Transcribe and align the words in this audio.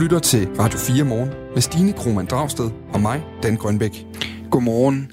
lytter 0.00 0.18
til 0.18 0.48
Radio 0.58 0.78
4 0.78 1.04
morgen 1.04 1.30
med 1.54 1.62
Stine 1.62 1.92
Krohmann 1.92 2.28
Dragsted 2.28 2.70
og 2.92 3.00
mig, 3.00 3.22
Dan 3.42 3.56
Grønbæk. 3.56 4.06
Godmorgen. 4.50 5.10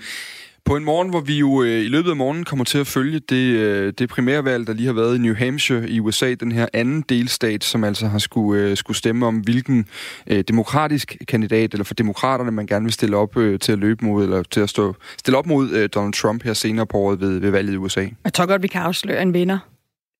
På 0.66 0.76
en 0.76 0.84
morgen, 0.84 1.10
hvor 1.10 1.20
vi 1.20 1.40
jo 1.40 1.64
øh, 1.64 1.86
i 1.86 1.88
løbet 1.88 2.10
af 2.10 2.16
morgenen 2.16 2.46
kommer 2.46 2.66
til 2.66 2.78
at 2.78 2.88
følge 2.88 3.20
det, 3.20 3.52
øh, 3.54 3.94
det 3.98 4.10
primærvalg, 4.10 4.68
der 4.68 4.74
lige 4.74 4.86
har 4.86 4.94
været 4.94 5.16
i 5.16 5.20
New 5.20 5.36
Hampshire 5.36 5.90
i 5.90 6.00
USA, 6.00 6.34
den 6.34 6.52
her 6.52 6.68
anden 6.74 7.02
delstat, 7.02 7.64
som 7.64 7.84
altså 7.84 8.08
har 8.08 8.20
skulle, 8.20 8.64
øh, 8.64 8.78
skulle 8.78 8.98
stemme 8.98 9.26
om, 9.26 9.38
hvilken 9.38 9.86
øh, 10.28 10.44
demokratisk 10.48 11.18
kandidat, 11.28 11.74
eller 11.74 11.84
for 11.84 11.94
demokraterne, 11.94 12.52
man 12.52 12.68
gerne 12.68 12.86
vil 12.86 12.94
stille 12.94 13.18
op 13.18 13.38
øh, 13.38 13.60
til 13.60 13.72
at 13.72 13.80
løbe 13.80 14.06
mod, 14.06 14.24
eller 14.24 14.44
til 14.44 14.60
at 14.60 14.70
stå, 14.70 14.96
stille 15.18 15.38
op 15.38 15.46
mod 15.46 15.70
øh, 15.70 15.90
Donald 15.96 16.14
Trump 16.14 16.44
her 16.44 16.54
senere 16.54 16.88
på 16.88 16.98
året 16.98 17.20
ved, 17.20 17.40
ved 17.40 17.50
valget 17.50 17.74
i 17.74 17.78
USA. 17.78 18.08
Jeg 18.24 18.34
tror 18.34 18.46
godt, 18.46 18.64
vi 18.64 18.68
kan 18.68 18.82
afsløre 18.82 19.22
en 19.22 19.34
vinder. 19.34 19.60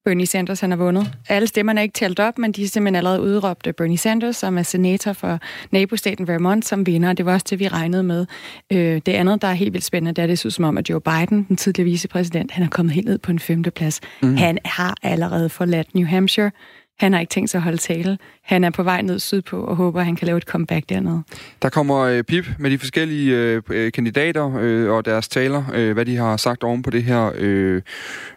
Bernie 0.08 0.26
Sanders 0.26 0.60
han 0.60 0.72
har 0.72 0.78
vundet. 0.78 1.14
Alle 1.30 1.48
stemmerne 1.48 1.80
er 1.80 1.84
ikke 1.84 1.94
talt 1.94 2.20
op, 2.20 2.38
men 2.38 2.52
de 2.52 2.64
er 2.64 2.68
simpelthen 2.68 2.96
allerede 2.96 3.22
udråbt 3.22 3.68
Bernie 3.78 3.98
Sanders, 3.98 4.36
som 4.36 4.58
er 4.58 4.64
senator 4.64 5.14
for 5.14 5.40
nabostaten 5.72 6.28
Vermont, 6.28 6.66
som 6.66 6.86
vinder. 6.86 7.14
Det 7.14 7.26
var 7.26 7.34
også 7.34 7.46
det, 7.50 7.60
vi 7.60 7.68
regnede 7.68 8.04
med. 8.04 8.26
Øh, 8.72 9.02
det 9.06 9.10
andet, 9.10 9.42
der 9.42 9.48
er 9.48 9.54
helt 9.54 9.74
vildt 9.74 9.86
spændende, 9.86 10.14
det 10.14 10.22
er, 10.22 10.28
det 10.28 10.40
synes 10.40 10.56
som 10.56 10.66
om, 10.66 10.78
at 10.78 10.90
Joe 10.90 11.02
Biden, 11.02 11.46
den 11.48 11.58
tidligere 11.58 11.90
vicepræsident, 11.90 12.52
han 12.52 12.64
er 12.64 12.70
kommet 12.70 12.96
helt 12.96 13.08
ned 13.08 13.18
på 13.18 13.32
en 13.32 13.40
femte 13.40 13.72
plads. 13.72 14.02
Mm. 14.22 14.38
Han 14.38 14.58
har 14.66 14.96
allerede 15.04 15.50
forladt 15.50 15.96
New 15.96 16.08
Hampshire. 16.08 16.52
Han 17.00 17.14
har 17.14 17.20
ikke 17.20 17.32
tænkt 17.32 17.50
sig 17.50 17.60
at 17.60 17.64
holde 17.64 17.78
tale. 17.78 18.18
Han 18.42 18.64
er 18.64 18.70
på 18.70 18.84
vej 18.84 19.02
ned 19.02 19.20
sydpå 19.20 19.62
og 19.62 19.76
håber, 19.76 20.00
at 20.00 20.06
han 20.06 20.16
kan 20.16 20.26
lave 20.26 20.38
et 20.38 20.44
comeback 20.44 20.90
dernede. 20.90 21.24
Der 21.62 21.70
kommer 21.70 21.98
øh, 21.98 22.24
pip 22.24 22.46
med 22.60 22.72
de 22.72 22.78
forskellige 22.78 23.36
øh, 23.36 23.62
øh, 23.70 23.92
kandidater 23.92 24.58
øh, 24.60 24.92
og 24.92 25.06
deres 25.06 25.28
taler, 25.28 25.64
øh, 25.74 25.94
hvad 25.94 26.06
de 26.06 26.16
har 26.16 26.38
sagt 26.38 26.64
oven 26.64 26.82
på 26.82 26.90
det 26.90 27.04
her 27.04 27.32
øh, 27.36 27.82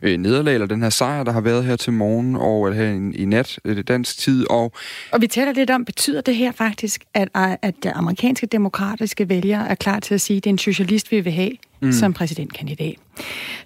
øh, 0.03 0.17
nederlag, 0.17 0.55
eller 0.55 0.67
den 0.67 0.83
her 0.83 0.91
sejr, 0.91 1.25
der 1.25 1.33
har 1.33 1.41
været 1.41 1.65
her 1.65 1.77
til 1.77 1.93
morgen 1.93 2.37
og 2.37 2.75
her 2.75 2.85
i, 2.85 3.23
i 3.23 3.25
nat, 3.25 3.59
øh, 3.65 3.85
dansk 3.89 4.19
tid. 4.19 4.51
Og, 4.51 4.73
og 5.13 5.21
vi 5.21 5.27
taler 5.27 5.53
lidt 5.53 5.71
om, 5.71 5.85
betyder 5.85 6.21
det 6.21 6.37
her 6.37 6.53
faktisk, 6.53 7.05
at, 7.15 7.29
at 7.35 7.75
de 7.83 7.93
amerikanske 7.93 8.47
demokratiske 8.47 9.29
vælgere 9.29 9.69
er 9.69 9.75
klar 9.75 10.01
til 10.01 10.15
at 10.15 10.21
sige, 10.21 10.37
at 10.37 10.45
det 10.45 10.51
er 10.51 10.55
en 10.55 10.59
socialist, 10.59 11.13
vi 11.13 11.21
vil 11.21 11.33
have 11.33 11.53
mm. 11.83 11.93
som 11.93 12.13
præsidentkandidat? 12.13 12.95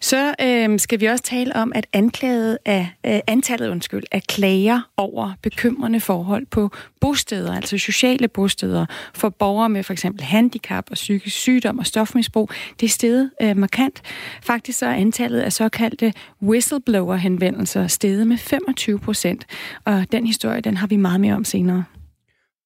Så 0.01 0.35
øh, 0.41 0.79
skal 0.79 1.01
vi 1.01 1.07
også 1.07 1.25
tale 1.25 1.57
om, 1.57 1.73
at 1.75 1.87
anklaget 1.93 2.59
af, 2.65 2.89
øh, 3.07 3.21
antallet 3.27 3.69
undskyld, 3.69 4.03
af 4.13 4.23
klager 4.23 4.81
over 4.97 5.33
bekymrende 5.43 6.01
forhold 6.01 6.47
på 6.47 6.71
bosteder, 7.01 7.55
altså 7.57 7.79
sociale 7.79 8.29
bosteder, 8.29 8.87
for 9.15 9.29
borgere 9.29 9.69
med 9.69 9.83
for 9.83 9.93
eksempel 9.93 10.25
handicap 10.25 10.87
og 10.91 10.95
psykisk 10.95 11.37
sygdom 11.37 11.79
og 11.79 11.87
stofmisbrug, 11.87 12.51
det 12.81 12.87
er 12.87 12.91
steget 12.91 13.31
øh, 13.43 13.57
markant. 13.57 14.03
Faktisk 14.43 14.79
så 14.79 14.87
er 14.87 14.95
antallet 14.95 15.41
af 15.41 15.53
såkaldte 15.53 16.13
whistleblower-henvendelser 16.43 17.87
steget 17.87 18.27
med 18.27 18.39
25 18.39 18.99
procent, 18.99 19.47
og 19.85 20.07
den 20.13 20.27
historie, 20.27 20.61
den 20.61 20.77
har 20.77 20.87
vi 20.87 20.97
meget 20.97 21.21
mere 21.21 21.35
om 21.35 21.45
senere. 21.45 21.85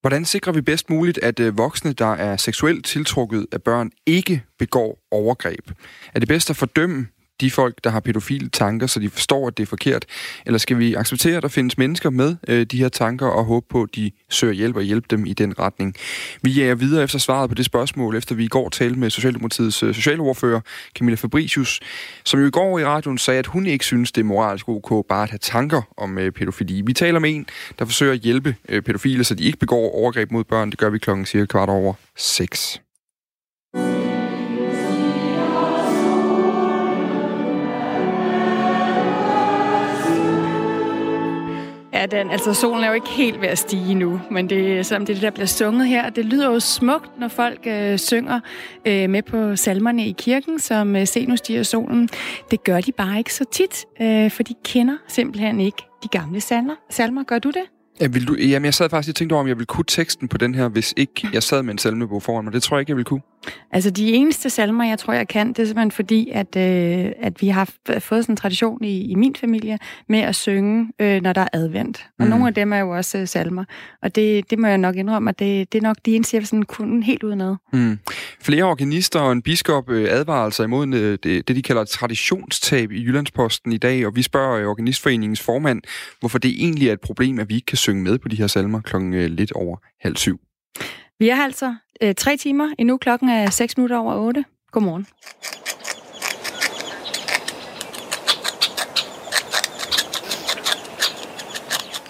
Hvordan 0.01 0.25
sikrer 0.25 0.53
vi 0.53 0.61
bedst 0.61 0.91
muligt, 0.91 1.19
at 1.19 1.41
øh, 1.41 1.59
voksne, 1.59 1.93
der 1.93 2.13
er 2.13 2.37
seksuelt 2.37 2.85
tiltrukket 2.85 3.47
af 3.53 3.63
børn, 3.63 3.91
ikke 4.07 4.43
begår 4.59 5.07
overgreb? 5.11 5.71
Er 6.15 6.21
det 6.21 6.29
bedst 6.29 6.51
at 6.51 6.57
fordømme 6.57 7.07
de 7.41 7.51
folk, 7.51 7.85
der 7.85 7.91
har 7.91 8.01
pædofile 8.01 8.49
tanker, 8.49 8.87
så 8.87 9.01
de 9.01 9.11
forstår, 9.11 9.47
at 9.47 9.57
det 9.57 9.63
er 9.63 9.67
forkert? 9.67 10.05
Eller 10.47 10.59
skal 10.59 10.79
vi 10.79 10.95
acceptere, 10.95 11.37
at 11.37 11.43
der 11.43 11.49
findes 11.49 11.79
mennesker 11.79 12.11
med 12.11 12.37
øh, 12.49 12.67
de 12.67 12.79
her 12.79 12.89
tanker 12.89 13.27
og 13.27 13.45
håbe 13.45 13.67
på, 13.71 13.83
at 13.83 13.89
de 13.95 14.11
søger 14.31 14.53
hjælp 14.53 14.77
og 14.77 14.83
hjælpe 14.83 15.07
dem 15.11 15.27
i 15.27 15.33
den 15.33 15.59
retning? 15.59 15.95
Vi 16.43 16.51
jager 16.51 16.75
videre 16.75 17.05
efter 17.05 17.19
svaret 17.19 17.49
på 17.51 17.55
det 17.55 17.65
spørgsmål, 17.65 18.17
efter 18.17 18.35
vi 18.35 18.45
i 18.45 18.49
går 18.49 18.69
talte 18.69 18.99
med 18.99 19.11
Socialdemokratiets 19.11 19.83
øh, 19.83 19.95
socialordfører, 19.95 20.61
Camilla 20.95 21.17
Fabricius, 21.17 21.81
som 22.25 22.41
jo 22.41 22.47
i 22.47 22.51
går 22.51 22.79
i 22.79 22.85
radioen 22.85 23.19
sagde, 23.19 23.39
at 23.39 23.47
hun 23.47 23.67
ikke 23.67 23.85
synes, 23.85 24.13
det 24.13 24.21
er 24.21 24.25
moralsk 24.25 24.69
ok 24.69 25.07
bare 25.09 25.23
at 25.23 25.31
have 25.31 25.39
tanker 25.39 25.83
om 25.97 26.19
øh, 26.19 26.33
pædofili. 26.33 26.81
Vi 26.81 26.93
taler 26.93 27.19
med 27.19 27.35
en, 27.35 27.47
der 27.79 27.85
forsøger 27.85 28.13
at 28.13 28.21
hjælpe 28.21 28.57
øh, 28.69 28.83
pædofile, 28.83 29.25
så 29.25 29.35
de 29.35 29.45
ikke 29.45 29.59
begår 29.59 29.95
overgreb 29.95 30.31
mod 30.31 30.45
børn. 30.45 30.71
Det 30.71 30.79
gør 30.79 30.91
vi 30.91 30.99
klokken 30.99 31.27
cirka 31.27 31.47
kvart 31.47 31.69
over 31.69 31.95
seks. 32.17 32.81
Ja, 41.99 42.07
den, 42.07 42.31
altså 42.31 42.55
solen 42.55 42.85
er 42.85 42.89
jo 42.89 42.95
ikke 42.95 43.09
helt 43.09 43.41
ved 43.41 43.49
at 43.49 43.59
stige 43.59 43.95
nu, 43.95 44.21
men 44.31 44.51
det, 44.51 44.87
som 44.87 45.07
det, 45.07 45.23
der 45.23 45.31
bliver 45.31 45.47
sunget 45.47 45.89
her, 45.89 46.11
det 46.11 46.25
lyder 46.25 46.51
jo 46.53 46.61
smukt, 46.61 47.19
når 47.19 47.29
folk 47.29 47.61
øh, 47.67 47.99
synger 47.99 48.41
øh, 48.87 49.11
med 49.11 49.23
på 49.23 49.57
salmerne 49.57 50.07
i 50.07 50.15
kirken, 50.19 50.59
som 50.59 50.97
øh, 50.97 51.07
Se 51.07 51.27
nu 51.27 51.37
stiger 51.37 51.63
solen. 51.63 52.09
Det 52.51 52.65
gør 52.65 52.81
de 52.81 52.93
bare 52.93 53.19
ikke 53.19 53.35
så 53.35 53.45
tit, 53.45 53.85
øh, 54.01 54.31
for 54.31 54.43
de 54.43 54.55
kender 54.65 54.97
simpelthen 55.09 55.61
ikke 55.61 55.83
de 56.03 56.09
gamle 56.09 56.41
salmer. 56.41 56.75
salmer. 56.91 57.23
Gør 57.23 57.39
du 57.39 57.49
det? 57.49 57.78
Ja, 58.01 58.07
vil 58.07 58.29
du, 58.29 58.35
jamen, 58.35 58.65
jeg 58.65 58.75
sad 58.75 58.91
faktisk 58.91 59.13
og 59.13 59.17
tænkte 59.17 59.35
over, 59.35 59.41
om 59.41 59.49
jeg 59.49 59.57
ville 59.57 59.67
kunne 59.67 59.85
teksten 59.89 60.29
på 60.29 60.39
den 60.39 60.55
her, 60.55 60.69
hvis 60.69 60.95
ikke 60.97 61.29
jeg 61.33 61.43
sad 61.43 61.63
med 61.63 61.73
en 61.73 61.79
salmebog 61.79 62.23
foran 62.23 62.45
mig. 62.45 62.53
Det 62.53 62.63
tror 62.63 62.77
jeg 62.77 62.81
ikke, 62.81 62.91
jeg 62.91 62.97
ville 62.97 63.05
kunne. 63.05 63.21
Altså, 63.71 63.91
de 63.91 64.13
eneste 64.13 64.51
salmer, 64.51 64.85
jeg 64.85 64.99
tror, 64.99 65.13
jeg 65.13 65.29
kan, 65.29 65.49
det 65.49 65.59
er 65.59 65.67
simpelthen 65.67 65.91
fordi, 65.91 66.31
at, 66.33 66.57
øh, 66.57 67.13
at 67.21 67.43
vi 67.43 67.49
har 67.49 67.71
fået 67.99 68.25
sådan 68.25 68.33
en 68.33 68.37
tradition 68.37 68.85
i, 68.85 69.11
i 69.11 69.15
min 69.15 69.35
familie 69.37 69.79
med 70.09 70.19
at 70.19 70.35
synge, 70.35 70.93
øh, 70.99 71.23
når 71.23 71.33
der 71.33 71.41
er 71.41 71.49
advent. 71.53 72.07
Og 72.19 72.25
mm. 72.25 72.31
nogle 72.31 72.47
af 72.47 72.55
dem 72.55 72.73
er 72.73 72.79
jo 72.79 72.91
også 72.91 73.19
øh, 73.19 73.29
salmer. 73.29 73.65
Og 74.03 74.15
det, 74.15 74.51
det 74.51 74.59
må 74.59 74.67
jeg 74.67 74.79
nok 74.79 74.97
indrømme, 74.97 75.31
at 75.31 75.39
det, 75.39 75.73
det 75.73 75.79
er 75.79 75.83
nok 75.83 75.97
de 76.07 76.15
eneste, 76.15 76.37
jeg 76.37 76.47
sådan 76.47 76.63
kunne 76.63 77.05
helt 77.05 77.23
udenad. 77.23 77.57
Mm. 77.73 77.99
Flere 78.41 78.65
organister 78.65 79.21
og 79.21 79.33
en 79.33 79.43
biskop 79.43 79.91
øh, 79.91 80.07
advarer 80.11 80.45
altså 80.45 80.63
imod 80.63 80.95
øh, 80.95 81.19
det, 81.23 81.49
det, 81.49 81.57
de 81.57 81.63
kalder 81.63 81.85
traditionstab 81.85 82.93
i 82.93 83.05
Jyllandsposten 83.05 83.73
i 83.73 83.79
dag, 83.79 84.07
og 84.07 84.17
vi 84.17 84.23
spørger 84.23 84.61
øh, 84.61 84.67
Organistforeningens 84.67 85.41
formand, 85.41 85.83
hvorfor 86.21 86.39
det 86.39 86.51
egentlig 86.51 86.89
er 86.89 86.93
et 86.93 87.01
problem, 87.01 87.39
at 87.39 87.49
vi 87.49 87.55
ikke 87.55 87.67
kan 87.67 87.79
synge 87.89 88.03
med 88.03 88.19
på 88.19 88.29
de 88.29 88.37
her 88.37 88.47
salmer 88.47 88.81
klokken 88.81 89.15
øh, 89.15 89.31
lidt 89.31 89.53
over 89.53 89.77
halv 90.01 90.17
syv. 90.17 90.41
Vi 91.19 91.29
er 91.29 91.37
altså 91.37 91.75
øh, 92.03 92.15
tre 92.15 92.37
timer 92.37 92.75
endnu. 92.79 92.97
Klokken 92.97 93.29
er 93.29 93.51
6 93.51 93.77
minutter 93.77 93.97
over 93.97 94.15
8. 94.15 94.45
Godmorgen. 94.71 95.07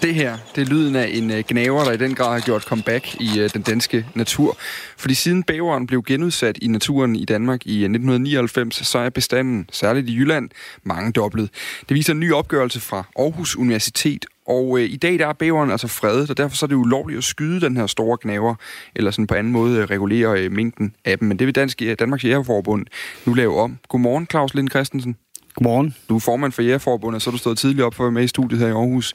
Det 0.01 0.15
her, 0.15 0.37
det 0.55 0.61
er 0.61 0.65
lyden 0.65 0.95
af 0.95 1.09
en 1.13 1.31
øh, 1.31 1.43
gnaver, 1.47 1.83
der 1.83 1.91
i 1.91 1.97
den 1.97 2.15
grad 2.15 2.33
har 2.33 2.45
gjort 2.45 2.61
comeback 2.61 3.15
i 3.21 3.39
øh, 3.39 3.49
den 3.53 3.61
danske 3.61 4.05
natur. 4.15 4.57
Fordi 4.97 5.13
siden 5.13 5.43
bæveren 5.43 5.87
blev 5.87 6.03
genudsat 6.03 6.57
i 6.61 6.67
naturen 6.67 7.15
i 7.15 7.25
Danmark 7.25 7.65
i 7.65 7.73
øh, 7.73 7.83
1999, 7.83 8.87
så 8.87 8.99
er 8.99 9.09
bestanden, 9.09 9.69
særligt 9.71 10.09
i 10.09 10.15
Jylland, 10.15 10.49
mange 10.83 11.11
doblet. 11.11 11.49
Det 11.89 11.95
viser 11.95 12.13
en 12.13 12.19
ny 12.19 12.33
opgørelse 12.33 12.79
fra 12.79 13.03
Aarhus 13.19 13.55
Universitet 13.55 14.25
og 14.49 14.79
øh, 14.79 14.83
i 14.83 14.95
dag 14.95 15.19
der 15.19 15.27
er 15.27 15.33
bæveren 15.33 15.71
altså 15.71 15.87
fredet, 15.87 16.29
og 16.29 16.37
derfor 16.37 16.55
så 16.55 16.65
er 16.65 16.67
det 16.67 16.75
ulovligt 16.75 17.17
at 17.17 17.23
skyde 17.23 17.61
den 17.61 17.77
her 17.77 17.87
store 17.87 18.17
gnaver, 18.21 18.55
eller 18.95 19.11
sådan 19.11 19.27
på 19.27 19.35
anden 19.35 19.53
måde 19.53 19.79
øh, 19.79 19.83
regulere 19.83 20.43
øh, 20.43 20.51
mængden 20.51 20.95
af 21.05 21.19
dem. 21.19 21.27
Men 21.27 21.39
det 21.39 21.47
vil 21.47 21.55
Dansk, 21.55 21.81
Danmarks 21.99 22.23
Jægerforbund 22.23 22.85
nu 23.25 23.33
lave 23.33 23.59
om. 23.61 23.77
Godmorgen, 23.89 24.27
Claus 24.31 24.53
Lind 24.53 24.69
Christensen. 24.69 25.15
Godmorgen. 25.59 25.95
Du 26.09 26.15
er 26.15 26.19
formand 26.19 26.51
for 26.51 26.61
Jægerforbundet, 26.61 27.21
så 27.21 27.31
du 27.31 27.37
stået 27.37 27.57
tidligt 27.57 27.81
op 27.81 27.93
for 27.93 28.03
at 28.03 28.05
være 28.05 28.11
med 28.11 28.23
i 28.23 28.27
studiet 28.27 28.59
her 28.61 28.67
i 28.67 28.71
Aarhus. 28.71 29.13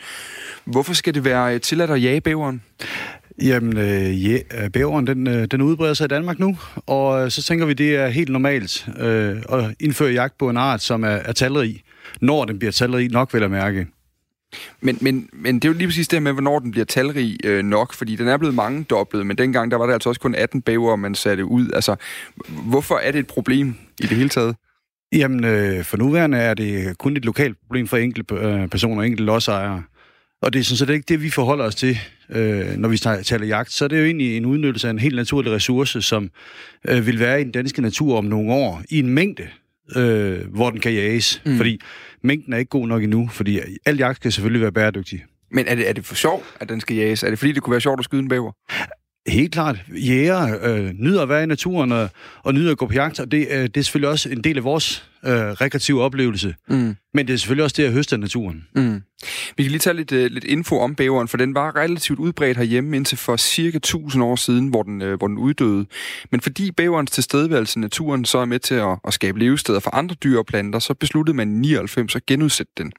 Hvorfor 0.65 0.95
skal 0.95 1.15
det 1.15 1.25
være 1.25 1.55
øh, 1.55 1.61
tilladt 1.61 1.91
at 1.91 2.03
jage 2.03 2.21
bæveren? 2.21 2.63
Jamen, 3.43 3.77
øh, 3.77 4.25
ja, 4.25 4.39
øh, 4.55 4.71
bæveren, 4.71 5.07
den, 5.07 5.27
øh, 5.27 5.47
den 5.51 5.63
udbreder 5.63 5.95
sig 5.95 6.05
i 6.05 6.09
Danmark 6.09 6.39
nu, 6.39 6.59
og 6.87 7.33
så 7.33 7.43
tænker 7.43 7.67
vi, 7.67 7.73
det 7.73 7.97
er 7.97 8.09
helt 8.09 8.29
normalt 8.29 8.89
øh, 8.99 9.37
at 9.53 9.75
indføre 9.81 10.13
jagt 10.13 10.39
på 10.39 10.49
en 10.51 10.57
art, 10.57 10.83
som 10.83 11.05
er, 11.05 11.09
er 11.09 11.33
talrig, 11.33 11.83
når 12.21 12.45
den 12.45 12.59
bliver 12.59 12.73
talrig 12.73 13.11
nok, 13.11 13.35
vil 13.35 13.41
jeg 13.41 13.51
mærke. 13.51 13.87
Men, 14.81 14.99
men, 15.01 15.29
men 15.33 15.55
det 15.55 15.65
er 15.65 15.69
jo 15.69 15.79
lige 15.79 15.89
præcis 15.89 16.09
det 16.09 16.23
med, 16.23 16.33
hvornår 16.33 16.59
den 16.59 16.71
bliver 16.71 16.85
talrig 16.85 17.37
øh, 17.45 17.65
nok, 17.65 17.93
fordi 17.93 18.17
den 18.17 18.29
er 18.29 18.37
blevet 18.37 18.55
mange 18.55 18.85
dobbelt, 18.85 19.27
men 19.27 19.39
dengang 19.39 19.71
der 19.71 19.77
var 19.77 19.87
der 19.87 19.95
altså 19.95 20.09
også 20.09 20.21
kun 20.21 20.35
18 20.35 20.63
bæver, 20.63 20.97
man 20.97 21.15
satte 21.15 21.45
ud. 21.45 21.71
Altså, 21.75 21.97
hvorfor 22.49 22.97
er 22.97 23.11
det 23.11 23.19
et 23.19 23.27
problem 23.27 23.75
i 24.01 24.07
det 24.07 24.17
hele 24.17 24.29
taget? 24.29 24.57
Jamen, 25.15 25.45
øh, 25.45 25.85
for 25.85 25.97
nuværende 25.97 26.39
er 26.39 26.55
det 26.55 26.99
kun 26.99 27.17
et 27.17 27.25
lokalt 27.25 27.57
problem 27.67 27.87
for 27.87 27.97
enkelte 27.97 28.35
øh, 28.35 28.69
personer 28.69 28.97
og 28.97 29.07
enkelte 29.07 29.25
lodsejere. 29.25 29.83
Og 30.43 30.53
det 30.53 30.61
er 30.61 30.65
sådan 30.65 30.77
set 30.77 30.91
ikke 30.91 31.05
det, 31.09 31.23
vi 31.23 31.31
forholder 31.31 31.65
os 31.65 31.75
til, 31.75 31.99
øh, 32.31 32.77
når 32.77 32.89
vi 32.89 32.99
taler 33.23 33.47
jagt. 33.47 33.73
Så 33.73 33.85
er 33.85 33.89
det 33.89 33.99
jo 33.99 34.05
egentlig 34.05 34.37
en 34.37 34.47
udnyttelse 34.47 34.87
af 34.87 34.91
en 34.91 34.99
helt 34.99 35.17
naturlig 35.17 35.53
ressource, 35.53 36.03
som 36.03 36.31
øh, 36.89 37.07
vil 37.07 37.21
være 37.21 37.41
i 37.41 37.45
den 37.45 37.53
danske 37.53 37.83
natur 37.83 38.19
om 38.19 38.25
nogle 38.25 38.53
år, 38.53 38.83
i 38.91 38.99
en 38.99 39.09
mængde, 39.09 39.49
øh, 39.97 40.41
hvor 40.51 40.71
den 40.71 40.81
kan 40.81 40.93
jages. 40.93 41.43
Mm. 41.47 41.57
Fordi 41.57 41.81
mængden 42.23 42.53
er 42.53 42.59
ikke 42.59 42.69
god 42.69 42.89
nok 42.89 43.03
endnu, 43.03 43.29
fordi 43.33 43.61
al 43.87 43.97
jagt 43.97 44.17
skal 44.17 44.33
selvfølgelig 44.33 44.63
være 44.63 44.73
bæredygtig. 44.73 45.25
Men 45.51 45.67
er 45.69 45.75
det, 45.75 45.89
er 45.89 45.93
det 45.93 46.05
for 46.05 46.15
sjov, 46.15 46.45
at 46.61 46.69
den 46.69 46.81
skal 46.81 46.97
jages? 46.97 47.23
Er 47.23 47.31
det 47.31 47.39
fordi, 47.39 47.53
det 47.53 47.63
kunne 47.63 47.73
være 47.73 47.81
sjovt 47.81 47.99
at 47.99 48.05
skyde 48.05 48.23
en 48.23 48.29
bæver? 48.29 48.53
Helt 49.27 49.53
klart. 49.53 49.77
Jæger 49.95 50.59
øh, 50.63 50.93
nyder 50.99 51.23
at 51.23 51.29
være 51.29 51.43
i 51.43 51.47
naturen 51.47 51.93
og, 51.93 52.09
og 52.43 52.55
nyder 52.55 52.73
at 52.73 52.79
gå 52.79 52.87
på 52.87 52.93
jagt, 52.93 53.21
og 53.21 53.33
det, 53.33 53.47
øh, 53.51 53.63
det 53.63 53.77
er 53.77 53.83
selvfølgelig 53.83 54.11
også 54.11 54.29
en 54.29 54.45
del 54.45 54.57
af 54.57 54.65
vores 54.65 55.11
øh, 55.27 55.33
rekreativ 55.33 55.99
oplevelse. 55.99 56.55
Mm. 56.69 56.97
Men 57.15 57.27
det 57.27 57.33
er 57.33 57.37
selvfølgelig 57.37 57.65
også 57.65 57.75
det 57.77 57.85
at 57.85 57.93
høste 57.93 58.17
af 58.17 58.21
naturen. 58.21 58.67
Mm. 58.75 59.03
Vi 59.57 59.63
kan 59.63 59.71
lige 59.71 59.79
tage 59.79 59.97
lidt, 59.97 60.13
uh, 60.13 60.19
lidt 60.19 60.45
info 60.45 60.79
om 60.79 60.95
bæveren, 60.95 61.29
for 61.29 61.37
den 61.37 61.55
var 61.55 61.77
relativt 61.77 62.19
udbredt 62.19 62.57
herhjemme 62.57 62.97
indtil 62.97 63.19
for 63.19 63.37
cirka 63.37 63.77
1000 63.77 64.25
år 64.25 64.37
siden, 64.37 64.69
hvor 64.69 64.83
den, 64.83 65.03
uh, 65.03 65.13
hvor 65.13 65.27
den 65.27 65.39
uddøde. 65.39 65.87
Men 66.31 66.41
fordi 66.41 66.71
bæverens 66.71 67.11
tilstedeværelse 67.11 67.79
i 67.79 67.81
naturen 67.81 68.25
så 68.25 68.39
er 68.39 68.45
med 68.45 68.59
til 68.59 68.75
at, 68.75 68.99
at 69.07 69.15
skabe 69.15 69.39
levesteder 69.39 69.81
for 69.81 69.95
andre 69.95 70.15
dyr 70.25 70.39
og 70.39 70.47
planter, 70.47 70.79
så 70.79 70.95
besluttede 70.95 71.37
man 71.37 71.51
i 71.51 71.59
99 71.59 72.17
at 72.17 72.27
genudsætte 72.27 72.73
den. 72.79 72.93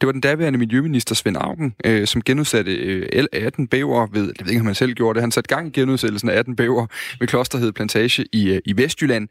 Det 0.00 0.06
var 0.06 0.12
den 0.12 0.20
daværende 0.20 0.58
miljøminister 0.58 1.14
Svend 1.14 1.36
Augen, 1.40 1.74
uh, 1.88 2.04
som 2.04 2.22
genudsatte 2.22 3.02
uh, 3.12 3.24
18 3.32 3.66
bæver 3.66 4.06
ved, 4.12 4.32
jeg 4.38 4.46
ved 4.46 4.50
ikke, 4.52 4.60
om 4.60 4.66
han 4.66 4.74
selv 4.74 4.94
gjorde 4.94 5.14
det, 5.14 5.22
han 5.22 5.32
satte 5.32 5.54
gang 5.54 5.66
i 5.68 5.80
genudsættelsen 5.80 6.28
af 6.28 6.38
18 6.38 6.56
bæver 6.56 6.86
ved 7.20 7.28
Klosterhed 7.28 7.72
Plantage 7.72 8.24
i, 8.32 8.50
uh, 8.50 8.58
i 8.64 8.76
Vestjylland, 8.76 9.28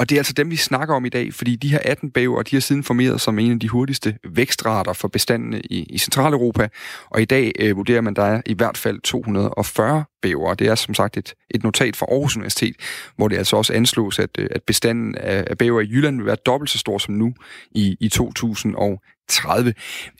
og 0.00 0.08
det 0.08 0.16
er 0.16 0.20
altså 0.20 0.32
dem, 0.32 0.50
vi 0.50 0.56
snakker 0.56 0.94
om 0.94 1.04
i 1.04 1.08
dag, 1.08 1.34
fordi 1.34 1.56
de 1.56 1.68
her 1.68 1.78
18 1.84 2.10
bæver, 2.10 2.42
de 2.42 2.56
har 2.56 2.60
siden 2.60 2.84
formeret 2.84 3.20
som 3.20 3.38
en 3.38 3.52
af 3.52 3.60
de 3.60 3.68
hurtigste 3.68 4.18
vækstrater 4.24 4.92
for 4.92 5.08
bestandene 5.08 5.60
i, 5.60 5.82
i 5.82 5.98
Centraleuropa. 5.98 6.68
Og 7.10 7.22
i 7.22 7.24
dag 7.24 7.52
øh, 7.58 7.76
vurderer 7.76 8.00
man, 8.00 8.14
der 8.14 8.22
er 8.22 8.42
i 8.46 8.54
hvert 8.54 8.76
fald 8.76 9.00
240 9.00 10.04
bæver. 10.22 10.54
Det 10.54 10.66
er 10.66 10.74
som 10.74 10.94
sagt 10.94 11.16
et, 11.16 11.34
et 11.50 11.62
notat 11.62 11.96
fra 11.96 12.06
Aarhus 12.10 12.36
Universitet, 12.36 12.76
hvor 13.16 13.28
det 13.28 13.36
altså 13.36 13.56
også 13.56 13.72
anslås, 13.72 14.18
at, 14.18 14.30
øh, 14.38 14.48
at 14.50 14.62
bestanden 14.62 15.14
af, 15.14 15.44
af 15.46 15.58
bæver 15.58 15.80
i 15.80 15.88
Jylland 15.90 16.16
vil 16.16 16.26
være 16.26 16.36
dobbelt 16.46 16.70
så 16.70 16.78
stor 16.78 16.98
som 16.98 17.14
nu 17.14 17.34
i, 17.70 17.96
i 18.00 18.08
2030. 18.08 19.74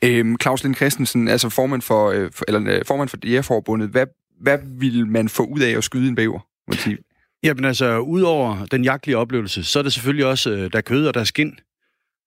Øhm, 0.05 0.37
Claus 0.43 0.63
Lind 0.63 0.75
Christensen, 0.75 1.29
altså 1.29 1.49
formand 1.49 1.83
for, 1.83 2.11
øh, 2.11 2.31
for, 2.35 2.45
eller, 2.49 2.75
øh, 2.75 2.83
formand 2.87 3.09
for 3.09 3.19
Jægerforbundet, 3.25 3.89
hvad, 3.89 4.07
hvad 4.41 4.59
vil 4.79 5.07
man 5.07 5.29
få 5.29 5.43
ud 5.43 5.61
af 5.61 5.77
at 5.77 5.85
skyde 5.85 6.09
en 6.09 6.15
bæver? 6.15 6.41
Jamen 7.43 7.65
altså, 7.65 7.99
udover 7.99 8.67
den 8.71 8.85
jagtlige 8.85 9.17
oplevelse, 9.17 9.65
så 9.65 9.79
er 9.79 9.83
det 9.83 9.93
selvfølgelig 9.93 10.27
også, 10.27 10.51
øh, 10.51 10.73
der 10.73 10.79
er 10.79 10.83
kød 10.83 11.07
og 11.07 11.15
der 11.15 11.21
er 11.21 11.25
skin, 11.25 11.59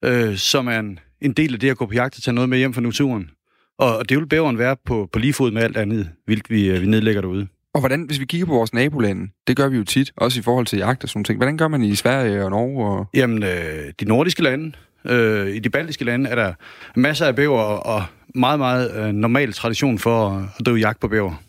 øh, 0.06 0.38
som 0.38 0.68
er 0.68 0.80
en, 0.80 1.00
en 1.22 1.34
del 1.34 1.54
af 1.54 1.60
det 1.60 1.70
at 1.70 1.78
gå 1.78 1.86
på 1.86 1.94
jagt 1.94 2.18
og 2.18 2.24
tage 2.24 2.36
noget 2.36 2.50
med 2.50 2.58
hjem 2.58 2.74
fra 2.74 2.82
naturen. 2.82 3.30
Og 3.78 4.10
det 4.10 4.18
vil 4.18 4.28
bæveren 4.28 4.58
være 4.58 4.76
på, 4.86 5.10
på 5.14 5.20
lige 5.20 5.34
fod 5.34 5.52
med 5.52 5.62
alt 5.62 5.78
andet 5.78 6.10
vildt, 6.28 6.50
vi, 6.50 6.70
øh, 6.70 6.82
vi 6.82 6.86
nedlægger 6.86 7.22
derude. 7.22 7.48
Og 7.74 7.80
hvordan, 7.80 8.02
hvis 8.02 8.20
vi 8.20 8.26
kigger 8.26 8.48
på 8.48 8.54
vores 8.54 8.74
nabolande, 8.74 9.32
det 9.48 9.58
gør 9.58 9.68
vi 9.68 9.78
jo 9.78 9.84
tit, 9.84 10.12
også 10.18 10.40
i 10.40 10.44
forhold 10.44 10.66
til 10.66 10.80
jagt 10.80 11.04
og 11.04 11.10
sådan 11.10 11.24
ting. 11.24 11.38
Hvordan 11.38 11.58
gør 11.58 11.68
man 11.68 11.84
i 11.84 11.96
Sverige 11.96 12.44
og 12.44 12.50
Norge? 12.50 12.86
Og... 12.86 13.08
Jamen, 13.14 13.44
øh, 13.44 13.94
de 14.00 14.06
nordiske 14.06 14.44
lande, 14.44 14.72
øh, 15.06 15.48
i 15.48 15.60
de 15.60 15.70
baltiske 15.70 16.06
lande, 16.06 16.30
er 16.30 16.36
der 16.36 16.54
masser 16.96 17.26
af 17.26 17.36
bæver 17.36 17.62
og 17.62 18.04
meget, 18.36 18.60
meget 18.60 18.96
øh, 18.96 19.14
normal 19.14 19.54
tradition 19.54 20.00
for 20.00 20.30
at 20.60 20.66
drive 20.66 20.78
jagt 20.78 21.00
på 21.00 21.08
bæver. 21.08 21.44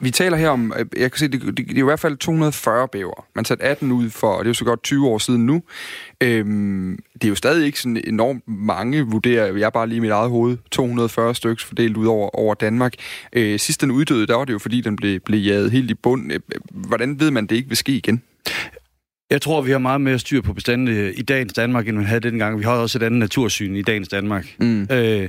Vi 0.00 0.10
taler 0.10 0.36
her 0.36 0.48
om, 0.48 0.72
øh, 0.78 0.86
jeg 0.96 1.12
kan 1.12 1.18
se, 1.18 1.28
det, 1.28 1.42
det, 1.42 1.56
det 1.56 1.70
er 1.70 1.78
i 1.78 1.82
hvert 1.82 2.00
fald 2.00 2.16
240 2.16 2.88
bæver. 2.88 3.26
Man 3.34 3.44
satte 3.44 3.64
18 3.64 3.92
ud 3.92 4.10
for, 4.10 4.28
og 4.28 4.44
det 4.44 4.46
er 4.46 4.50
jo 4.50 4.54
så 4.54 4.64
godt 4.64 4.82
20 4.82 5.06
år 5.06 5.18
siden 5.18 5.46
nu. 5.46 5.62
Øhm, 6.20 6.98
det 7.14 7.24
er 7.24 7.28
jo 7.28 7.34
stadig 7.34 7.66
ikke 7.66 7.80
sådan 7.80 8.02
enormt 8.06 8.42
mange, 8.46 9.02
vurderer 9.02 9.56
jeg 9.56 9.72
bare 9.72 9.86
lige 9.86 9.96
i 9.96 10.00
mit 10.00 10.10
eget 10.10 10.30
hoved. 10.30 10.56
240 10.70 11.34
stykker 11.34 11.64
fordelt 11.66 11.96
ud 11.96 12.06
over, 12.06 12.36
over 12.36 12.54
Danmark. 12.54 12.94
Øh, 13.32 13.58
sidst 13.58 13.80
den 13.80 13.90
uddøde, 13.90 14.26
der 14.26 14.36
var 14.36 14.44
det 14.44 14.52
jo 14.52 14.58
fordi, 14.58 14.80
den 14.80 14.96
blev, 14.96 15.20
blev 15.20 15.40
jaget 15.40 15.70
helt 15.70 15.90
i 15.90 15.94
bund. 15.94 16.32
Øh, 16.32 16.40
hvordan 16.70 17.20
ved 17.20 17.30
man, 17.30 17.46
det 17.46 17.56
ikke 17.56 17.68
vil 17.68 17.76
ske 17.76 17.92
igen? 17.92 18.22
Jeg 19.30 19.42
tror, 19.42 19.60
vi 19.60 19.70
har 19.70 19.78
meget 19.78 20.00
mere 20.00 20.18
styr 20.18 20.40
på 20.40 20.52
bestandene 20.52 21.12
i 21.12 21.22
dagens 21.22 21.52
Danmark, 21.52 21.88
end 21.88 21.98
vi 21.98 22.04
havde 22.04 22.20
dengang. 22.20 22.58
Vi 22.58 22.64
har 22.64 22.72
også 22.72 22.98
et 22.98 23.02
andet 23.02 23.18
natursyn 23.18 23.76
i 23.76 23.82
dagens 23.82 24.08
Danmark. 24.08 24.54
Mm. 24.60 24.88
Øh, 24.92 25.28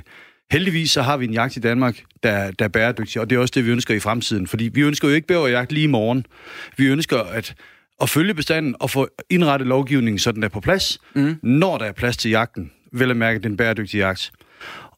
Heldigvis 0.52 0.92
så 0.92 1.02
har 1.02 1.18
vi 1.18 1.26
en 1.26 1.34
jagt 1.34 1.58
i 1.58 1.60
Danmark, 1.60 2.04
der, 2.24 2.52
der 2.52 2.66
er 2.66 2.70
bæredygtig, 2.70 3.22
og 3.22 3.30
det 3.30 3.36
er 3.36 3.40
også 3.40 3.52
det, 3.56 3.66
vi 3.66 3.72
ønsker 3.72 3.94
i 3.94 4.00
fremtiden. 4.00 4.48
Fordi 4.48 4.70
vi 4.74 4.82
ønsker 4.82 5.08
jo 5.08 5.14
ikke 5.14 5.28
bæverjagt 5.28 5.72
lige 5.72 5.84
i 5.84 5.88
morgen. 5.88 6.26
Vi 6.78 6.86
ønsker 6.86 7.18
at, 7.20 7.56
at 8.02 8.10
følge 8.10 8.34
bestanden 8.34 8.76
og 8.80 8.90
få 8.90 9.08
indrettet 9.30 9.68
lovgivningen, 9.68 10.20
så 10.20 10.32
den 10.32 10.44
er 10.44 10.48
på 10.48 10.60
plads, 10.60 11.00
mm. 11.16 11.36
når 11.44 11.78
der 11.78 11.86
er 11.86 11.92
plads 11.92 12.18
til 12.18 12.32
jagten. 12.32 12.72
Vel 12.94 13.12
at 13.12 13.18
mærke 13.18 13.40
den 13.40 13.58
bæredygtige 13.58 14.06
jagt. 14.06 14.32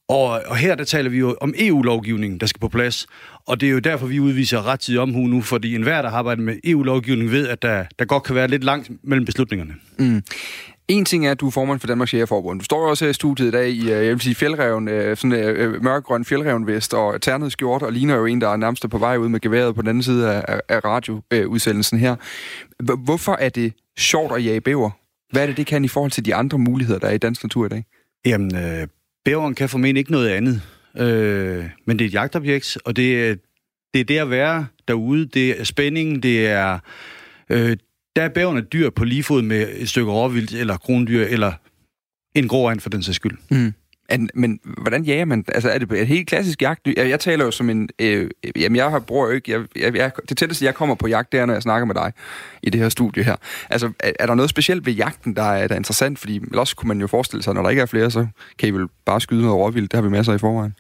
Og, 0.08 0.42
og 0.46 0.58
her 0.58 0.76
der 0.76 0.84
taler 0.84 1.10
vi 1.10 1.18
jo 1.18 1.38
om 1.42 1.54
EU-lovgivningen, 1.58 2.40
der 2.40 2.46
skal 2.46 2.60
på 2.60 2.68
plads. 2.68 3.08
Og 3.48 3.62
det 3.62 3.68
er 3.68 3.72
jo 3.72 3.80
derfor, 3.80 4.08
vi 4.08 4.20
udviser 4.20 4.68
rettidig 4.68 5.00
omhu 5.00 5.28
nu, 5.28 5.42
fordi 5.42 5.76
enhver, 5.76 6.02
der 6.02 6.10
har 6.10 6.18
arbejdet 6.18 6.44
med 6.44 6.58
EU-lovgivning, 6.64 7.32
ved, 7.32 7.48
at 7.48 7.62
der, 7.62 7.86
der 8.00 8.06
godt 8.06 8.24
kan 8.24 8.36
være 8.36 8.48
lidt 8.48 8.64
langt 8.64 8.92
mellem 9.04 9.26
beslutningerne. 9.26 9.74
Mm. 10.00 10.24
En 10.88 11.06
ting 11.06 11.28
er, 11.28 11.32
at 11.32 11.40
du 11.40 11.48
er 11.48 11.52
formand 11.52 11.80
for 11.80 11.88
Danmarks 11.88 12.14
Jægerforbund. 12.14 12.60
Du 12.60 12.64
står 12.66 12.90
også 12.90 13.06
her 13.06 13.10
i 13.10 13.14
studiet 13.14 13.48
i 13.48 13.52
dag 13.52 13.70
i, 13.70 13.82
øh, 13.82 13.90
jeg 13.90 14.10
vil 14.10 14.22
sige, 14.22 14.36
fjeldreven, 14.36 14.88
øh, 14.88 15.18
sådan 15.18 15.34
øh, 15.34 15.76
en 15.76 15.84
mørkgrøn 15.84 16.26
fjeldrevenvest 16.26 16.94
og 16.94 17.22
ternet 17.22 17.52
skjort, 17.52 17.82
og 17.82 17.94
ligner 17.94 18.16
jo 18.16 18.26
en, 18.26 18.42
der 18.42 18.50
er 18.50 18.58
nærmest 18.58 18.90
på 18.90 18.98
vej 18.98 19.18
ud 19.18 19.30
med 19.30 19.40
geværet 19.40 19.76
på 19.76 19.82
den 19.82 19.90
anden 19.90 20.04
side 20.04 20.34
af, 20.34 20.62
af 20.70 20.86
radioudsendelsen 20.86 22.00
her. 22.00 22.16
Hvorfor 22.96 23.38
er 23.40 23.50
det 23.50 23.74
sjovt 24.00 24.36
at 24.36 24.46
jage 24.46 24.62
bæver? 24.62 24.90
Hvad 25.32 25.42
er 25.42 25.46
det, 25.46 25.58
det 25.58 25.66
kan 25.66 25.86
i 25.86 25.88
forhold 25.88 26.12
til 26.12 26.26
de 26.26 26.36
andre 26.36 26.58
muligheder, 26.58 27.00
der 27.00 27.08
er 27.08 27.14
i 27.14 27.18
dansk 27.18 27.44
natur 27.44 27.66
i 27.66 27.70
dag? 27.70 27.86
Jamen, 28.26 28.56
øh, 28.56 28.88
bæveren 29.26 29.56
kan 29.56 29.70
formentlig 29.70 30.00
ikke 30.00 30.12
noget 30.12 30.30
andet. 30.30 30.62
Øh, 30.98 31.66
men 31.86 32.00
det 32.00 32.06
er 32.06 32.10
et 32.10 32.14
jagtobjekt, 32.14 32.78
og 32.86 32.96
det 32.96 33.30
er, 33.30 33.36
det 33.94 34.00
er 34.00 34.06
det 34.06 34.18
at 34.18 34.30
være 34.30 34.66
derude. 34.88 35.26
Det 35.26 35.60
er 35.60 35.64
spænding, 35.64 36.24
det 36.24 36.48
er... 36.48 36.80
Øh, 37.50 37.78
der 38.16 38.22
er 38.22 38.30
bæverne 38.30 38.62
dyr 38.62 38.90
på 38.90 39.04
lige 39.04 39.24
fod 39.24 39.42
med 39.42 39.68
et 39.76 39.90
stykke 39.90 40.12
råvildt, 40.12 40.54
eller 40.54 40.78
krondyr, 40.78 41.26
eller 41.26 41.54
en 42.36 42.48
grå 42.48 42.74
for 42.80 42.90
den 42.90 43.04
sags 43.04 43.16
skyld. 43.16 43.38
Mm. 43.52 43.74
Men, 44.12 44.30
men 44.34 44.60
hvordan 44.64 45.04
jager 45.04 45.26
man? 45.26 45.46
Altså, 45.48 45.70
er 45.70 45.78
det 45.78 45.92
et 45.92 46.08
helt 46.08 46.28
klassisk 46.28 46.62
jagt? 46.62 46.88
Jeg, 46.98 47.10
jeg 47.10 47.20
taler 47.20 47.46
jo 47.46 47.52
som 47.52 47.70
en... 47.70 47.90
Øh, 48.00 48.30
jamen, 48.56 48.76
jeg 48.76 48.92
har 48.92 49.00
bruger 49.00 49.28
jo 49.28 49.34
ikke... 49.34 49.52
Jeg, 49.52 49.62
jeg, 49.76 49.96
jeg, 49.96 50.12
det 50.30 50.38
tætteste, 50.38 50.66
jeg 50.66 50.76
kommer 50.76 50.96
på 50.96 51.08
jagt, 51.08 51.32
det 51.32 51.40
er, 51.40 51.46
når 51.46 51.54
jeg 51.54 51.62
snakker 51.62 51.86
med 51.86 51.96
dig 51.96 52.14
i 52.64 52.70
det 52.70 52.82
her 52.82 52.90
studie 52.90 53.24
her. 53.24 53.36
Altså, 53.70 53.92
er, 54.00 54.12
er 54.20 54.26
der 54.26 54.36
noget 54.36 54.50
specielt 54.50 54.86
ved 54.86 54.94
jagten, 54.94 55.36
der 55.36 55.44
er, 55.44 55.68
der 55.68 55.76
er 55.76 55.80
interessant? 55.80 56.20
Fordi 56.20 56.36
ellers 56.38 56.74
kunne 56.74 56.88
man 56.88 57.02
jo 57.02 57.08
forestille 57.08 57.44
sig, 57.44 57.54
når 57.54 57.62
der 57.62 57.70
ikke 57.70 57.82
er 57.82 57.86
flere, 57.86 58.12
så 58.12 58.28
kan 58.60 58.70
I 58.70 58.72
vel 58.72 58.88
bare 59.06 59.22
skyde 59.22 59.42
noget 59.42 59.58
råvildt. 59.58 59.92
Det 59.92 59.98
har 59.98 60.02
vi 60.02 60.10
masser 60.10 60.34
i 60.34 60.38
forvejen. 60.38 60.76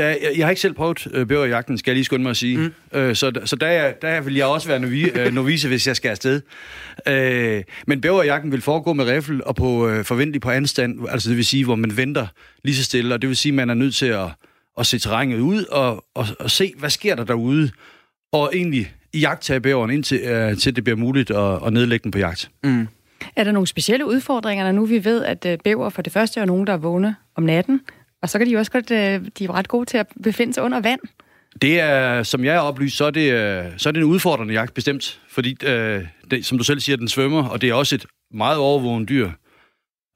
Da, 0.00 0.06
jeg, 0.06 0.32
jeg 0.36 0.46
har 0.46 0.50
ikke 0.50 0.60
selv 0.60 0.74
prøvet 0.74 1.08
øh, 1.12 1.26
bæverjagten, 1.26 1.78
skal 1.78 1.90
jeg 1.90 1.94
lige 1.94 2.04
skynde 2.04 2.22
mig 2.22 2.30
at 2.30 2.36
sige. 2.36 2.56
Mm. 2.58 2.98
Øh, 2.98 3.16
så 3.16 3.32
så 3.44 3.56
der, 3.56 3.92
der 3.92 4.20
vil 4.20 4.34
jeg 4.34 4.46
også 4.46 4.68
være 4.68 4.80
novi, 4.80 5.10
øh, 5.10 5.32
novice, 5.32 5.68
hvis 5.68 5.86
jeg 5.86 5.96
skal 5.96 6.08
afsted. 6.08 6.40
Øh, 7.08 7.62
men 7.86 8.00
bæverjagten 8.00 8.52
vil 8.52 8.60
foregå 8.60 8.92
med 8.92 9.04
riffel 9.04 9.44
og 9.44 9.56
på 9.56 9.88
øh, 9.88 10.04
forventelig 10.04 10.40
på 10.40 10.50
anstand, 10.50 10.98
altså 11.08 11.28
det 11.28 11.36
vil 11.36 11.44
sige, 11.44 11.64
hvor 11.64 11.74
man 11.74 11.96
venter 11.96 12.26
lige 12.64 12.76
så 12.76 12.84
stille, 12.84 13.14
og 13.14 13.22
det 13.22 13.28
vil 13.28 13.36
sige, 13.36 13.50
at 13.50 13.56
man 13.56 13.70
er 13.70 13.74
nødt 13.74 13.94
til 13.94 14.06
at, 14.06 14.26
at 14.78 14.86
se 14.86 14.98
terrænet 14.98 15.38
ud 15.38 15.64
og, 15.64 16.04
og, 16.14 16.26
og 16.38 16.50
se, 16.50 16.72
hvad 16.78 16.90
sker 16.90 17.14
der 17.14 17.24
derude, 17.24 17.70
og 18.32 18.50
egentlig 18.54 18.92
jagtage 19.14 19.60
bæveren, 19.60 19.90
indtil 19.90 20.20
øh, 20.20 20.56
til 20.56 20.76
det 20.76 20.84
bliver 20.84 20.96
muligt 20.96 21.30
at, 21.30 21.66
at 21.66 21.72
nedlægge 21.72 22.04
den 22.04 22.10
på 22.10 22.18
jagt. 22.18 22.50
Mm. 22.64 22.88
Er 23.36 23.44
der 23.44 23.52
nogle 23.52 23.66
specielle 23.66 24.06
udfordringer, 24.06 24.64
når 24.64 24.72
nu 24.72 24.84
vi 24.84 25.04
ved, 25.04 25.24
at 25.24 25.46
øh, 25.46 25.58
bæver 25.64 25.88
for 25.88 26.02
det 26.02 26.12
første 26.12 26.40
er 26.40 26.44
nogen, 26.44 26.66
der 26.66 26.72
er 26.72 26.76
vågne 26.76 27.16
om 27.36 27.42
natten, 27.42 27.80
og 28.22 28.28
så 28.28 28.38
kan 28.38 28.46
de 28.46 28.56
også 28.56 28.72
godt, 28.72 28.90
øh, 28.90 29.26
de 29.38 29.44
er 29.44 29.54
ret 29.54 29.68
gode 29.68 29.86
til 29.86 29.98
at 29.98 30.06
befinde 30.22 30.54
sig 30.54 30.62
under 30.62 30.80
vand. 30.80 31.00
Det 31.62 31.80
er, 31.80 32.22
som 32.22 32.44
jeg 32.44 32.54
er 32.54 32.60
oplyst, 32.60 32.96
så 32.96 33.04
er 33.04 33.10
det, 33.10 33.32
øh, 33.32 33.64
så 33.76 33.88
er 33.88 33.92
det 33.92 34.00
en 34.00 34.06
udfordrende 34.06 34.54
jagt 34.54 34.74
bestemt, 34.74 35.20
fordi, 35.28 35.56
øh, 35.64 36.04
det, 36.30 36.46
som 36.46 36.58
du 36.58 36.64
selv 36.64 36.80
siger, 36.80 36.96
den 36.96 37.08
svømmer, 37.08 37.48
og 37.48 37.60
det 37.60 37.68
er 37.68 37.74
også 37.74 37.94
et 37.94 38.06
meget 38.34 38.58
overvågen 38.58 39.08
dyr, 39.08 39.30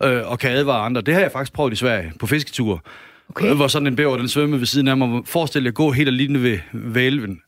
øh, 0.03 0.31
og 0.31 0.39
kan 0.39 0.51
advare 0.51 0.85
andre. 0.85 1.01
Det 1.01 1.15
har 1.15 1.21
jeg 1.21 1.33
faktisk 1.33 1.53
prøvet 1.53 1.73
i 1.73 1.77
Sverige 1.77 2.13
på 2.21 2.27
fisketur, 2.27 2.85
okay. 3.29 3.51
øh, 3.51 3.57
hvor 3.57 3.69
sådan 3.69 3.87
en 3.87 3.97
bæver, 3.97 4.17
den 4.17 4.29
svømmer 4.29 4.57
ved 4.57 4.67
siden 4.67 4.89
af 4.89 4.97
mig. 4.97 5.23
Forestil 5.27 5.63
dig 5.63 5.69
at 5.69 5.75
gå 5.75 5.93
helt 5.93 6.09
alene 6.09 6.43
ved, 6.43 6.59
ved 6.73 7.03
elven. 7.03 7.41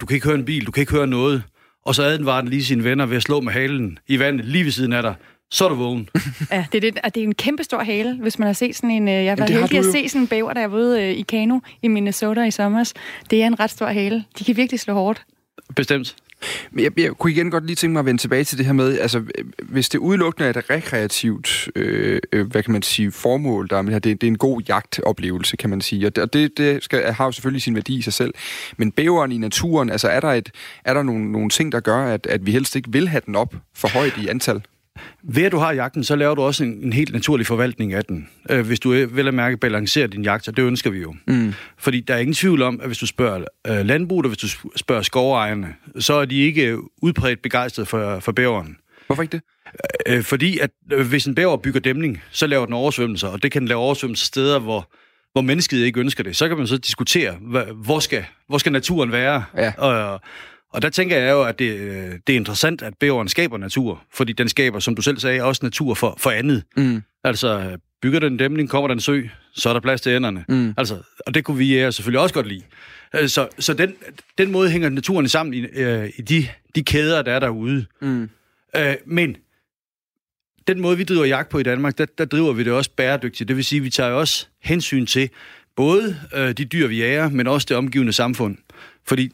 Du 0.00 0.06
kan 0.06 0.14
ikke 0.14 0.26
høre 0.26 0.38
en 0.38 0.44
bil, 0.44 0.66
du 0.66 0.70
kan 0.70 0.80
ikke 0.80 0.92
høre 0.92 1.06
noget. 1.06 1.42
Og 1.86 1.94
så 1.94 2.02
advarer 2.02 2.40
den 2.40 2.50
lige 2.50 2.64
sine 2.64 2.84
venner 2.84 3.06
ved 3.06 3.16
at 3.16 3.22
slå 3.22 3.40
med 3.40 3.52
halen 3.52 3.98
i 4.06 4.18
vandet 4.18 4.46
lige 4.46 4.64
ved 4.64 4.70
siden 4.70 4.92
af 4.92 5.02
dig 5.02 5.14
så 5.50 5.64
er 5.64 5.68
du 5.68 5.74
vågen. 5.74 6.08
ja, 6.52 6.66
det 6.72 6.84
er, 6.84 6.90
det, 6.90 7.14
det 7.14 7.20
er 7.20 7.24
en 7.24 7.34
kæmpe 7.34 7.64
stor 7.64 7.82
hale, 7.82 8.18
hvis 8.20 8.38
man 8.38 8.46
har 8.46 8.52
set 8.52 8.76
sådan 8.76 8.90
en... 8.90 9.08
Øh, 9.08 9.24
jeg 9.24 9.38
var 9.38 9.46
heldig 9.46 9.78
at 9.78 9.84
se 9.84 10.08
sådan 10.08 10.20
en 10.20 10.28
bæver, 10.28 10.52
der 10.52 10.66
var 10.66 10.78
ude 10.78 11.02
øh, 11.02 11.10
i 11.10 11.22
Kano 11.22 11.58
i 11.82 11.88
Minnesota 11.88 12.42
i 12.42 12.50
sommer. 12.50 12.92
Det 13.30 13.42
er 13.42 13.46
en 13.46 13.60
ret 13.60 13.70
stor 13.70 13.86
hale. 13.86 14.24
De 14.38 14.44
kan 14.44 14.56
virkelig 14.56 14.80
slå 14.80 14.94
hårdt. 14.94 15.24
Bestemt. 15.76 16.16
Men 16.70 16.84
jeg, 16.84 16.98
jeg 16.98 17.10
kunne 17.12 17.32
igen 17.32 17.50
godt 17.50 17.66
lige 17.66 17.76
tænke 17.76 17.92
mig 17.92 18.00
at 18.00 18.06
vende 18.06 18.20
tilbage 18.20 18.44
til 18.44 18.58
det 18.58 18.66
her 18.66 18.72
med, 18.72 18.98
altså 18.98 19.22
hvis 19.62 19.88
det 19.88 19.98
udelukkende 19.98 20.46
er 20.46 20.50
et 20.50 20.70
rekreativt, 20.70 21.68
øh, 21.76 22.20
øh 22.32 22.46
hvad 22.46 22.62
kan 22.62 22.72
man 22.72 22.82
sige, 22.82 23.12
formål, 23.12 23.68
der 23.70 23.76
er 23.76 23.82
det, 23.82 24.04
det 24.04 24.22
er 24.22 24.26
en 24.26 24.38
god 24.38 24.62
jagtoplevelse, 24.68 25.56
kan 25.56 25.70
man 25.70 25.80
sige, 25.80 26.06
og 26.06 26.32
det, 26.32 26.58
det 26.58 26.84
skal, 26.84 27.12
har 27.12 27.24
jo 27.24 27.32
selvfølgelig 27.32 27.62
sin 27.62 27.74
værdi 27.74 27.98
i 27.98 28.02
sig 28.02 28.12
selv. 28.12 28.34
Men 28.76 28.92
bæveren 28.92 29.32
i 29.32 29.38
naturen, 29.38 29.90
altså 29.90 30.08
er 30.08 30.20
der, 30.20 30.28
et, 30.28 30.50
er 30.84 30.94
der 30.94 31.02
nogle, 31.02 31.32
nogle 31.32 31.50
ting, 31.50 31.72
der 31.72 31.80
gør, 31.80 32.04
at, 32.04 32.26
at 32.26 32.46
vi 32.46 32.52
helst 32.52 32.76
ikke 32.76 32.92
vil 32.92 33.08
have 33.08 33.22
den 33.26 33.36
op 33.36 33.54
for 33.74 33.88
højt 33.88 34.18
i 34.18 34.28
antal? 34.28 34.62
Ved 35.22 35.44
at 35.44 35.52
du 35.52 35.58
har 35.58 35.72
jagten, 35.72 36.04
så 36.04 36.16
laver 36.16 36.34
du 36.34 36.42
også 36.42 36.64
en, 36.64 36.80
en 36.82 36.92
helt 36.92 37.12
naturlig 37.12 37.46
forvaltning 37.46 37.92
af 37.92 38.04
den. 38.04 38.28
Øh, 38.50 38.66
hvis 38.66 38.80
du 38.80 38.90
vil 38.90 39.28
at 39.28 39.34
mærke 39.34 39.56
balancerer 39.56 40.06
din 40.06 40.22
jagt, 40.22 40.48
og 40.48 40.56
det 40.56 40.62
ønsker 40.62 40.90
vi 40.90 40.98
jo. 40.98 41.14
Mm. 41.26 41.54
Fordi 41.78 42.00
der 42.00 42.14
er 42.14 42.18
ingen 42.18 42.34
tvivl 42.34 42.62
om, 42.62 42.80
at 42.80 42.86
hvis 42.86 42.98
du 42.98 43.06
spørger 43.06 43.44
øh, 43.66 43.86
landbruget, 43.86 44.26
og 44.26 44.28
hvis 44.28 44.38
du 44.38 44.68
spørger 44.76 45.02
skovejerne, 45.02 45.74
så 45.98 46.14
er 46.14 46.24
de 46.24 46.36
ikke 46.36 46.78
udbredt 47.02 47.42
begejstret 47.42 47.88
for, 47.88 48.20
for 48.20 48.32
bæveren. 48.32 48.76
Hvorfor 49.06 49.22
ikke 49.22 49.32
det? 49.32 49.42
Øh, 50.06 50.22
fordi 50.22 50.58
at 50.58 50.70
øh, 50.92 51.06
hvis 51.06 51.26
en 51.26 51.34
bæver 51.34 51.56
bygger 51.56 51.80
dæmning, 51.80 52.22
så 52.30 52.46
laver 52.46 52.64
den 52.64 52.74
oversvømmelser, 52.74 53.28
og 53.28 53.42
det 53.42 53.52
kan 53.52 53.64
lave 53.64 53.80
oversvømmelser 53.80 54.26
steder, 54.26 54.58
hvor, 54.58 54.90
hvor 55.32 55.42
mennesket 55.42 55.78
ikke 55.78 56.00
ønsker 56.00 56.24
det. 56.24 56.36
Så 56.36 56.48
kan 56.48 56.56
man 56.56 56.66
så 56.66 56.78
diskutere, 56.78 57.36
hvor 57.74 57.98
skal, 57.98 58.24
hvor 58.48 58.58
skal 58.58 58.72
naturen 58.72 59.12
være? 59.12 59.44
Ja. 59.56 59.72
Og, 59.78 60.20
Og 60.72 60.82
der 60.82 60.90
tænker 60.90 61.16
jeg 61.16 61.30
jo, 61.30 61.42
at 61.42 61.58
det, 61.58 61.78
øh, 61.78 62.12
det 62.26 62.32
er 62.32 62.36
interessant, 62.36 62.82
at 62.82 62.94
bæveren 63.00 63.28
skaber 63.28 63.58
natur, 63.58 64.04
fordi 64.14 64.32
den 64.32 64.48
skaber, 64.48 64.78
som 64.78 64.94
du 64.94 65.02
selv 65.02 65.18
sagde, 65.18 65.42
også 65.42 65.60
natur 65.64 65.94
for, 65.94 66.14
for 66.18 66.30
andet. 66.30 66.62
Mm. 66.76 67.02
Altså, 67.24 67.76
bygger 68.02 68.20
den 68.20 68.32
en 68.32 68.38
dæmning, 68.38 68.68
kommer 68.68 68.88
der 68.88 68.94
en 68.94 69.00
sø, 69.00 69.22
så 69.52 69.68
er 69.68 69.72
der 69.72 69.80
plads 69.80 70.00
til 70.00 70.12
ænderne. 70.12 70.44
Mm. 70.48 70.74
Altså, 70.76 70.98
og 71.26 71.34
det 71.34 71.44
kunne 71.44 71.58
vi 71.58 71.66
jæger 71.66 71.90
selvfølgelig 71.90 72.20
også 72.20 72.34
godt 72.34 72.46
lide. 72.46 72.62
Øh, 73.14 73.28
så, 73.28 73.48
så 73.58 73.74
den, 73.74 73.94
den 74.38 74.50
måde 74.50 74.70
hænger 74.70 74.88
naturen 74.88 75.28
sammen 75.28 75.54
i, 75.54 75.60
øh, 75.60 76.10
i 76.16 76.22
de, 76.22 76.48
de 76.74 76.82
kæder, 76.82 77.22
der 77.22 77.32
er 77.32 77.38
derude. 77.38 77.86
Mm. 78.00 78.30
Øh, 78.76 78.94
men 79.06 79.36
den 80.66 80.80
måde, 80.80 80.96
vi 80.96 81.04
driver 81.04 81.24
jagt 81.24 81.48
på 81.48 81.58
i 81.58 81.62
Danmark, 81.62 81.98
der, 81.98 82.06
der 82.18 82.24
driver 82.24 82.52
vi 82.52 82.64
det 82.64 82.72
også 82.72 82.90
bæredygtigt. 82.96 83.48
Det 83.48 83.56
vil 83.56 83.64
sige, 83.64 83.78
at 83.78 83.84
vi 83.84 83.90
tager 83.90 84.10
også 84.10 84.46
hensyn 84.62 85.06
til 85.06 85.30
både 85.76 86.16
øh, 86.34 86.52
de 86.52 86.64
dyr, 86.64 86.86
vi 86.86 86.98
jager, 86.98 87.28
men 87.28 87.46
også 87.46 87.66
det 87.68 87.76
omgivende 87.76 88.12
samfund. 88.12 88.56
Fordi 89.06 89.30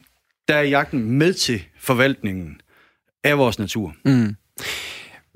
der 0.47 0.55
er 0.55 0.63
jagten 0.63 1.11
med 1.11 1.33
til 1.33 1.63
forvaltningen 1.79 2.61
af 3.23 3.37
vores 3.37 3.59
natur. 3.59 3.93
Mm. 4.05 4.35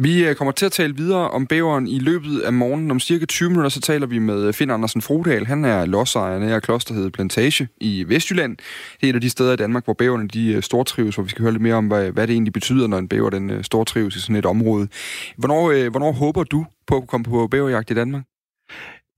Vi 0.01 0.25
øh, 0.25 0.35
kommer 0.35 0.51
til 0.51 0.65
at 0.65 0.71
tale 0.71 0.95
videre 0.95 1.29
om 1.29 1.47
bæveren 1.47 1.87
i 1.87 1.99
løbet 1.99 2.39
af 2.39 2.53
morgenen. 2.53 2.91
Om 2.91 2.99
cirka 2.99 3.25
20 3.25 3.49
minutter, 3.49 3.69
så 3.69 3.81
taler 3.81 4.07
vi 4.07 4.19
med 4.19 4.43
øh, 4.43 4.53
Finn 4.53 4.71
Andersen 4.71 5.01
Frodal. 5.01 5.45
Han 5.45 5.65
er 5.65 5.85
lodsejer 5.85 6.55
af 6.55 6.61
Klosterhed 6.61 7.09
Plantage 7.09 7.67
i 7.81 8.05
Vestjylland. 8.07 8.57
Det 9.01 9.07
er 9.07 9.09
et 9.09 9.15
af 9.15 9.21
de 9.21 9.29
steder 9.29 9.53
i 9.53 9.55
Danmark, 9.55 9.85
hvor 9.85 9.93
bæverne 9.93 10.27
de 10.27 10.53
øh, 10.53 10.63
stortrives, 10.63 11.15
hvor 11.15 11.23
vi 11.23 11.29
skal 11.29 11.41
høre 11.41 11.51
lidt 11.51 11.63
mere 11.63 11.75
om, 11.75 11.87
hvad, 11.87 12.11
hvad 12.11 12.27
det 12.27 12.33
egentlig 12.33 12.53
betyder, 12.53 12.87
når 12.87 12.97
en 12.97 13.07
bæver 13.07 13.29
den 13.29 13.63
stortrives 13.63 14.15
i 14.15 14.19
sådan 14.19 14.35
et 14.35 14.45
område. 14.45 14.87
Hvornår, 15.37 15.89
hvornår 15.89 16.11
håber 16.11 16.43
du 16.43 16.65
på 16.87 16.97
at 16.97 17.07
komme 17.07 17.23
på 17.23 17.47
bæverjagt 17.47 17.91
i 17.91 17.93
Danmark? 17.93 18.23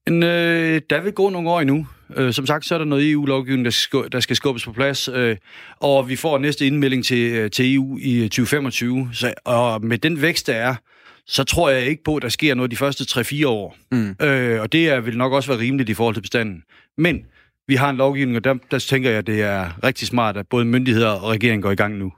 En, 0.07 0.23
øh, 0.23 0.81
der 0.89 1.01
vil 1.01 1.13
gå 1.13 1.29
nogle 1.29 1.49
år 1.49 1.61
endnu. 1.61 1.87
Øh, 2.15 2.33
som 2.33 2.45
sagt, 2.45 2.65
så 2.65 2.73
er 2.73 2.77
der 2.77 2.85
noget 2.85 3.11
EU-lovgivning, 3.11 3.65
der 3.65 3.71
skal, 3.71 3.99
der 4.11 4.19
skal 4.19 4.35
skubbes 4.35 4.65
på 4.65 4.71
plads, 4.71 5.09
øh, 5.13 5.37
og 5.79 6.09
vi 6.09 6.15
får 6.15 6.37
næste 6.37 6.67
indmelding 6.67 7.05
til, 7.05 7.31
øh, 7.31 7.51
til 7.51 7.75
EU 7.75 7.97
i 8.01 8.21
2025. 8.21 9.09
Så, 9.13 9.33
og 9.45 9.85
med 9.85 9.97
den 9.97 10.21
vækst, 10.21 10.47
der 10.47 10.53
er, 10.53 10.75
så 11.27 11.43
tror 11.43 11.69
jeg 11.69 11.85
ikke 11.85 12.03
på, 12.03 12.15
at 12.15 12.21
der 12.21 12.29
sker 12.29 12.55
noget 12.55 12.71
de 12.71 12.75
første 12.75 13.19
3-4 13.19 13.47
år. 13.47 13.77
Mm. 13.91 14.15
Øh, 14.21 14.61
og 14.61 14.71
det 14.71 14.89
er, 14.89 14.99
vil 14.99 15.17
nok 15.17 15.33
også 15.33 15.49
være 15.49 15.59
rimeligt 15.59 15.89
i 15.89 15.93
forhold 15.93 16.15
til 16.15 16.21
bestanden. 16.21 16.63
Men 16.97 17.25
vi 17.67 17.75
har 17.75 17.89
en 17.89 17.97
lovgivning, 17.97 18.37
og 18.37 18.43
der, 18.43 18.55
der 18.71 18.79
tænker 18.79 19.09
jeg, 19.09 19.19
at 19.19 19.27
det 19.27 19.41
er 19.41 19.83
rigtig 19.83 20.07
smart, 20.07 20.37
at 20.37 20.47
både 20.49 20.65
myndigheder 20.65 21.09
og 21.09 21.29
regeringen 21.29 21.61
går 21.61 21.71
i 21.71 21.75
gang 21.75 21.97
nu. 21.97 22.13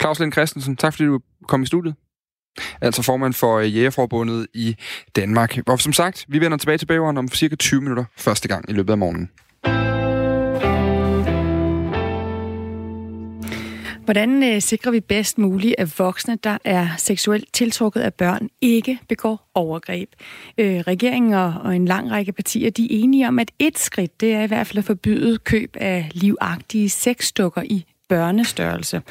Claus 0.00 0.20
Lind 0.20 0.32
Christensen, 0.32 0.76
tak 0.76 0.92
fordi 0.92 1.06
du 1.06 1.20
kom 1.48 1.62
i 1.62 1.66
studiet 1.66 1.94
altså 2.80 3.02
formand 3.02 3.34
for 3.34 3.58
øh, 3.58 3.76
Jægerforbundet 3.76 4.46
i 4.54 4.76
Danmark. 5.16 5.58
Og 5.66 5.80
som 5.80 5.92
sagt, 5.92 6.24
vi 6.28 6.40
vender 6.40 6.56
tilbage 6.58 6.78
til 6.78 6.86
bageren 6.86 7.18
om 7.18 7.28
cirka 7.28 7.56
20 7.56 7.80
minutter 7.80 8.04
første 8.16 8.48
gang 8.48 8.70
i 8.70 8.72
løbet 8.72 8.92
af 8.92 8.98
morgenen. 8.98 9.30
Hvordan 14.04 14.42
øh, 14.42 14.62
sikrer 14.62 14.92
vi 14.92 15.00
bedst 15.00 15.38
muligt, 15.38 15.74
at 15.78 15.98
voksne, 15.98 16.38
der 16.44 16.58
er 16.64 16.88
seksuelt 16.98 17.52
tiltrukket 17.52 18.00
af 18.00 18.14
børn, 18.14 18.48
ikke 18.60 18.98
begår 19.08 19.50
overgreb? 19.54 20.08
Øh, 20.58 20.80
regeringen 20.80 21.32
og, 21.32 21.54
og 21.64 21.76
en 21.76 21.84
lang 21.84 22.10
række 22.10 22.32
partier 22.32 22.70
de 22.70 22.84
er 22.84 22.88
enige 22.90 23.28
om, 23.28 23.38
at 23.38 23.50
et 23.58 23.78
skridt 23.78 24.20
det 24.20 24.34
er 24.34 24.42
i 24.42 24.46
hvert 24.46 24.66
fald 24.66 24.78
at 24.78 24.84
forbyde 24.84 25.38
køb 25.38 25.76
af 25.80 26.10
livagtige 26.12 26.88
sexdukker 26.88 27.62
i 27.62 27.84
børnestørrelse. 28.08 29.02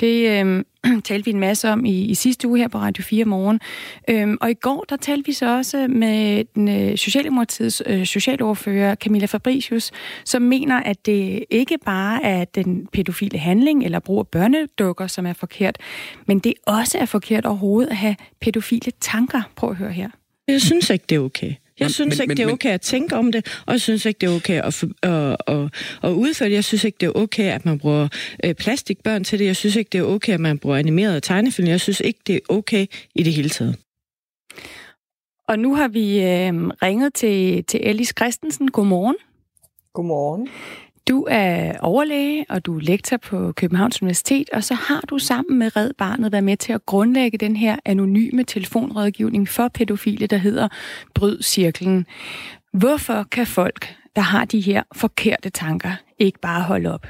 Det 0.00 0.44
øh, 0.44 0.64
talte 1.04 1.24
vi 1.24 1.30
en 1.30 1.40
masse 1.40 1.68
om 1.68 1.84
i, 1.84 2.04
i 2.04 2.14
sidste 2.14 2.48
uge 2.48 2.58
her 2.58 2.68
på 2.68 2.78
Radio 2.78 3.04
4 3.04 3.24
morgen. 3.24 3.60
Øhm, 4.08 4.38
og 4.40 4.50
i 4.50 4.54
går, 4.54 4.84
der 4.88 4.96
talte 4.96 5.26
vi 5.26 5.32
så 5.32 5.56
også 5.56 5.88
med 5.88 6.44
den 6.54 6.68
øh, 6.68 6.96
Socialdemokratiets 6.96 7.82
øh, 7.86 8.06
socialordfører 8.06 8.94
Camilla 8.94 9.26
Fabricius, 9.26 9.90
som 10.24 10.42
mener, 10.42 10.80
at 10.80 11.06
det 11.06 11.44
ikke 11.50 11.78
bare 11.84 12.24
er 12.24 12.44
den 12.44 12.86
pædofile 12.92 13.38
handling 13.38 13.84
eller 13.84 13.98
brug 13.98 14.18
af 14.18 14.28
børnedukker, 14.28 15.06
som 15.06 15.26
er 15.26 15.32
forkert, 15.32 15.78
men 16.26 16.38
det 16.38 16.54
også 16.66 16.98
er 16.98 17.06
forkert 17.06 17.46
overhovedet 17.46 17.90
at 17.90 17.96
have 17.96 18.16
pædofile 18.40 18.92
tanker. 19.00 19.42
Prøv 19.56 19.70
at 19.70 19.76
høre 19.76 19.92
her. 19.92 20.08
Jeg 20.48 20.60
synes 20.60 20.90
ikke, 20.90 21.04
det 21.08 21.16
er 21.16 21.20
okay. 21.20 21.54
Jeg 21.80 21.84
men, 21.84 21.92
synes 21.92 22.18
men, 22.18 22.22
ikke, 22.22 22.30
men, 22.30 22.36
det 22.36 22.46
er 22.46 22.52
okay 22.52 22.70
at 22.70 22.80
tænke 22.80 23.16
om 23.16 23.32
det, 23.32 23.62
og 23.66 23.72
jeg 23.72 23.80
synes 23.80 24.04
ikke, 24.06 24.18
det 24.18 24.28
er 24.28 24.36
okay 24.36 24.62
at, 24.62 24.84
at, 25.02 25.36
at, 25.46 25.74
at 26.02 26.10
udføre 26.10 26.48
det. 26.48 26.54
Jeg 26.54 26.64
synes 26.64 26.84
ikke, 26.84 26.96
det 27.00 27.06
er 27.06 27.12
okay, 27.14 27.52
at 27.52 27.64
man 27.64 27.78
bruger 27.78 28.08
øh, 28.44 28.54
plastikbørn 28.54 29.24
til 29.24 29.38
det. 29.38 29.44
Jeg 29.44 29.56
synes 29.56 29.76
ikke, 29.76 29.88
det 29.88 29.98
er 29.98 30.04
okay, 30.04 30.32
at 30.32 30.40
man 30.40 30.58
bruger 30.58 30.76
animerede 30.76 31.20
tegnefilm. 31.20 31.68
Jeg 31.68 31.80
synes 31.80 32.00
ikke, 32.00 32.20
det 32.26 32.34
er 32.34 32.40
okay 32.48 32.86
i 33.14 33.22
det 33.22 33.32
hele 33.32 33.48
taget. 33.48 33.76
Og 35.48 35.58
nu 35.58 35.74
har 35.74 35.88
vi 35.88 36.20
øh, 36.20 36.54
ringet 36.82 37.14
til, 37.14 37.64
til 37.64 37.78
Alice 37.78 38.14
Christensen. 38.18 38.70
Godmorgen. 38.70 39.16
Godmorgen. 39.94 40.48
Du 41.10 41.26
er 41.30 41.78
overlæge, 41.80 42.46
og 42.48 42.66
du 42.66 42.76
er 42.76 42.80
lektor 42.80 43.16
på 43.16 43.52
Københavns 43.52 44.02
Universitet, 44.02 44.50
og 44.52 44.64
så 44.64 44.74
har 44.74 45.00
du 45.00 45.18
sammen 45.18 45.58
med 45.58 45.76
Red 45.76 45.90
Barnet 45.98 46.32
været 46.32 46.44
med 46.44 46.56
til 46.56 46.72
at 46.72 46.86
grundlægge 46.86 47.38
den 47.38 47.56
her 47.56 47.76
anonyme 47.84 48.44
telefonrådgivning 48.44 49.48
for 49.48 49.68
pædofile, 49.68 50.26
der 50.26 50.36
hedder 50.36 50.68
Bryd 51.14 51.42
Cirklen. 51.42 52.06
Hvorfor 52.72 53.26
kan 53.32 53.46
folk, 53.46 53.94
der 54.16 54.22
har 54.22 54.44
de 54.44 54.60
her 54.60 54.82
forkerte 54.94 55.50
tanker, 55.50 55.92
ikke 56.18 56.38
bare 56.38 56.62
holde 56.62 56.94
op? 56.94 57.06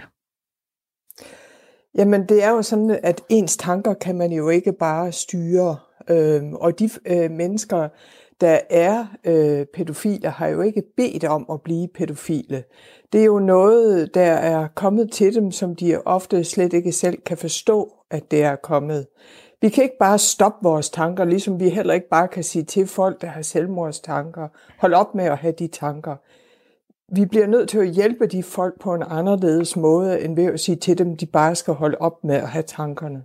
Jamen, 1.99 2.27
det 2.29 2.45
er 2.45 2.51
jo 2.51 2.63
sådan, 2.63 2.99
at 3.03 3.21
ens 3.29 3.57
tanker 3.57 3.95
kan 3.95 4.19
man 4.19 4.33
jo 4.33 4.49
ikke 4.49 4.73
bare 4.73 5.13
styre. 5.13 5.77
Øhm, 6.11 6.55
og 6.55 6.79
de 6.79 6.91
øh, 7.07 7.31
mennesker, 7.31 7.89
der 8.41 8.59
er 8.71 9.07
øh, 9.25 9.67
pædofile, 9.75 10.29
har 10.29 10.47
jo 10.47 10.61
ikke 10.61 10.83
bedt 10.97 11.25
om 11.25 11.47
at 11.53 11.63
blive 11.63 11.89
pædofile. 11.95 12.65
Det 13.13 13.21
er 13.21 13.25
jo 13.25 13.39
noget, 13.39 14.15
der 14.15 14.33
er 14.33 14.69
kommet 14.75 15.13
til 15.13 15.35
dem, 15.35 15.51
som 15.51 15.77
de 15.77 16.03
ofte 16.05 16.45
slet 16.45 16.73
ikke 16.73 16.93
selv 16.93 17.23
kan 17.27 17.37
forstå, 17.37 17.93
at 18.11 18.31
det 18.31 18.43
er 18.43 18.57
kommet. 18.57 19.07
Vi 19.61 19.69
kan 19.69 19.85
ikke 19.85 19.99
bare 20.01 20.19
stoppe 20.19 20.59
vores 20.63 20.91
tanker, 20.91 21.25
ligesom 21.25 21.61
vi 21.61 21.69
heller 21.69 21.95
ikke 21.95 22.09
bare 22.09 22.29
kan 22.29 22.45
sige 22.45 22.65
til 22.65 22.87
folk, 22.87 23.21
der 23.21 23.27
har 23.27 23.43
selvmordstanker, 23.43 24.49
hold 24.79 24.95
op 24.95 25.15
med 25.15 25.25
at 25.25 25.39
have 25.39 25.55
de 25.59 25.67
tanker. 25.67 26.17
Vi 27.15 27.25
bliver 27.27 27.47
nødt 27.47 27.69
til 27.69 27.79
at 27.79 27.89
hjælpe 27.89 28.27
de 28.27 28.43
folk 28.43 28.81
på 28.81 28.95
en 28.95 29.03
anderledes 29.07 29.77
måde, 29.77 30.21
end 30.21 30.37
ved 30.37 30.45
at 30.45 30.61
sige 30.61 30.77
til 30.77 30.99
dem, 30.99 31.17
de 31.17 31.27
bare 31.27 31.55
skal 31.55 31.75
holde 31.75 31.99
op 32.01 32.25
med 32.25 32.35
at 32.35 32.49
have 32.49 32.63
tankerne. 32.63 33.23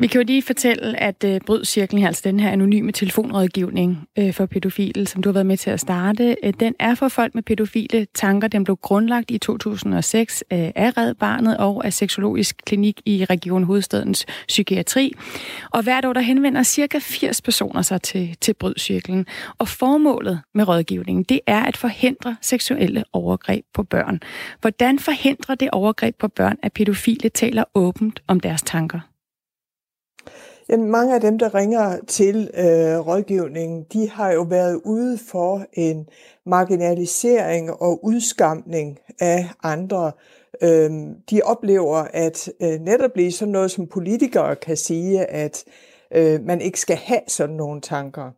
Vi 0.00 0.06
kan 0.06 0.20
jo 0.20 0.24
lige 0.26 0.42
fortælle, 0.42 1.00
at 1.02 1.24
øh, 1.24 1.40
Bryd 1.46 1.64
Cirklen, 1.64 2.04
altså 2.06 2.22
den 2.24 2.40
her 2.40 2.50
anonyme 2.50 2.92
telefonrådgivning 2.92 4.08
øh, 4.18 4.32
for 4.34 4.46
pædofile, 4.46 5.06
som 5.06 5.22
du 5.22 5.28
har 5.28 5.32
været 5.32 5.46
med 5.46 5.56
til 5.56 5.70
at 5.70 5.80
starte, 5.80 6.36
øh, 6.44 6.52
den 6.60 6.74
er 6.78 6.94
for 6.94 7.08
folk 7.08 7.34
med 7.34 7.42
pædofile 7.42 8.06
tanker. 8.14 8.48
Den 8.48 8.64
blev 8.64 8.76
grundlagt 8.76 9.30
i 9.30 9.38
2006 9.38 10.44
øh, 10.52 10.58
af 10.58 10.96
Red 10.96 11.14
Barnet 11.14 11.56
og 11.56 11.84
af 11.84 11.92
Seksologisk 11.92 12.56
Klinik 12.66 13.00
i 13.06 13.24
Region 13.24 13.64
Hovedstadens 13.64 14.26
Psykiatri. 14.48 15.12
Og 15.70 15.82
hvert 15.82 16.04
år 16.04 16.12
der 16.12 16.20
henvender 16.20 16.62
cirka 16.62 16.98
80 16.98 17.40
personer 17.42 17.82
sig 17.82 18.02
til, 18.02 18.36
til 18.40 18.54
Bryd 18.54 18.74
Cirklen. 18.78 19.26
Og 19.58 19.68
formålet 19.68 20.40
med 20.54 20.68
rådgivningen, 20.68 21.24
det 21.24 21.40
er 21.46 21.62
at 21.62 21.76
forhindre 21.76 22.36
seksuelle 22.40 23.04
overgreb 23.12 23.64
på 23.74 23.82
børn. 23.82 24.20
Hvordan 24.60 24.98
forhindrer 24.98 25.54
det 25.54 25.70
overgreb 25.70 26.16
på 26.18 26.28
børn, 26.28 26.56
at 26.62 26.72
pædofile 26.72 27.28
taler 27.28 27.64
åbent 27.74 28.22
om 28.26 28.40
deres 28.40 28.62
tanker? 28.62 29.00
Jamen, 30.68 30.90
mange 30.90 31.14
af 31.14 31.20
dem, 31.20 31.38
der 31.38 31.54
ringer 31.54 31.96
til 32.06 32.50
øh, 32.54 33.06
rådgivningen, 33.06 33.86
de 33.92 34.10
har 34.10 34.32
jo 34.32 34.42
været 34.42 34.80
ude 34.84 35.18
for 35.18 35.66
en 35.72 36.08
marginalisering 36.46 37.70
og 37.70 38.04
udskamning 38.04 38.98
af 39.20 39.48
andre. 39.62 40.12
Øhm, 40.62 41.14
de 41.30 41.40
oplever, 41.44 41.96
at 41.96 42.52
øh, 42.62 42.80
netop 42.80 43.12
blive 43.12 43.32
sådan 43.32 43.52
noget, 43.52 43.70
som 43.70 43.86
politikere 43.86 44.56
kan 44.56 44.76
sige, 44.76 45.24
at 45.24 45.64
øh, 46.14 46.44
man 46.44 46.60
ikke 46.60 46.80
skal 46.80 46.96
have 46.96 47.20
sådan 47.28 47.56
nogle 47.56 47.80
tanker. 47.80 48.30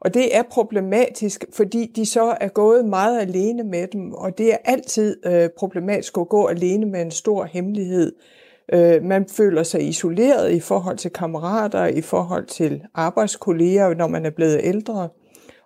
Og 0.00 0.14
det 0.14 0.36
er 0.36 0.42
problematisk, 0.50 1.44
fordi 1.52 1.92
de 1.96 2.06
så 2.06 2.36
er 2.40 2.48
gået 2.48 2.84
meget 2.84 3.20
alene 3.20 3.62
med 3.62 3.86
dem, 3.86 4.12
og 4.12 4.38
det 4.38 4.52
er 4.52 4.58
altid 4.64 5.26
øh, 5.26 5.48
problematisk 5.58 6.18
at 6.18 6.28
gå 6.28 6.46
alene 6.46 6.86
med 6.86 7.02
en 7.02 7.10
stor 7.10 7.44
hemmelighed. 7.44 8.12
Øh, 8.16 8.41
Øh, 8.72 9.02
man 9.02 9.26
føler 9.28 9.62
sig 9.62 9.88
isoleret 9.88 10.52
i 10.52 10.60
forhold 10.60 10.96
til 10.96 11.10
kammerater, 11.10 11.86
i 11.86 12.00
forhold 12.00 12.46
til 12.46 12.82
arbejdskolleger, 12.94 13.94
når 13.94 14.06
man 14.06 14.26
er 14.26 14.30
blevet 14.30 14.60
ældre, 14.62 15.08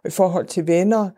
i 0.04 0.10
forhold 0.10 0.46
til 0.46 0.66
venner. 0.66 1.10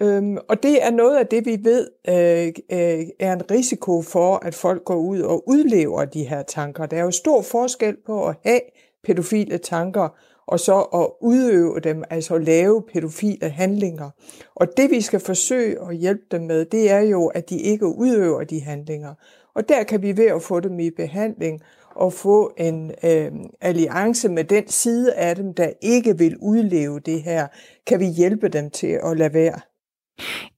Øhm, 0.00 0.38
og 0.48 0.62
det 0.62 0.84
er 0.84 0.90
noget 0.90 1.16
af 1.16 1.26
det, 1.26 1.46
vi 1.46 1.58
ved 1.62 1.88
øh, 2.08 2.46
øh, 2.72 3.06
er 3.20 3.32
en 3.32 3.50
risiko 3.50 4.02
for, 4.02 4.46
at 4.46 4.54
folk 4.54 4.84
går 4.84 4.96
ud 4.96 5.20
og 5.20 5.48
udlever 5.48 6.04
de 6.04 6.24
her 6.24 6.42
tanker. 6.42 6.86
Der 6.86 6.96
er 6.96 7.02
jo 7.02 7.10
stor 7.10 7.42
forskel 7.42 7.96
på 8.06 8.26
at 8.26 8.36
have 8.44 8.60
pædofile 9.04 9.58
tanker, 9.58 10.08
og 10.46 10.60
så 10.60 10.80
at 10.80 11.26
udøve 11.26 11.80
dem, 11.80 12.04
altså 12.10 12.38
lave 12.38 12.82
pædofile 12.92 13.48
handlinger. 13.48 14.10
Og 14.54 14.66
det 14.76 14.90
vi 14.90 15.00
skal 15.00 15.20
forsøge 15.20 15.76
at 15.88 15.96
hjælpe 15.96 16.24
dem 16.30 16.42
med, 16.42 16.64
det 16.64 16.90
er 16.90 17.00
jo, 17.00 17.26
at 17.26 17.50
de 17.50 17.58
ikke 17.58 17.86
udøver 17.86 18.44
de 18.44 18.62
handlinger. 18.62 19.14
Og 19.56 19.68
der 19.68 19.84
kan 19.84 20.02
vi 20.02 20.16
ved 20.16 20.26
at 20.26 20.42
få 20.42 20.60
dem 20.60 20.80
i 20.80 20.90
behandling 20.90 21.60
og 21.94 22.12
få 22.12 22.54
en 22.58 22.92
øh, 23.04 23.32
alliance 23.60 24.28
med 24.28 24.44
den 24.44 24.68
side 24.68 25.14
af 25.14 25.36
dem, 25.36 25.54
der 25.54 25.70
ikke 25.82 26.18
vil 26.18 26.36
udleve 26.36 27.00
det 27.00 27.22
her, 27.22 27.46
kan 27.86 28.00
vi 28.00 28.06
hjælpe 28.06 28.48
dem 28.48 28.70
til 28.70 29.00
at 29.04 29.16
lade 29.16 29.34
være. 29.34 29.60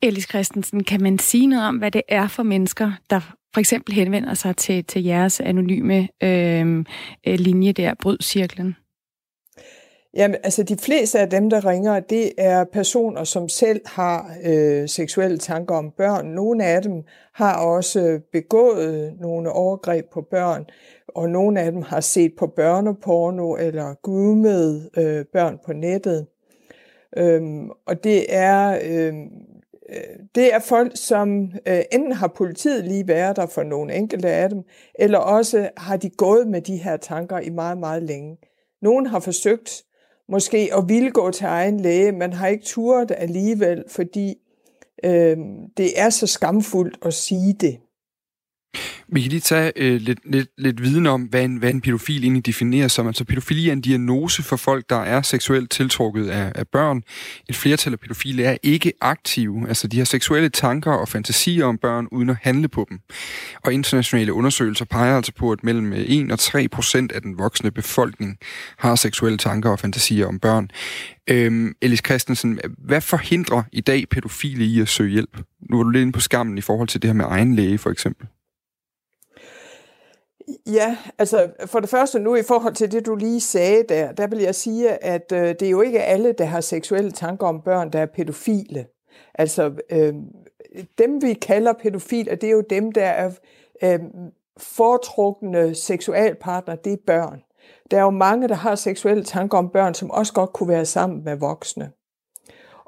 Elis 0.02 0.28
Christensen, 0.28 0.84
kan 0.84 1.02
man 1.02 1.18
sige 1.18 1.46
noget 1.46 1.68
om, 1.68 1.76
hvad 1.76 1.90
det 1.90 2.02
er 2.08 2.28
for 2.28 2.42
mennesker, 2.42 2.92
der 3.10 3.20
for 3.54 3.60
eksempel 3.60 3.94
henvender 3.94 4.34
sig 4.34 4.56
til, 4.56 4.84
til 4.84 5.04
jeres 5.04 5.40
anonyme 5.40 6.08
øh, 6.22 6.84
øh 7.26 7.38
linje 7.38 7.72
der, 7.72 7.94
Brydcirklen? 8.02 8.76
Jamen, 10.14 10.36
altså 10.44 10.62
de 10.62 10.76
fleste 10.76 11.18
af 11.18 11.30
dem, 11.30 11.50
der 11.50 11.66
ringer, 11.66 12.00
det 12.00 12.32
er 12.38 12.64
personer, 12.64 13.24
som 13.24 13.48
selv 13.48 13.80
har 13.86 14.36
øh, 14.44 14.88
seksuelle 14.88 15.38
tanker 15.38 15.74
om 15.74 15.90
børn. 15.90 16.26
Nogle 16.26 16.64
af 16.64 16.82
dem 16.82 17.02
har 17.34 17.58
også 17.58 18.20
begået 18.32 19.14
nogle 19.20 19.52
overgreb 19.52 20.10
på 20.12 20.22
børn, 20.30 20.66
og 21.08 21.30
nogle 21.30 21.60
af 21.60 21.72
dem 21.72 21.82
har 21.82 22.00
set 22.00 22.32
på 22.38 22.46
børneporno 22.46 23.56
eller 23.56 23.94
groomet 24.02 24.90
øh, 24.96 25.24
børn 25.32 25.58
på 25.66 25.72
nettet. 25.72 26.26
Øhm, 27.16 27.70
og 27.86 28.04
det 28.04 28.26
er, 28.28 28.78
øhm, 28.84 29.28
øh, 29.88 30.26
det 30.34 30.54
er 30.54 30.58
folk, 30.58 30.92
som 30.94 31.52
øh, 31.68 31.80
enten 31.92 32.12
har 32.12 32.28
politiet 32.28 32.84
lige 32.84 33.08
været 33.08 33.36
der 33.36 33.46
for 33.46 33.62
nogle 33.62 33.94
enkelte 33.94 34.28
af 34.28 34.48
dem, 34.48 34.62
eller 34.98 35.18
også 35.18 35.68
har 35.76 35.96
de 35.96 36.10
gået 36.10 36.48
med 36.48 36.60
de 36.60 36.76
her 36.76 36.96
tanker 36.96 37.38
i 37.38 37.50
meget, 37.50 37.78
meget 37.78 38.02
længe. 38.02 38.36
Nogle 38.82 39.08
har 39.08 39.20
forsøgt 39.20 39.84
måske 40.28 40.70
at 40.76 40.88
ville 40.88 41.10
gå 41.10 41.30
til 41.30 41.44
egen 41.44 41.80
læge, 41.80 42.12
Man 42.12 42.32
har 42.32 42.46
ikke 42.46 42.64
turet 42.64 43.12
alligevel, 43.16 43.84
fordi 43.88 44.34
øh, 45.04 45.36
det 45.76 46.00
er 46.00 46.10
så 46.10 46.26
skamfuldt 46.26 46.98
at 47.02 47.14
sige 47.14 47.52
det. 47.52 47.78
Vi 49.12 49.20
kan 49.20 49.30
lige 49.30 49.40
tage 49.40 49.72
øh, 49.76 50.00
lidt, 50.00 50.18
lidt, 50.24 50.48
lidt 50.58 50.82
viden 50.82 51.06
om, 51.06 51.22
hvad 51.22 51.44
en, 51.44 51.56
hvad 51.56 51.70
en 51.70 51.80
pædofil 51.80 52.22
egentlig 52.22 52.46
definerer 52.46 52.88
som. 52.88 53.06
Altså 53.06 53.24
pædofili 53.24 53.68
er 53.68 53.72
en 53.72 53.80
diagnose 53.80 54.42
for 54.42 54.56
folk, 54.56 54.90
der 54.90 54.96
er 54.96 55.22
seksuelt 55.22 55.70
tiltrukket 55.70 56.28
af, 56.28 56.52
af 56.54 56.68
børn. 56.68 57.02
Et 57.48 57.56
flertal 57.56 57.92
af 57.92 58.00
pædofile 58.00 58.44
er 58.44 58.56
ikke 58.62 58.92
aktive. 59.00 59.68
Altså 59.68 59.88
de 59.88 59.98
har 59.98 60.04
seksuelle 60.04 60.48
tanker 60.48 60.92
og 60.92 61.08
fantasier 61.08 61.64
om 61.64 61.78
børn, 61.78 62.06
uden 62.12 62.30
at 62.30 62.36
handle 62.42 62.68
på 62.68 62.86
dem. 62.90 62.98
Og 63.64 63.72
internationale 63.72 64.32
undersøgelser 64.32 64.84
peger 64.84 65.16
altså 65.16 65.32
på, 65.32 65.52
at 65.52 65.64
mellem 65.64 65.92
øh, 65.92 65.98
1 65.98 66.32
og 66.32 66.38
3 66.38 66.68
procent 66.68 67.12
af 67.12 67.22
den 67.22 67.38
voksne 67.38 67.70
befolkning 67.70 68.38
har 68.78 68.94
seksuelle 68.94 69.38
tanker 69.38 69.70
og 69.70 69.78
fantasier 69.78 70.26
om 70.26 70.38
børn. 70.38 70.70
Øhm, 71.30 71.74
Elis 71.82 72.02
Christensen, 72.06 72.60
hvad 72.78 73.00
forhindrer 73.00 73.62
i 73.72 73.80
dag 73.80 74.08
pædofile 74.08 74.64
i 74.64 74.80
at 74.80 74.88
søge 74.88 75.10
hjælp? 75.10 75.40
Nu 75.70 75.76
var 75.76 75.84
du 75.84 75.90
lidt 75.90 76.02
inde 76.02 76.12
på 76.12 76.20
skammen 76.20 76.58
i 76.58 76.60
forhold 76.60 76.88
til 76.88 77.02
det 77.02 77.08
her 77.08 77.14
med 77.14 77.24
egen 77.28 77.54
læge, 77.54 77.78
for 77.78 77.90
eksempel. 77.90 78.26
Ja, 80.66 80.96
altså 81.18 81.50
for 81.66 81.80
det 81.80 81.88
første 81.88 82.18
nu 82.18 82.34
i 82.34 82.42
forhold 82.42 82.74
til 82.74 82.92
det, 82.92 83.06
du 83.06 83.14
lige 83.14 83.40
sagde 83.40 83.84
der, 83.88 84.12
der 84.12 84.26
vil 84.26 84.38
jeg 84.38 84.54
sige, 84.54 85.04
at 85.04 85.32
øh, 85.32 85.48
det 85.48 85.62
er 85.62 85.70
jo 85.70 85.80
ikke 85.80 86.02
alle, 86.02 86.32
der 86.32 86.44
har 86.44 86.60
seksuelle 86.60 87.10
tanker 87.10 87.46
om 87.46 87.60
børn, 87.60 87.92
der 87.92 87.98
er 87.98 88.06
pædofile. 88.06 88.86
Altså 89.34 89.72
øh, 89.90 90.14
dem, 90.98 91.22
vi 91.22 91.34
kalder 91.34 91.72
pædofile, 91.72 92.30
det 92.30 92.44
er 92.44 92.50
jo 92.50 92.64
dem, 92.70 92.92
der 92.92 93.06
er 93.06 93.30
øh, 93.82 93.98
foretrukne 94.58 95.74
seksualpartner, 95.74 96.74
det 96.74 96.92
er 96.92 96.96
børn. 97.06 97.42
Der 97.90 97.98
er 97.98 98.02
jo 98.02 98.10
mange, 98.10 98.48
der 98.48 98.54
har 98.54 98.74
seksuelle 98.74 99.24
tanker 99.24 99.58
om 99.58 99.68
børn, 99.68 99.94
som 99.94 100.10
også 100.10 100.32
godt 100.32 100.52
kunne 100.52 100.68
være 100.68 100.84
sammen 100.84 101.24
med 101.24 101.36
voksne. 101.36 101.90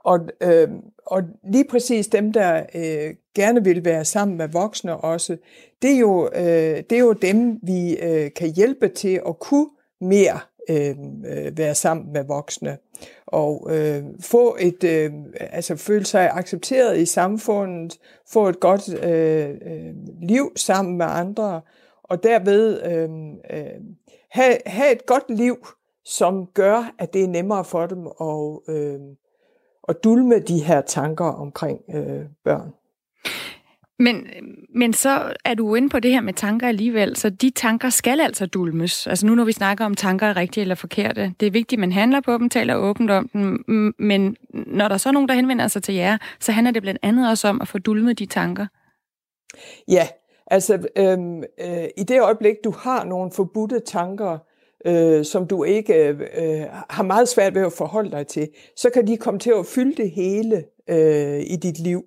Og, 0.05 0.21
øh, 0.41 0.69
og 1.07 1.23
lige 1.53 1.65
præcis 1.71 2.07
dem, 2.07 2.33
der 2.33 2.63
øh, 2.75 3.15
gerne 3.35 3.65
vil 3.65 3.85
være 3.85 4.05
sammen 4.05 4.37
med 4.37 4.49
voksne 4.49 4.97
også, 4.97 5.37
det 5.83 5.91
er 5.91 5.99
jo, 5.99 6.31
øh, 6.35 6.83
det 6.91 6.93
er 6.93 7.01
jo 7.01 7.13
dem, 7.13 7.59
vi 7.63 7.97
øh, 7.97 8.31
kan 8.37 8.55
hjælpe 8.55 8.89
til 8.89 9.21
at 9.29 9.39
kunne 9.39 9.69
mere 10.01 10.41
øhm, 10.71 11.25
øh, 11.25 11.59
være 11.59 11.75
sammen 11.75 12.13
med 12.13 12.25
voksne. 12.25 12.79
Og 13.27 13.69
øh, 13.71 14.03
få 14.21 14.57
et 14.61 14.85
øh, 14.85 15.13
altså 15.41 15.77
føle 15.77 16.05
sig 16.05 16.31
accepteret 16.31 16.99
i 16.99 17.07
samfundet, 17.07 17.99
få 18.33 18.49
et 18.49 18.61
godt 18.61 19.05
øh, 19.05 19.51
øh 19.51 19.95
liv 20.23 20.53
sammen 20.57 20.99
med 20.99 21.07
andre 21.09 21.61
og 22.11 22.23
derved 22.23 22.83
øhm, 22.83 23.35
øh, 23.51 23.61
øh, 23.61 23.81
have, 24.31 24.59
have 24.67 24.93
et 24.93 25.07
godt 25.07 25.25
liv, 25.29 25.67
som 26.05 26.47
gør, 26.55 26.95
at 26.99 27.13
det 27.13 27.25
er 27.25 27.29
nemmere 27.29 27.65
for 27.65 27.87
dem 27.87 28.07
at, 28.21 28.75
øh, 28.75 29.01
at 29.91 30.05
dulme 30.05 30.39
de 30.39 30.59
her 30.59 30.81
tanker 30.81 31.25
omkring 31.25 31.81
øh, 31.95 32.25
børn. 32.45 32.73
Men, 33.99 34.27
men 34.75 34.93
så 34.93 35.35
er 35.45 35.55
du 35.55 35.75
inde 35.75 35.89
på 35.89 36.01
det 36.01 36.11
her 36.11 36.21
med 36.21 36.33
tanker 36.33 36.69
alligevel, 36.69 37.17
så 37.17 37.31
de 37.31 37.51
tanker 37.51 37.91
skal 37.91 38.21
altså 38.21 38.47
dulmes. 38.47 39.07
Altså 39.07 39.27
nu 39.27 39.35
når 39.35 39.45
vi 39.45 39.53
snakker 39.53 39.85
om 39.85 39.95
tanker 39.95 40.27
er 40.27 40.37
rigtige 40.37 40.63
eller 40.63 40.75
forkerte, 40.75 41.35
det 41.41 41.47
er 41.47 41.51
vigtigt, 41.51 41.79
at 41.79 41.81
man 41.81 41.93
handler 41.93 42.21
på 42.21 42.39
dem, 42.39 42.49
taler 42.49 42.75
åbent 42.75 43.11
om 43.11 43.29
dem, 43.29 43.65
men 43.99 44.37
når 44.53 44.89
der 44.89 44.97
så 44.97 45.09
er 45.09 45.13
nogen, 45.13 45.29
der 45.29 45.35
henvender 45.35 45.69
sig 45.69 45.83
til 45.83 45.95
jer, 45.95 46.19
så 46.41 46.53
handler 46.53 46.71
det 46.71 46.83
blandt 46.83 47.01
andet 47.03 47.31
også 47.31 47.49
om 47.49 47.61
at 47.61 47.69
få 47.69 47.79
dulmet 47.79 48.19
de 48.19 48.27
tanker. 48.27 48.67
Ja, 49.89 50.09
altså 50.47 50.89
øhm, 50.97 51.43
øh, 51.61 51.85
i 51.99 52.03
det 52.03 52.21
øjeblik, 52.21 52.55
du 52.65 52.71
har 52.79 53.05
nogle 53.05 53.31
forbudte 53.37 53.81
tanker, 53.81 54.39
øh, 54.87 55.25
som 55.25 55.47
du 55.47 55.65
ikke 55.65 55.95
øh, 55.95 56.21
øh, 56.21 56.65
har 56.91 57.03
meget 57.03 57.29
svært 57.29 57.55
ved 57.55 57.63
at 57.63 57.73
forholde 57.73 58.11
dig 58.11 58.27
til, 58.27 58.49
så 58.77 58.91
kan 58.91 59.07
de 59.07 59.17
komme 59.17 59.41
til 59.41 59.53
at 59.59 59.67
fylde 59.67 60.03
det 60.03 60.11
hele 60.11 60.65
øh, 60.89 61.41
i 61.41 61.57
dit 61.57 61.79
liv. 61.79 62.05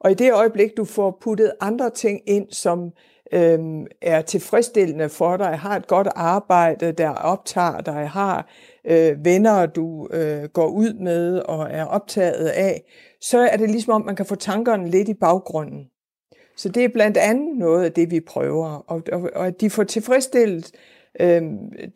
Og 0.00 0.10
i 0.10 0.14
det 0.14 0.32
øjeblik, 0.32 0.76
du 0.76 0.84
får 0.84 1.18
puttet 1.20 1.52
andre 1.60 1.90
ting 1.90 2.20
ind, 2.26 2.46
som 2.50 2.90
øh, 3.32 3.58
er 4.02 4.22
tilfredsstillende 4.22 5.08
for 5.08 5.36
dig, 5.36 5.58
har 5.58 5.76
et 5.76 5.86
godt 5.86 6.08
arbejde, 6.14 6.92
der 6.92 7.10
optager 7.10 7.80
dig, 7.80 8.08
har 8.08 8.48
øh, 8.84 9.24
venner, 9.24 9.66
du 9.66 10.08
øh, 10.12 10.44
går 10.44 10.66
ud 10.66 10.94
med 10.94 11.38
og 11.38 11.70
er 11.70 11.84
optaget 11.84 12.48
af, 12.48 12.82
så 13.20 13.38
er 13.38 13.56
det 13.56 13.70
ligesom 13.70 13.92
om, 13.92 14.04
man 14.06 14.16
kan 14.16 14.26
få 14.26 14.34
tankerne 14.34 14.90
lidt 14.90 15.08
i 15.08 15.14
baggrunden. 15.14 15.86
Så 16.56 16.68
det 16.68 16.84
er 16.84 16.88
blandt 16.88 17.16
andet 17.16 17.56
noget 17.58 17.84
af 17.84 17.92
det, 17.92 18.10
vi 18.10 18.20
prøver, 18.20 18.68
og, 18.68 19.02
og, 19.12 19.30
og 19.34 19.46
at 19.46 19.60
de 19.60 19.70
får 19.70 19.84
tilfredsstillet 19.84 20.70
øh, 21.20 21.42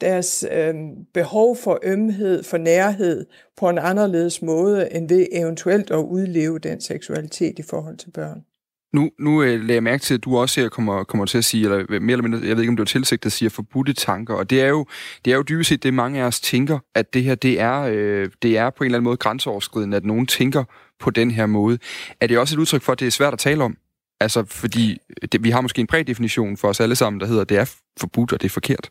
deres 0.01 0.45
øh, 0.53 0.75
behov 1.15 1.57
for 1.57 1.79
ømhed, 1.83 2.43
for 2.43 2.57
nærhed 2.57 3.27
på 3.57 3.69
en 3.69 3.79
anderledes 3.79 4.43
måde, 4.43 4.93
end 4.93 5.09
ved 5.09 5.27
eventuelt 5.33 5.91
at 5.91 5.97
udleve 5.97 6.59
den 6.59 6.81
seksualitet 6.81 7.59
i 7.59 7.63
forhold 7.63 7.97
til 7.97 8.11
børn. 8.11 8.45
Nu, 8.93 9.11
nu 9.19 9.43
øh, 9.43 9.61
lagde 9.61 9.75
jeg 9.75 9.83
mærke 9.83 10.03
til, 10.03 10.15
at 10.15 10.25
du 10.25 10.39
også 10.39 10.61
her 10.61 10.69
kommer, 10.69 11.05
kommer 11.05 11.27
til 11.27 11.39
at 11.39 11.45
sige, 11.45 11.65
eller 11.65 11.79
øh, 11.79 12.03
mere 12.03 12.13
eller 12.13 12.23
mindre, 12.23 12.39
jeg 12.47 12.57
ved 12.57 12.63
ikke, 12.63 12.71
om 12.71 12.77
det 12.77 12.81
var 12.81 12.85
tilsigtet, 12.85 13.27
at 13.27 13.33
sige 13.33 13.51
forbudte 13.51 13.93
tanker, 13.93 14.35
og 14.35 14.51
det 14.51 14.63
er 14.63 14.69
jo, 14.69 14.87
det 15.25 15.33
er 15.33 15.37
jo 15.37 15.43
dybest 15.43 15.69
set 15.69 15.83
det, 15.83 15.95
mange 15.95 16.21
af 16.21 16.25
os 16.25 16.41
tænker, 16.41 16.79
at 16.95 17.15
det 17.15 17.23
her, 17.23 17.35
det 17.35 17.61
er, 17.61 17.81
øh, 17.81 18.29
det 18.43 18.59
er 18.59 18.71
på 18.71 18.85
en 18.85 18.87
eller 18.87 18.99
anden 18.99 19.05
måde 19.05 19.17
grænseoverskridende, 19.17 19.97
at 19.97 20.05
nogen 20.05 20.27
tænker 20.27 20.65
på 21.01 21.11
den 21.11 21.31
her 21.31 21.47
måde. 21.47 21.79
Er 22.21 22.27
det 22.27 22.39
også 22.39 22.57
et 22.57 22.59
udtryk 22.59 22.83
for, 22.83 22.93
at 22.93 23.01
det 23.01 23.07
er 23.07 23.11
svært 23.11 23.33
at 23.33 23.39
tale 23.39 23.65
om? 23.65 23.77
Altså, 24.21 24.45
fordi 24.45 24.93
øh, 24.93 25.29
det, 25.33 25.45
vi 25.45 25.51
har 25.51 25.61
måske 25.61 25.81
en 25.81 25.87
prædefinition 25.87 26.57
for 26.57 26.69
os 26.69 26.81
alle 26.81 26.97
sammen, 26.97 27.21
der 27.21 27.27
hedder, 27.27 27.43
at 27.43 27.49
det 27.49 27.59
er 27.59 27.75
forbudt, 28.01 28.33
og 28.33 28.41
det 28.41 28.49
er 28.49 28.51
forkert. 28.51 28.91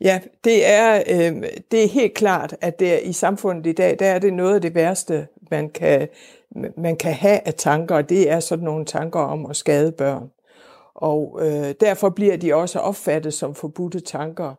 Ja, 0.00 0.20
det 0.44 0.66
er, 0.66 1.02
øh, 1.10 1.42
det 1.70 1.84
er 1.84 1.88
helt 1.88 2.14
klart, 2.14 2.56
at 2.60 2.80
det 2.80 2.94
er, 2.94 2.98
i 2.98 3.12
samfundet 3.12 3.66
i 3.66 3.72
dag, 3.72 3.98
der 3.98 4.06
er 4.06 4.18
det 4.18 4.32
noget 4.32 4.54
af 4.54 4.60
det 4.60 4.74
værste, 4.74 5.26
man 5.50 5.70
kan, 5.70 6.08
man 6.76 6.96
kan 6.96 7.12
have 7.12 7.40
af 7.46 7.54
tanker, 7.54 7.94
og 7.94 8.08
det 8.08 8.30
er 8.30 8.40
sådan 8.40 8.64
nogle 8.64 8.84
tanker 8.84 9.20
om 9.20 9.46
at 9.46 9.56
skade 9.56 9.92
børn. 9.92 10.30
Og 10.94 11.38
øh, 11.42 11.74
derfor 11.80 12.08
bliver 12.08 12.36
de 12.36 12.54
også 12.54 12.78
opfattet 12.78 13.34
som 13.34 13.54
forbudte 13.54 14.00
tanker. 14.00 14.54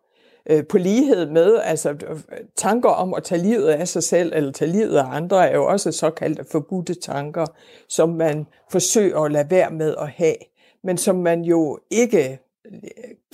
Øh, 0.50 0.68
på 0.68 0.78
lighed 0.78 1.30
med, 1.30 1.60
altså 1.64 1.96
tanker 2.56 2.90
om 2.90 3.14
at 3.14 3.24
tage 3.24 3.42
livet 3.42 3.68
af 3.68 3.88
sig 3.88 4.04
selv, 4.04 4.32
eller 4.36 4.52
tage 4.52 4.72
livet 4.72 4.98
af 4.98 5.06
andre, 5.06 5.50
er 5.50 5.56
jo 5.56 5.66
også 5.66 5.92
såkaldte 5.92 6.46
forbudte 6.52 6.94
tanker, 6.94 7.46
som 7.90 8.10
man 8.10 8.48
forsøger 8.72 9.20
at 9.20 9.32
lade 9.32 9.52
være 9.52 9.72
med 9.72 9.96
at 10.00 10.10
have, 10.10 10.36
men 10.84 10.98
som 10.98 11.16
man 11.16 11.42
jo 11.42 11.80
ikke 11.90 12.40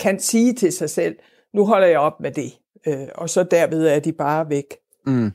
kan 0.00 0.20
sige 0.20 0.52
til 0.52 0.72
sig 0.72 0.90
selv, 0.90 1.16
nu 1.54 1.66
holder 1.66 1.86
jeg 1.86 1.98
op 1.98 2.20
med 2.20 2.30
det. 2.30 2.52
Øh, 2.86 3.08
og 3.14 3.30
så 3.30 3.42
derved 3.50 3.86
er 3.86 4.00
de 4.00 4.12
bare 4.12 4.50
væk. 4.50 4.64
Mm. 5.06 5.12
Mm. 5.12 5.32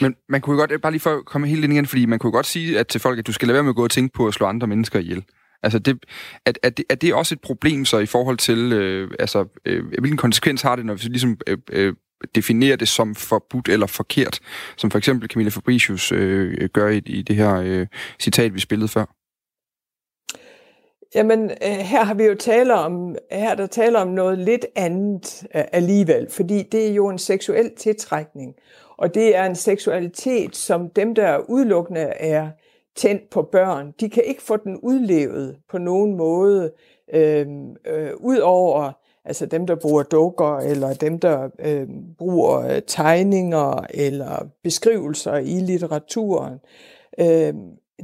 Men 0.00 0.14
man 0.28 0.40
kunne 0.40 0.54
jo 0.54 0.60
godt, 0.60 0.82
bare 0.82 0.92
lige 0.92 1.00
for 1.00 1.16
at 1.16 1.24
komme 1.24 1.46
helt 1.46 1.64
ind 1.64 1.72
igen, 1.72 1.86
fordi 1.86 2.06
man 2.06 2.18
kunne 2.18 2.32
godt 2.32 2.46
sige 2.46 2.78
at 2.78 2.86
til 2.86 3.00
folk, 3.00 3.18
at 3.18 3.26
du 3.26 3.32
skal 3.32 3.48
lade 3.48 3.54
være 3.54 3.62
med 3.62 3.70
at 3.70 3.76
gå 3.76 3.84
og 3.84 3.90
tænke 3.90 4.12
på 4.14 4.26
at 4.26 4.34
slå 4.34 4.46
andre 4.46 4.66
mennesker 4.66 4.98
ihjel. 4.98 5.24
Altså, 5.62 5.78
det, 5.78 5.98
er, 6.46 6.52
er, 6.62 6.70
det, 6.70 6.84
er 6.90 6.94
det 6.94 7.14
også 7.14 7.34
et 7.34 7.40
problem 7.40 7.84
så 7.84 7.98
i 7.98 8.06
forhold 8.06 8.38
til, 8.38 8.72
øh, 8.72 9.10
altså, 9.18 9.60
øh, 9.64 9.86
hvilken 9.86 10.16
konsekvens 10.16 10.62
har 10.62 10.76
det, 10.76 10.86
når 10.86 10.94
vi 10.94 11.00
ligesom 11.02 11.38
øh, 11.46 11.58
øh, 11.72 11.94
definerer 12.34 12.76
det 12.76 12.88
som 12.88 13.14
forbudt 13.14 13.68
eller 13.68 13.86
forkert, 13.86 14.40
som 14.76 14.90
for 14.90 14.98
eksempel 14.98 15.30
Camilla 15.30 15.50
Fabricius 15.50 16.12
øh, 16.12 16.68
gør 16.72 16.88
i, 16.88 16.98
i 17.06 17.22
det 17.22 17.36
her 17.36 17.54
øh, 17.54 17.86
citat, 18.20 18.54
vi 18.54 18.60
spillede 18.60 18.88
før? 18.88 19.04
Jamen, 21.18 21.50
øh, 21.50 21.68
her 21.68 22.04
har 22.04 22.14
vi 22.14 22.24
jo 22.24 22.34
tale 22.34 22.74
om, 22.74 23.16
her 23.30 23.54
der 23.54 23.66
taler 23.66 24.00
om 24.00 24.08
noget 24.08 24.38
lidt 24.38 24.66
andet 24.76 25.46
øh, 25.54 25.64
alligevel, 25.72 26.30
fordi 26.30 26.62
det 26.62 26.88
er 26.88 26.94
jo 26.94 27.08
en 27.08 27.18
seksuel 27.18 27.74
tiltrækning, 27.76 28.54
og 28.96 29.14
det 29.14 29.36
er 29.36 29.44
en 29.44 29.54
seksualitet, 29.54 30.56
som 30.56 30.90
dem, 30.90 31.14
der 31.14 31.38
udelukkende 31.48 32.00
er 32.00 32.48
tændt 32.96 33.30
på 33.30 33.42
børn, 33.42 33.94
de 34.00 34.10
kan 34.10 34.22
ikke 34.26 34.42
få 34.42 34.56
den 34.56 34.78
udlevet 34.82 35.56
på 35.70 35.78
nogen 35.78 36.16
måde, 36.16 36.72
øhm, 37.14 37.76
øh, 37.86 38.06
øh, 38.06 38.10
ud 38.20 38.38
over 38.38 38.92
altså 39.24 39.46
dem, 39.46 39.66
der 39.66 39.74
bruger 39.74 40.02
dukker, 40.02 40.56
eller 40.56 40.94
dem, 40.94 41.18
der 41.18 41.48
øhm, 41.58 41.80
øh, 41.80 41.88
bruger 42.18 42.80
tegninger 42.80 43.86
eller 43.90 44.46
beskrivelser 44.62 45.36
i 45.36 45.60
litteraturen. 45.60 46.58
Øh, 47.20 47.54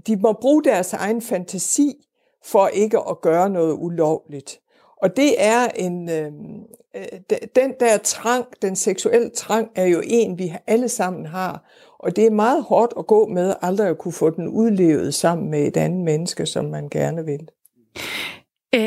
de 0.07 0.16
må 0.16 0.33
bruge 0.33 0.64
deres 0.64 0.92
egen 0.92 1.22
fantasi 1.22 2.05
for 2.44 2.66
ikke 2.66 2.98
at 3.11 3.20
gøre 3.20 3.50
noget 3.50 3.76
ulovligt. 3.78 4.61
Og 4.96 5.16
det 5.16 5.35
er 5.38 5.68
en, 5.76 6.11
øhm, 6.11 6.62
øh, 6.96 7.20
den 7.57 7.74
der 7.80 7.98
trang, 7.98 8.44
den 8.62 8.76
seksuelle 8.76 9.30
trang, 9.30 9.68
er 9.74 9.87
jo 9.87 10.02
en, 10.04 10.38
vi 10.38 10.52
alle 10.66 10.88
sammen 10.88 11.26
har. 11.26 11.64
Og 11.98 12.16
det 12.16 12.26
er 12.26 12.30
meget 12.30 12.62
hårdt 12.62 12.92
at 12.98 13.07
gå 13.07 13.26
med 13.26 13.54
aldrig 13.62 13.88
at 13.88 13.98
kunne 13.98 14.12
få 14.12 14.30
den 14.30 14.48
udlevet 14.48 15.14
sammen 15.14 15.50
med 15.50 15.66
et 15.66 15.76
andet 15.76 16.04
menneske, 16.04 16.46
som 16.46 16.64
man 16.64 16.88
gerne 16.88 17.24
vil. 17.24 17.48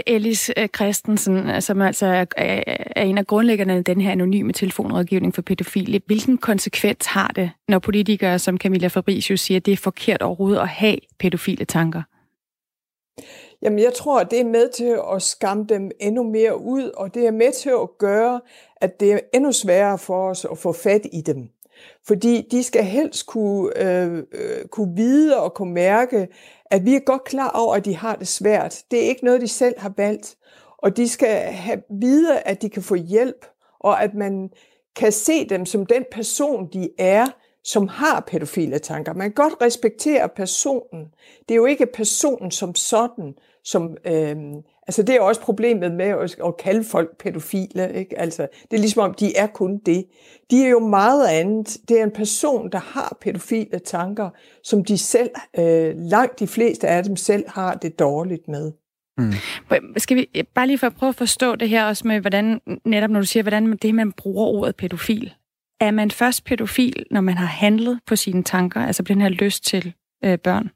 Elis 0.08 0.52
øh, 0.58 0.68
Christensen, 0.76 1.50
øh, 1.50 1.62
som 1.62 1.82
altså 1.82 2.26
er 2.38 3.04
en 3.04 3.18
af 3.18 3.28
grundlæggerne 3.28 3.74
af 3.74 3.84
den 3.84 4.02
her 4.02 4.12
anonyme 4.12 4.54
telefonrådgivning 4.54 5.36
for 5.36 5.42
pædofile. 5.42 6.02
Hvilken 6.06 6.38
konsekvens 6.38 7.06
har 7.06 7.28
det, 7.28 7.52
når 7.68 7.80
politikere 7.80 8.40
som 8.40 8.58
Camilla 8.58 8.88
Fabricius 8.88 9.40
siger, 9.40 9.58
at 9.58 9.66
det 9.66 9.72
er 9.72 9.78
forkert 9.78 10.22
overhovedet 10.22 10.60
at 10.60 10.68
have 10.68 10.98
pædofile 11.20 11.66
tanker? 11.66 12.02
Jamen, 13.62 13.80
jeg 13.80 13.94
tror, 13.94 14.20
at 14.20 14.32
det 14.32 14.40
er 14.40 14.46
med 14.46 14.70
til 14.70 15.00
at 15.14 15.22
skamme 15.22 15.66
dem 15.70 15.92
endnu 16.00 16.24
mere 16.24 16.62
ud, 16.62 16.92
og 16.98 17.14
det 17.14 17.28
er 17.28 17.32
med 17.32 17.52
til 17.52 17.70
at 17.70 17.98
gøre, 17.98 18.42
at 18.76 19.00
det 19.00 19.14
er 19.14 19.20
endnu 19.34 19.52
sværere 19.52 19.98
for 19.98 20.30
os 20.30 20.46
at 20.52 20.58
få 20.58 20.72
fat 20.72 21.02
i 21.14 21.22
dem. 21.22 21.50
Fordi 22.08 22.48
de 22.52 22.64
skal 22.64 22.84
helst 22.84 23.26
kunne, 23.26 23.84
øh, 23.84 24.18
øh, 24.32 24.66
kunne 24.72 24.96
vide 24.96 25.42
og 25.42 25.54
kunne 25.54 25.74
mærke, 25.74 26.28
at 26.66 26.86
vi 26.86 26.96
er 26.96 27.00
godt 27.00 27.24
klar 27.24 27.50
over, 27.50 27.76
at 27.76 27.86
de 27.86 27.96
har 27.96 28.16
det 28.16 28.28
svært. 28.28 28.84
Det 28.92 29.04
er 29.04 29.08
ikke 29.10 29.26
noget, 29.26 29.42
de 29.42 29.48
selv 29.48 29.80
har 29.80 29.94
valgt. 29.98 30.38
Og 30.78 30.98
de 30.98 31.08
skal 31.08 31.38
have 31.40 31.82
vide, 32.02 32.40
at 32.40 32.62
de 32.62 32.70
kan 32.70 32.84
få 32.84 32.96
hjælp, 32.96 33.46
og 33.80 34.04
at 34.04 34.14
man 34.14 34.50
kan 34.96 35.12
se 35.12 35.50
dem 35.50 35.66
som 35.66 35.86
den 35.86 36.06
person, 36.12 36.70
de 36.74 36.90
er, 36.98 37.26
som 37.68 37.88
har 37.88 38.24
pædofile 38.28 38.80
tanker. 38.80 39.14
Man 39.14 39.32
kan 39.32 39.44
godt 39.44 39.54
respektere 39.62 40.30
personen. 40.36 41.06
Det 41.50 41.52
er 41.52 41.56
jo 41.56 41.66
ikke 41.66 41.86
personen 41.94 42.52
som 42.52 42.76
sådan, 42.76 43.34
som... 43.64 43.98
Øh, 44.06 44.36
altså 44.88 45.04
det 45.04 45.16
er 45.16 45.22
også 45.22 45.42
problemet 45.42 45.92
med 45.92 46.06
at, 46.06 46.36
at 46.46 46.58
kalde 46.58 46.84
folk 46.84 47.18
pædofile. 47.18 47.94
Ikke? 47.94 48.20
Altså, 48.20 48.48
det 48.72 48.78
er 48.78 48.82
ligesom 48.82 49.04
om, 49.04 49.14
de 49.14 49.36
er 49.36 49.48
kun 49.48 49.78
det. 49.86 50.06
De 50.52 50.64
er 50.64 50.70
jo 50.70 50.80
meget 50.80 51.28
andet. 51.28 51.78
Det 51.90 52.00
er 52.00 52.04
en 52.04 52.12
person, 52.12 52.72
der 52.72 52.80
har 52.80 53.18
pædofile 53.22 53.80
tanker, 53.80 54.30
som 54.64 54.84
de 54.84 54.98
selv, 54.98 55.30
øh, 55.60 55.94
langt 55.98 56.40
de 56.40 56.48
fleste 56.48 56.88
af 56.88 57.04
dem 57.04 57.16
selv 57.16 57.44
har 57.48 57.74
det 57.74 58.00
dårligt 58.00 58.48
med. 58.48 58.72
Mm. 59.18 59.34
Skal 59.98 60.18
vi 60.18 60.46
bare 60.56 60.68
lige 60.68 60.78
for 60.78 60.88
at 60.88 60.96
prøve 60.96 61.10
at 61.10 61.16
forstå 61.16 61.56
det 61.56 61.70
her 61.70 61.86
også 61.86 62.08
med, 62.08 62.20
hvordan, 62.20 62.62
netop 62.86 63.10
når 63.10 63.20
du 63.20 63.26
siger, 63.26 63.44
hvordan 63.44 63.78
det, 63.78 63.96
man 63.96 64.12
bruger 64.12 64.46
ordet 64.46 64.76
pædofil. 64.76 65.34
Er 65.80 65.92
man 65.92 66.12
først 66.12 66.46
pædofil, 66.46 67.06
når 67.12 67.22
man 67.22 67.38
har 67.38 67.46
handlet 67.46 68.00
på 68.06 68.16
sine 68.16 68.44
tanker, 68.44 68.82
altså 68.82 69.04
på 69.04 69.08
den 69.08 69.22
her 69.22 69.30
lyst 69.30 69.66
til 69.66 69.94
øh, 70.24 70.40
børn? 70.40 70.70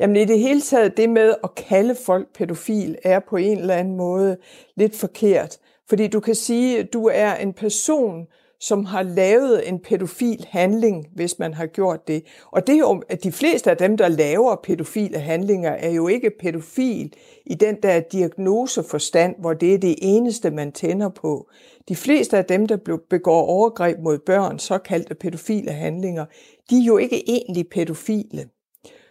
Jamen 0.00 0.16
i 0.16 0.24
det 0.24 0.38
hele 0.38 0.60
taget, 0.60 0.96
det 0.96 1.10
med 1.10 1.34
at 1.44 1.54
kalde 1.54 1.96
folk 2.06 2.32
pædofil, 2.34 2.96
er 3.04 3.20
på 3.20 3.36
en 3.36 3.58
eller 3.58 3.74
anden 3.74 3.96
måde 3.96 4.36
lidt 4.76 4.96
forkert. 4.96 5.58
Fordi 5.88 6.06
du 6.06 6.20
kan 6.20 6.34
sige, 6.34 6.78
at 6.78 6.92
du 6.92 7.06
er 7.06 7.34
en 7.34 7.52
person, 7.52 8.26
som 8.60 8.84
har 8.84 9.02
lavet 9.02 9.68
en 9.68 9.78
pædofil 9.78 10.46
handling, 10.50 11.06
hvis 11.14 11.38
man 11.38 11.54
har 11.54 11.66
gjort 11.66 12.08
det. 12.08 12.24
Og 12.50 12.66
det 12.66 12.74
er 12.74 12.78
jo, 12.78 13.02
at 13.08 13.24
de 13.24 13.32
fleste 13.32 13.70
af 13.70 13.76
dem, 13.76 13.96
der 13.96 14.08
laver 14.08 14.56
pædofile 14.56 15.18
handlinger, 15.18 15.70
er 15.70 15.90
jo 15.90 16.08
ikke 16.08 16.30
pædofil 16.40 17.12
i 17.46 17.54
den 17.54 17.76
der 17.82 18.00
diagnoseforstand, 18.00 19.34
hvor 19.38 19.54
det 19.54 19.74
er 19.74 19.78
det 19.78 19.94
eneste, 20.02 20.50
man 20.50 20.72
tænder 20.72 21.08
på. 21.08 21.48
De 21.88 21.96
fleste 21.96 22.38
af 22.38 22.44
dem, 22.44 22.66
der 22.66 22.98
begår 23.10 23.42
overgreb 23.46 23.98
mod 23.98 24.18
børn, 24.18 24.58
såkaldte 24.58 25.14
pædofile 25.14 25.72
handlinger, 25.72 26.24
de 26.70 26.76
er 26.76 26.84
jo 26.84 26.96
ikke 26.96 27.30
egentlig 27.30 27.68
pædofile. 27.68 28.48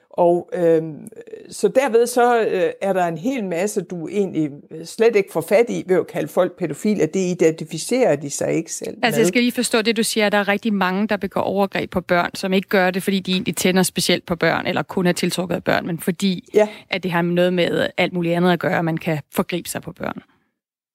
Og 0.09 0.49
øh, 0.53 0.83
så 1.49 1.67
derved 1.67 2.07
så 2.07 2.41
øh, 2.41 2.71
er 2.81 2.93
der 2.93 3.05
en 3.05 3.17
hel 3.17 3.43
masse, 3.43 3.81
du 3.81 4.07
egentlig 4.07 4.49
slet 4.83 5.15
ikke 5.15 5.31
får 5.31 5.41
fat 5.41 5.65
i 5.69 5.83
ved 5.87 5.95
at 5.95 6.07
kalde 6.07 6.27
folk 6.27 6.57
pædofile. 6.57 7.05
Det 7.05 7.19
identificerer 7.19 8.15
de 8.15 8.29
sig 8.29 8.53
ikke 8.53 8.73
selv 8.73 8.97
Altså 9.03 9.17
med. 9.17 9.19
jeg 9.19 9.27
skal 9.27 9.41
lige 9.41 9.51
forstå 9.51 9.81
det, 9.81 9.97
du 9.97 10.03
siger, 10.03 10.25
at 10.25 10.31
der 10.31 10.37
er 10.37 10.47
rigtig 10.47 10.73
mange, 10.73 11.07
der 11.07 11.17
begår 11.17 11.41
overgreb 11.41 11.91
på 11.91 12.01
børn, 12.01 12.29
som 12.35 12.53
ikke 12.53 12.69
gør 12.69 12.91
det, 12.91 13.03
fordi 13.03 13.19
de 13.19 13.31
egentlig 13.31 13.55
tænder 13.55 13.83
specielt 13.83 14.25
på 14.25 14.35
børn, 14.35 14.67
eller 14.67 14.81
kun 14.83 15.05
er 15.07 15.11
tiltrukket 15.11 15.55
af 15.55 15.63
børn, 15.63 15.87
men 15.87 15.99
fordi 15.99 16.49
ja. 16.53 16.67
at 16.89 17.03
det 17.03 17.11
har 17.11 17.21
noget 17.21 17.53
med 17.53 17.87
alt 17.97 18.13
muligt 18.13 18.35
andet 18.35 18.51
at 18.51 18.59
gøre, 18.59 18.77
at 18.77 18.85
man 18.85 18.97
kan 18.97 19.19
forgribe 19.35 19.69
sig 19.69 19.81
på 19.81 19.91
børn. 19.91 20.21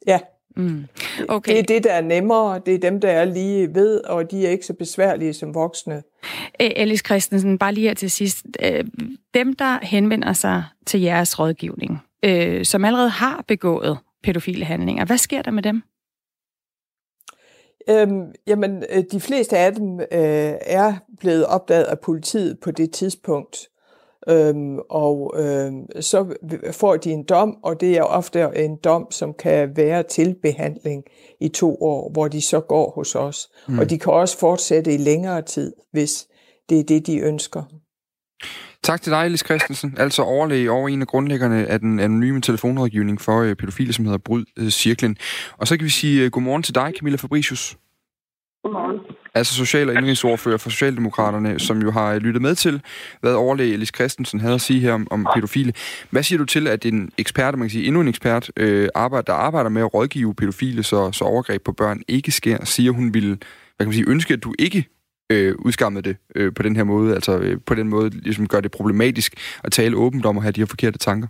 Ja, 0.07 0.18
Mm. 0.57 0.87
Okay. 1.29 1.53
Det 1.53 1.59
er 1.59 1.62
det, 1.62 1.85
der 1.85 1.93
er 1.93 2.01
nemmere. 2.01 2.61
Det 2.67 2.75
er 2.75 2.79
dem, 2.79 3.01
der 3.01 3.11
er 3.11 3.25
lige 3.25 3.75
ved, 3.75 4.01
og 4.05 4.31
de 4.31 4.47
er 4.47 4.51
ikke 4.51 4.67
så 4.67 4.75
besværlige 4.75 5.35
som 5.35 5.55
voksne. 5.55 6.03
Alice 6.61 7.03
Christensen, 7.07 7.59
bare 7.59 7.75
lige 7.75 7.87
her 7.87 7.95
til 7.95 8.11
sidst. 8.11 8.47
Dem, 9.35 9.53
der 9.57 9.79
henvender 9.83 10.33
sig 10.33 10.64
til 10.87 11.01
jeres 11.01 11.38
rådgivning, 11.38 11.99
øh, 12.25 12.64
som 12.64 12.85
allerede 12.85 13.09
har 13.09 13.45
begået 13.49 13.99
pædofile 14.23 14.64
handlinger, 14.64 15.05
hvad 15.05 15.19
sker 15.19 15.43
der 15.43 15.51
med 15.51 15.62
dem? 15.62 15.83
Øhm, 17.88 18.33
jamen, 18.47 18.85
øh, 18.90 19.05
de 19.12 19.21
fleste 19.21 19.59
af 19.59 19.75
dem 19.75 20.01
øh, 20.01 20.55
er 20.61 20.95
blevet 21.19 21.47
opdaget 21.47 21.85
af 21.85 22.01
politiet 22.01 22.59
på 22.61 22.71
det 22.71 22.90
tidspunkt. 22.90 23.69
Øhm, 24.29 24.79
og 24.91 25.35
øhm, 25.39 26.03
så 26.03 26.37
får 26.73 26.97
de 26.97 27.11
en 27.11 27.25
dom, 27.25 27.57
og 27.63 27.81
det 27.81 27.99
er 27.99 28.03
ofte 28.03 28.49
en 28.57 28.77
dom, 28.77 29.07
som 29.11 29.35
kan 29.35 29.77
være 29.77 30.03
til 30.03 30.37
behandling 30.43 31.05
i 31.41 31.49
to 31.49 31.77
år, 31.81 32.11
hvor 32.13 32.29
de 32.29 32.43
så 32.43 32.61
går 32.61 32.91
hos 32.91 33.15
os. 33.15 33.49
Mm. 33.69 33.79
Og 33.79 33.91
de 33.91 33.99
kan 33.99 34.13
også 34.13 34.39
fortsætte 34.39 34.95
i 34.95 34.97
længere 34.97 35.43
tid, 35.43 35.73
hvis 35.93 36.27
det 36.69 36.81
er 36.81 36.85
det, 36.85 37.07
de 37.07 37.19
ønsker. 37.19 37.63
Tak 38.83 39.03
til 39.03 39.13
dig, 39.13 39.31
Lis 39.31 39.45
Christensen, 39.45 39.95
altså 39.99 40.23
overlæge 40.23 40.71
over 40.71 40.89
en 40.89 41.01
af 41.01 41.07
grundlæggerne 41.07 41.67
af 41.67 41.81
den 41.81 42.01
anonyme 42.01 42.41
telefonrådgivning 42.41 43.21
for 43.21 43.41
øh, 43.41 43.57
pædofile, 43.57 43.93
som 43.93 44.05
hedder 44.05 44.19
Bryd 44.19 44.45
øh, 44.59 44.69
Cirklen. 44.69 45.17
Og 45.59 45.67
så 45.69 45.77
kan 45.77 45.85
vi 45.85 45.91
sige 45.91 46.25
øh, 46.25 46.31
godmorgen 46.31 46.63
til 46.63 46.75
dig, 46.75 46.93
Camilla 46.99 47.17
Fabricius. 47.17 47.77
Godmorgen. 48.63 49.01
Altså 49.35 49.55
social- 49.55 49.88
og 49.88 49.94
indrigsordfører 49.94 50.57
for 50.57 50.70
Socialdemokraterne, 50.70 51.61
som 51.61 51.83
jo 51.83 51.90
har 51.90 52.12
øh, 52.12 52.16
lyttet 52.16 52.42
med 52.42 52.55
til, 52.55 52.83
hvad 53.20 53.33
overlæge 53.33 53.75
Elis 53.75 53.92
Christensen 53.94 54.40
havde 54.40 54.55
at 54.55 54.61
sige 54.61 54.81
her 54.81 54.92
om, 54.92 55.09
om 55.11 55.27
pædofile. 55.35 55.73
Hvad 56.11 56.23
siger 56.23 56.38
du 56.38 56.44
til, 56.44 56.68
at 56.68 56.85
en 56.85 57.11
ekspert, 57.18 57.59
man 57.59 57.68
kan 57.68 57.70
sige 57.70 57.87
endnu 57.87 58.01
en 58.01 58.09
ekspert, 58.09 58.51
øh, 58.57 58.88
arbejder, 58.94 59.23
der 59.23 59.33
arbejder 59.33 59.70
med 59.70 59.83
at 59.83 59.94
rådgive 59.94 60.35
pædofile, 60.35 60.83
så, 60.83 61.12
så 61.12 61.25
overgreb 61.25 61.62
på 61.62 61.73
børn 61.73 62.03
ikke 62.09 62.31
sker, 62.31 62.64
siger 62.64 62.92
hun 62.92 63.14
ville 63.14 63.38
hvad 63.77 63.85
kan 63.85 63.88
man 63.88 63.94
sige, 63.94 64.09
ønske, 64.09 64.35
at 64.35 64.42
du 64.42 64.55
ikke 64.59 64.88
øh, 65.31 65.55
udskammede 65.59 66.09
det 66.09 66.16
øh, 66.35 66.55
på 66.55 66.62
den 66.62 66.77
her 66.77 66.85
måde, 66.85 67.14
altså 67.14 67.38
øh, 67.38 67.61
på 67.66 67.75
den 67.75 67.88
måde 67.88 68.11
ligesom 68.11 68.49
gør 68.49 68.61
det 68.61 68.70
problematisk 68.70 69.35
at 69.64 69.73
tale 69.73 69.97
åbent 69.97 70.27
om 70.27 70.37
at 70.37 70.42
have 70.42 70.53
de 70.53 70.61
her 70.61 70.66
forkerte 70.66 70.99
tanker? 70.99 71.29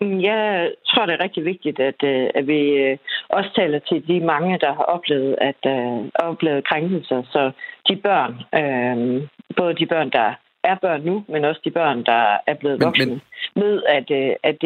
Jeg 0.00 0.72
tror, 0.86 1.06
det 1.06 1.14
er 1.14 1.24
rigtig 1.24 1.44
vigtigt, 1.44 1.80
at, 1.80 2.02
øh, 2.04 2.30
at 2.34 2.46
vi 2.46 2.60
øh, 2.70 2.96
også 3.28 3.50
taler 3.56 3.78
til 3.78 4.08
de 4.08 4.20
mange, 4.20 4.58
der 4.58 4.72
har 4.74 4.84
oplevet, 4.84 5.36
at, 5.40 5.60
uh, 5.66 6.08
oplevet 6.14 6.68
krænkelser. 6.68 7.22
Så 7.22 7.50
de 7.88 7.96
børn, 7.96 8.32
uh, 8.58 9.28
både 9.56 9.74
de 9.74 9.86
børn, 9.86 10.10
der 10.10 10.34
er 10.64 10.74
børn 10.74 11.02
nu, 11.02 11.24
men 11.28 11.44
også 11.44 11.60
de 11.64 11.70
børn, 11.70 12.04
der 12.04 12.36
er 12.46 12.54
blevet 12.54 12.84
voksne, 12.84 13.06
men, 13.06 13.20
men... 13.54 13.64
ved, 13.64 13.82
at, 13.88 14.10
at, 14.42 14.64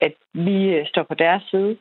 at 0.00 0.12
vi 0.34 0.84
står 0.86 1.02
på 1.02 1.14
deres 1.14 1.42
side. 1.50 1.76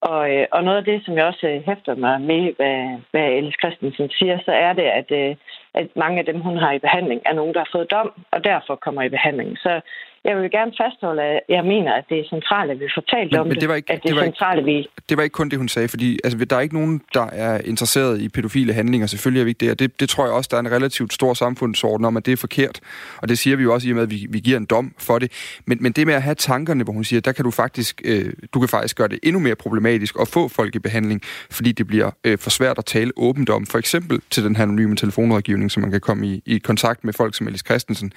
Og, 0.00 0.46
og 0.52 0.64
noget 0.64 0.78
af 0.78 0.84
det, 0.84 1.04
som 1.04 1.16
jeg 1.16 1.24
også 1.24 1.62
hæfter 1.66 1.94
mig 1.94 2.20
med, 2.20 2.52
hvad, 2.56 2.98
hvad 3.10 3.20
Alice 3.20 3.58
Christensen 3.60 4.10
siger, 4.10 4.38
så 4.44 4.52
er 4.52 4.72
det, 4.72 4.82
at, 4.82 5.36
at 5.74 5.88
mange 5.96 6.18
af 6.18 6.24
dem, 6.24 6.40
hun 6.40 6.56
har 6.56 6.72
i 6.72 6.78
behandling, 6.78 7.20
er 7.26 7.34
nogen, 7.34 7.54
der 7.54 7.60
har 7.60 7.68
fået 7.72 7.90
dom, 7.90 8.12
og 8.30 8.44
derfor 8.44 8.74
kommer 8.74 9.02
i 9.02 9.08
behandling. 9.08 9.58
Så 9.58 9.80
jeg 10.24 10.36
vil 10.36 10.50
gerne 10.50 10.72
fastholde, 10.82 11.22
at 11.22 11.40
jeg 11.48 11.64
mener, 11.64 11.92
at 11.92 12.04
det 12.08 12.18
er 12.20 12.24
centralt, 12.28 12.70
at 12.70 12.80
vi 12.80 12.88
får 12.94 13.04
talt 13.14 13.32
men, 13.32 13.40
om 13.40 13.46
men 13.46 13.56
det. 13.56 13.68
Var 13.68 13.74
ikke, 13.74 13.92
at 13.92 14.02
det, 14.02 14.08
det, 14.08 14.16
var 14.16 14.22
centrale, 14.22 14.60
ikke, 14.60 14.88
vi... 14.96 15.02
det 15.08 15.16
var 15.16 15.22
ikke 15.22 15.32
kun 15.32 15.48
det, 15.48 15.58
hun 15.58 15.68
sagde, 15.68 15.88
fordi 15.88 16.18
altså, 16.24 16.44
der 16.44 16.56
er 16.56 16.60
ikke 16.60 16.74
nogen, 16.74 17.02
der 17.14 17.26
er 17.32 17.60
interesseret 17.64 18.20
i 18.20 18.28
pædofile 18.28 18.72
handlinger. 18.72 19.06
Selvfølgelig 19.06 19.40
er 19.40 19.44
vi 19.44 19.50
ikke 19.50 19.58
det, 19.60 19.70
og 19.70 19.78
det, 19.78 20.00
det 20.00 20.08
tror 20.08 20.24
jeg 20.24 20.34
også, 20.34 20.48
der 20.50 20.56
er 20.56 20.60
en 20.60 20.70
relativt 20.70 21.12
stor 21.12 21.34
samfundsorden 21.34 22.04
om, 22.04 22.16
at 22.16 22.26
det 22.26 22.32
er 22.32 22.36
forkert. 22.36 22.80
Og 23.22 23.28
det 23.28 23.38
siger 23.38 23.56
vi 23.56 23.62
jo 23.62 23.74
også 23.74 23.88
i 23.88 23.90
og 23.90 23.94
med, 23.94 24.02
at 24.02 24.10
vi, 24.10 24.26
vi 24.30 24.38
giver 24.40 24.56
en 24.56 24.64
dom 24.64 24.94
for 24.98 25.18
det. 25.18 25.32
Men, 25.66 25.78
men 25.80 25.92
det 25.92 26.06
med 26.06 26.14
at 26.14 26.22
have 26.22 26.34
tankerne, 26.34 26.84
hvor 26.84 26.92
hun 26.92 27.04
siger, 27.04 27.20
der 27.20 27.32
kan 27.32 27.44
du 27.44 27.50
faktisk, 27.50 28.02
øh, 28.04 28.32
du 28.54 28.60
kan 28.60 28.68
faktisk 28.68 28.96
gøre 28.96 29.08
det 29.08 29.18
endnu 29.22 29.40
mere 29.40 29.54
problematisk 29.54 30.16
at 30.20 30.28
få 30.28 30.48
folk 30.48 30.74
i 30.74 30.78
behandling, 30.78 31.20
fordi 31.50 31.72
det 31.72 31.86
bliver 31.86 32.10
øh, 32.24 32.38
for 32.38 32.50
svært 32.50 32.78
at 32.78 32.84
tale 32.84 33.12
åbent 33.16 33.50
om. 33.50 33.66
For 33.66 33.78
eksempel 33.78 34.20
til 34.30 34.44
den 34.44 34.56
her 34.56 34.62
anonyme 34.62 34.96
telefonrådgivning, 34.96 35.70
så 35.70 35.80
man 35.80 35.90
kan 35.90 36.00
komme 36.00 36.26
i, 36.26 36.42
i 36.46 36.58
kontakt 36.58 37.04
med 37.04 37.12
folk 37.12 37.34
som 37.34 37.46
Alice 37.46 37.64
Christensen. 37.66 38.12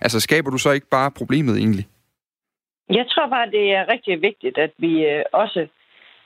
Altså 0.00 0.20
skaber 0.20 0.50
du 0.50 0.58
så 0.58 0.70
ikke 0.70 0.86
bare 0.90 1.10
problemer 1.10 1.43
problemet 1.44 1.62
egentlig? 1.62 1.86
Jeg 2.98 3.06
tror 3.08 3.28
bare, 3.28 3.50
det 3.50 3.64
er 3.78 3.92
rigtig 3.92 4.22
vigtigt, 4.22 4.58
at 4.58 4.72
vi 4.78 4.92
øh, 5.06 5.24
også 5.32 5.66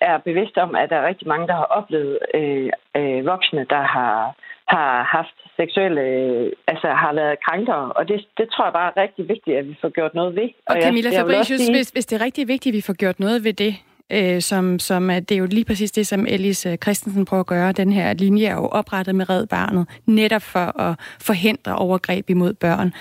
er 0.00 0.18
bevidste 0.18 0.58
om, 0.62 0.74
at 0.74 0.90
der 0.90 0.96
er 0.96 1.08
rigtig 1.08 1.28
mange, 1.28 1.46
der 1.46 1.54
har 1.54 1.68
oplevet 1.78 2.18
øh, 2.34 2.70
øh, 2.96 3.26
voksne, 3.26 3.66
der 3.70 3.82
har, 3.96 4.34
har 4.74 5.02
haft 5.16 5.36
seksuelle, 5.56 6.00
øh, 6.00 6.52
altså 6.66 6.88
har 7.02 7.12
været 7.14 7.36
krænkere. 7.46 7.92
Og 7.92 8.08
det, 8.08 8.26
det 8.38 8.46
tror 8.52 8.64
jeg 8.64 8.72
bare 8.72 8.92
er 8.96 9.02
rigtig 9.02 9.28
vigtigt, 9.28 9.56
at 9.56 9.68
vi 9.68 9.76
får 9.80 9.88
gjort 9.88 10.14
noget 10.14 10.34
ved. 10.34 10.48
Og, 10.66 10.76
og 10.76 10.82
Camilla 10.82 11.10
jeg, 11.10 11.20
Fabricius, 11.20 11.60
sige... 11.60 11.74
hvis, 11.76 11.88
hvis 11.90 12.06
det 12.06 12.20
er 12.20 12.24
rigtig 12.24 12.48
vigtigt, 12.48 12.72
at 12.72 12.76
vi 12.76 12.86
får 12.88 12.96
gjort 13.02 13.20
noget 13.20 13.44
ved 13.44 13.52
det, 13.52 13.74
øh, 14.16 14.40
som, 14.40 14.78
som 14.78 15.08
det 15.08 15.32
er 15.32 15.38
jo 15.38 15.46
lige 15.46 15.64
præcis 15.64 15.90
det, 15.92 16.06
som 16.06 16.26
Elise 16.28 16.76
Christensen 16.82 17.24
prøver 17.24 17.40
at 17.40 17.46
gøre. 17.46 17.72
Den 17.72 17.92
her 17.92 18.12
linje 18.12 18.46
er 18.46 18.54
jo 18.54 18.66
oprettet 18.80 19.14
med 19.14 19.30
Red 19.30 19.46
Barnet, 19.46 19.88
netop 20.06 20.42
for 20.42 20.80
at 20.80 20.94
forhindre 21.28 21.76
overgreb 21.76 22.30
imod 22.30 22.54
børn 22.54 22.92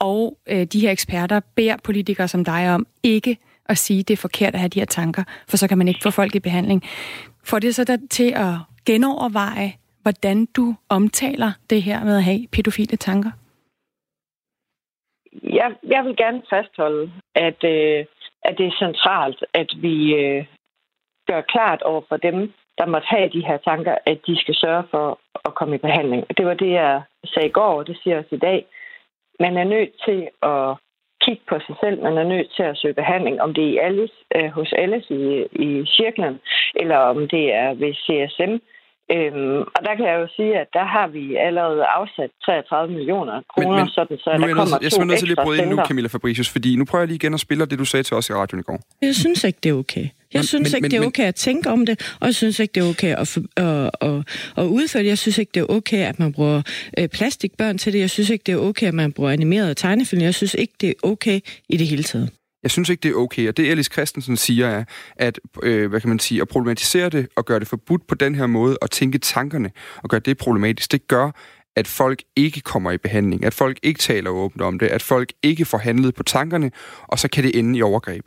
og 0.00 0.38
øh, 0.48 0.64
de 0.64 0.80
her 0.80 0.90
eksperter 0.90 1.40
beder 1.56 1.76
politikere 1.84 2.28
som 2.28 2.44
dig 2.44 2.74
om 2.74 2.86
ikke 3.02 3.38
at 3.68 3.78
sige, 3.78 4.00
at 4.00 4.08
det 4.08 4.14
er 4.14 4.20
forkert 4.28 4.54
at 4.54 4.60
have 4.60 4.68
de 4.68 4.78
her 4.78 4.86
tanker, 4.86 5.24
for 5.48 5.56
så 5.56 5.68
kan 5.68 5.78
man 5.78 5.88
ikke 5.88 6.00
få 6.02 6.10
folk 6.10 6.34
i 6.34 6.40
behandling. 6.40 6.82
Får 7.44 7.58
det 7.58 7.74
så 7.74 7.84
der 7.84 7.98
til 8.10 8.32
at 8.36 8.54
genoverveje, 8.86 9.72
hvordan 10.02 10.46
du 10.46 10.74
omtaler 10.88 11.52
det 11.70 11.82
her 11.82 12.04
med 12.04 12.16
at 12.16 12.24
have 12.24 12.46
pædofile 12.52 12.96
tanker? 12.96 13.30
Jeg, 15.42 15.70
jeg 15.82 16.04
vil 16.04 16.16
gerne 16.16 16.42
fastholde, 16.50 17.12
at, 17.34 17.64
øh, 17.64 18.04
at 18.42 18.58
det 18.58 18.66
er 18.66 18.76
centralt, 18.78 19.44
at 19.54 19.70
vi 19.80 20.14
øh, 20.14 20.44
gør 21.26 21.40
klart 21.40 21.82
over 21.82 22.02
for 22.08 22.16
dem, 22.16 22.52
der 22.78 22.86
måtte 22.86 23.06
have 23.06 23.28
de 23.28 23.46
her 23.46 23.56
tanker, 23.56 23.94
at 24.06 24.18
de 24.26 24.40
skal 24.40 24.54
sørge 24.54 24.84
for 24.90 25.18
at 25.44 25.54
komme 25.54 25.74
i 25.74 25.78
behandling. 25.78 26.20
Det 26.36 26.46
var 26.46 26.54
det, 26.54 26.70
jeg 26.70 27.02
sagde 27.24 27.48
i 27.48 27.56
går, 27.60 27.72
og 27.78 27.86
det 27.86 27.96
siger 28.02 28.14
jeg 28.14 28.24
også 28.24 28.34
i 28.34 28.38
dag. 28.38 28.66
Man 29.40 29.56
er 29.56 29.64
nødt 29.64 29.92
til 30.04 30.28
at 30.42 30.76
kigge 31.24 31.42
på 31.48 31.56
sig 31.66 31.74
selv. 31.82 32.02
Man 32.02 32.18
er 32.18 32.24
nødt 32.24 32.50
til 32.56 32.62
at 32.62 32.78
søge 32.78 32.94
behandling, 32.94 33.40
om 33.40 33.54
det 33.54 33.64
er 33.64 33.68
i 33.68 33.76
alles, 33.76 34.10
øh, 34.36 34.48
hos 34.50 34.72
Alice 34.72 35.14
i, 35.14 35.46
i 35.52 35.86
cirklen, 35.86 36.40
eller 36.74 36.96
om 36.96 37.28
det 37.28 37.54
er 37.54 37.74
ved 37.74 37.92
CSM. 38.04 38.54
Øhm, 39.14 39.60
og 39.76 39.80
der 39.86 39.94
kan 39.96 40.04
jeg 40.10 40.16
jo 40.22 40.28
sige, 40.36 40.52
at 40.62 40.68
der 40.72 40.84
har 40.94 41.06
vi 41.16 41.36
allerede 41.36 41.84
afsat 41.98 42.30
33 42.44 42.94
millioner 42.94 43.42
kroner, 43.52 43.68
men, 43.68 43.78
men, 43.78 43.88
sådan 43.88 44.18
så 44.18 44.30
der 44.30 44.54
kommer 44.54 44.78
Jeg 44.82 44.92
er 45.00 45.04
nødt 45.04 45.18
til 45.18 45.28
lige 45.28 45.40
at 45.40 45.44
bryde 45.46 45.62
ind 45.62 45.70
nu, 45.70 45.78
Camilla 45.88 46.08
Fabricius, 46.08 46.48
fordi 46.48 46.76
nu 46.76 46.84
prøver 46.84 47.02
jeg 47.02 47.08
lige 47.08 47.20
igen 47.22 47.34
at 47.34 47.40
spille 47.40 47.66
det, 47.66 47.78
du 47.78 47.84
sagde 47.84 48.02
til 48.02 48.16
os 48.16 48.30
i 48.30 48.32
radioen 48.32 48.60
i 48.60 48.62
går. 48.62 48.78
Jeg 49.02 49.14
synes 49.14 49.44
ikke, 49.44 49.58
det 49.62 49.70
er 49.70 49.74
okay. 49.74 50.06
Jeg 50.34 50.44
synes 50.44 50.72
men, 50.72 50.76
ikke, 50.76 50.84
men, 50.84 50.90
det 50.90 50.96
er 51.02 51.06
okay 51.06 51.24
at 51.24 51.34
tænke 51.34 51.70
om 51.70 51.86
det, 51.86 52.16
og 52.20 52.26
jeg 52.26 52.34
synes 52.34 52.58
ikke, 52.58 52.72
det 52.72 52.82
er 52.84 52.88
okay 52.88 53.14
at, 53.16 53.38
at, 53.56 53.90
at, 54.00 54.18
at 54.56 54.64
udføre 54.64 55.02
det. 55.02 55.08
Jeg 55.08 55.18
synes 55.18 55.38
ikke, 55.38 55.50
det 55.54 55.60
er 55.60 55.66
okay, 55.68 56.06
at 56.06 56.18
man 56.18 56.32
bruger 56.32 56.62
øh, 56.98 57.08
plastikbørn 57.08 57.78
til 57.78 57.92
det. 57.92 57.98
Jeg 57.98 58.10
synes 58.10 58.30
ikke, 58.30 58.42
det 58.42 58.52
er 58.52 58.58
okay, 58.58 58.86
at 58.86 58.94
man 58.94 59.12
bruger 59.12 59.30
animerede 59.30 59.74
tegnefilm. 59.74 60.22
Jeg 60.22 60.34
synes 60.34 60.54
ikke, 60.54 60.74
det 60.80 60.88
er 60.88 60.94
okay 61.02 61.40
i 61.68 61.76
det 61.76 61.86
hele 61.86 62.02
taget. 62.02 62.37
Jeg 62.62 62.70
synes 62.70 62.88
ikke, 62.88 63.00
det 63.00 63.10
er 63.10 63.14
okay, 63.14 63.48
og 63.48 63.56
det 63.56 63.70
Alice 63.70 63.92
Christensen 63.92 64.36
siger 64.36 64.66
er, 64.66 64.84
at, 65.16 65.40
øh, 65.62 65.90
hvad 65.90 66.00
kan 66.00 66.08
man 66.08 66.18
sige, 66.18 66.40
at 66.40 66.48
problematisere 66.48 67.08
det 67.08 67.28
og 67.36 67.44
gøre 67.44 67.60
det 67.60 67.68
forbudt 67.68 68.06
på 68.06 68.14
den 68.14 68.34
her 68.34 68.46
måde, 68.46 68.76
og 68.82 68.90
tænke 68.90 69.18
tankerne 69.18 69.70
og 70.02 70.08
gøre 70.08 70.20
det 70.20 70.38
problematisk, 70.38 70.92
det 70.92 71.08
gør, 71.08 71.30
at 71.76 71.86
folk 71.86 72.22
ikke 72.36 72.60
kommer 72.60 72.90
i 72.90 72.98
behandling, 72.98 73.44
at 73.44 73.54
folk 73.54 73.78
ikke 73.82 73.98
taler 73.98 74.30
åbent 74.30 74.62
om 74.62 74.78
det, 74.78 74.86
at 74.86 75.02
folk 75.02 75.32
ikke 75.42 75.64
får 75.64 75.78
handlet 75.78 76.14
på 76.14 76.22
tankerne, 76.22 76.70
og 77.02 77.18
så 77.18 77.30
kan 77.30 77.44
det 77.44 77.58
ende 77.58 77.78
i 77.78 77.82
overgreb. 77.82 78.24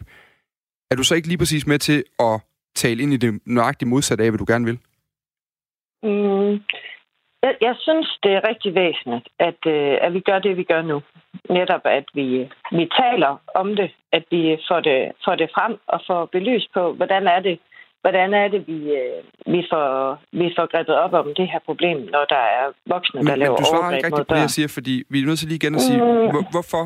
Er 0.92 0.96
du 0.96 1.04
så 1.04 1.16
ikke 1.16 1.28
lige 1.28 1.38
præcis 1.38 1.68
med 1.68 1.80
til 1.80 2.04
at 2.20 2.42
tale 2.76 3.04
ind 3.04 3.14
i 3.14 3.18
det 3.18 3.42
nøjagtige 3.46 3.90
modsatte 3.90 4.24
af, 4.24 4.30
hvad 4.32 4.38
du 4.40 4.46
gerne 4.48 4.66
vil? 4.66 4.80
Mm, 6.04 6.52
jeg, 7.44 7.54
jeg 7.62 7.76
synes, 7.80 8.20
det 8.24 8.32
er 8.32 8.48
rigtig 8.50 8.76
væsentligt, 8.76 9.30
at, 9.40 9.60
øh, 9.68 9.98
at 10.02 10.14
vi 10.14 10.20
gør 10.20 10.40
det, 10.40 10.58
vi 10.58 10.64
gør 10.64 10.82
nu. 10.82 11.02
Netop, 11.50 11.82
at 11.86 12.06
vi, 12.14 12.28
vi 12.72 12.84
taler 13.02 13.32
om 13.56 13.76
det, 13.76 13.90
at 14.12 14.24
vi 14.32 14.58
får 14.68 14.80
det, 14.80 15.12
får 15.26 15.36
det 15.36 15.50
frem 15.56 15.74
og 15.88 16.00
får 16.08 16.26
belyst 16.26 16.70
på, 16.74 16.94
hvordan 16.94 17.28
er 17.28 17.40
det, 17.40 17.60
hvordan 18.02 18.34
er 18.34 18.48
det, 18.48 18.68
vi, 18.68 18.80
øh, 19.00 19.54
vi, 19.54 19.62
får, 19.72 19.88
vi 20.32 20.48
får 20.58 20.66
grebet 20.72 20.96
op 20.96 21.14
om 21.14 21.28
det 21.38 21.48
her 21.52 21.60
problem, 21.66 21.98
når 21.98 22.26
der 22.34 22.44
er 22.60 22.66
voksne, 22.86 23.20
der 23.20 23.30
men, 23.30 23.40
laver 23.40 23.58
men 23.58 23.64
du 23.64 23.70
svarer 23.72 23.96
ikke 23.96 24.08
rigtigt 24.08 24.28
på 24.28 24.36
det, 24.36 24.42
jeg 24.42 24.50
siger, 24.50 24.68
fordi 24.68 25.04
vi 25.10 25.22
er 25.22 25.26
nødt 25.26 25.40
til 25.40 25.48
lige 25.48 25.56
igen 25.56 25.76
at 25.76 25.82
sige, 25.82 25.98
mm. 26.04 26.30
hvor, 26.32 26.44
hvorfor, 26.52 26.84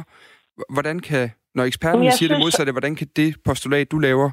hvordan 0.73 0.99
kan, 0.99 1.31
når 1.55 1.63
eksperterne 1.63 2.11
siger 2.11 2.15
synes, 2.15 2.29
det 2.31 2.39
modsatte, 2.39 2.71
hvordan 2.71 2.95
kan 2.95 3.07
det 3.15 3.35
postulat, 3.45 3.91
du 3.91 3.99
laver, 3.99 4.29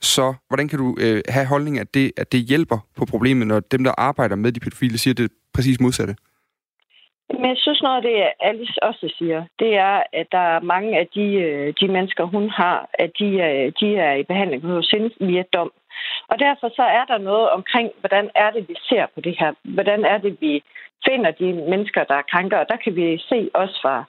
så 0.00 0.34
hvordan 0.48 0.68
kan 0.68 0.78
du 0.78 0.96
øh, 1.00 1.22
have 1.28 1.46
holdning, 1.46 1.78
at 1.78 1.94
det, 1.94 2.12
at 2.16 2.32
det 2.32 2.40
hjælper 2.40 2.78
på 2.96 3.04
problemet, 3.04 3.46
når 3.46 3.60
dem, 3.60 3.84
der 3.84 3.92
arbejder 3.98 4.36
med 4.36 4.52
de 4.52 4.60
pædofile, 4.60 4.98
siger 4.98 5.14
det 5.14 5.30
præcis 5.54 5.80
modsatte? 5.80 6.14
Men 7.34 7.48
jeg 7.48 7.58
synes 7.58 7.82
noget 7.82 7.96
af 7.96 8.02
det, 8.02 8.16
Alice 8.40 8.82
også 8.82 9.14
siger, 9.18 9.44
det 9.58 9.76
er, 9.76 10.02
at 10.12 10.26
der 10.32 10.38
er 10.38 10.60
mange 10.60 10.98
af 10.98 11.06
de, 11.14 11.34
øh, 11.34 11.74
de 11.80 11.88
mennesker, 11.88 12.24
hun 12.24 12.50
har, 12.50 12.88
at 12.94 13.10
de, 13.18 13.28
øh, 13.48 13.72
de 13.80 13.96
er 13.96 14.14
i 14.14 14.22
behandling 14.22 14.62
hos 14.62 14.90
hende 14.90 15.10
via 15.20 15.42
dom. 15.52 15.72
Og 16.28 16.38
derfor 16.38 16.68
så 16.68 16.82
er 16.82 17.04
der 17.04 17.18
noget 17.18 17.50
omkring, 17.50 17.90
hvordan 18.00 18.30
er 18.34 18.50
det, 18.50 18.68
vi 18.68 18.74
ser 18.88 19.06
på 19.14 19.20
det 19.20 19.36
her? 19.38 19.52
Hvordan 19.62 20.04
er 20.04 20.18
det, 20.18 20.36
vi 20.40 20.62
finder 21.08 21.30
de 21.30 21.52
mennesker, 21.52 22.04
der 22.04 22.14
er 22.14 22.30
krænker? 22.30 22.58
Og 22.58 22.66
der 22.68 22.76
kan 22.76 22.96
vi 22.96 23.18
se 23.18 23.50
også 23.54 23.78
fra 23.82 24.04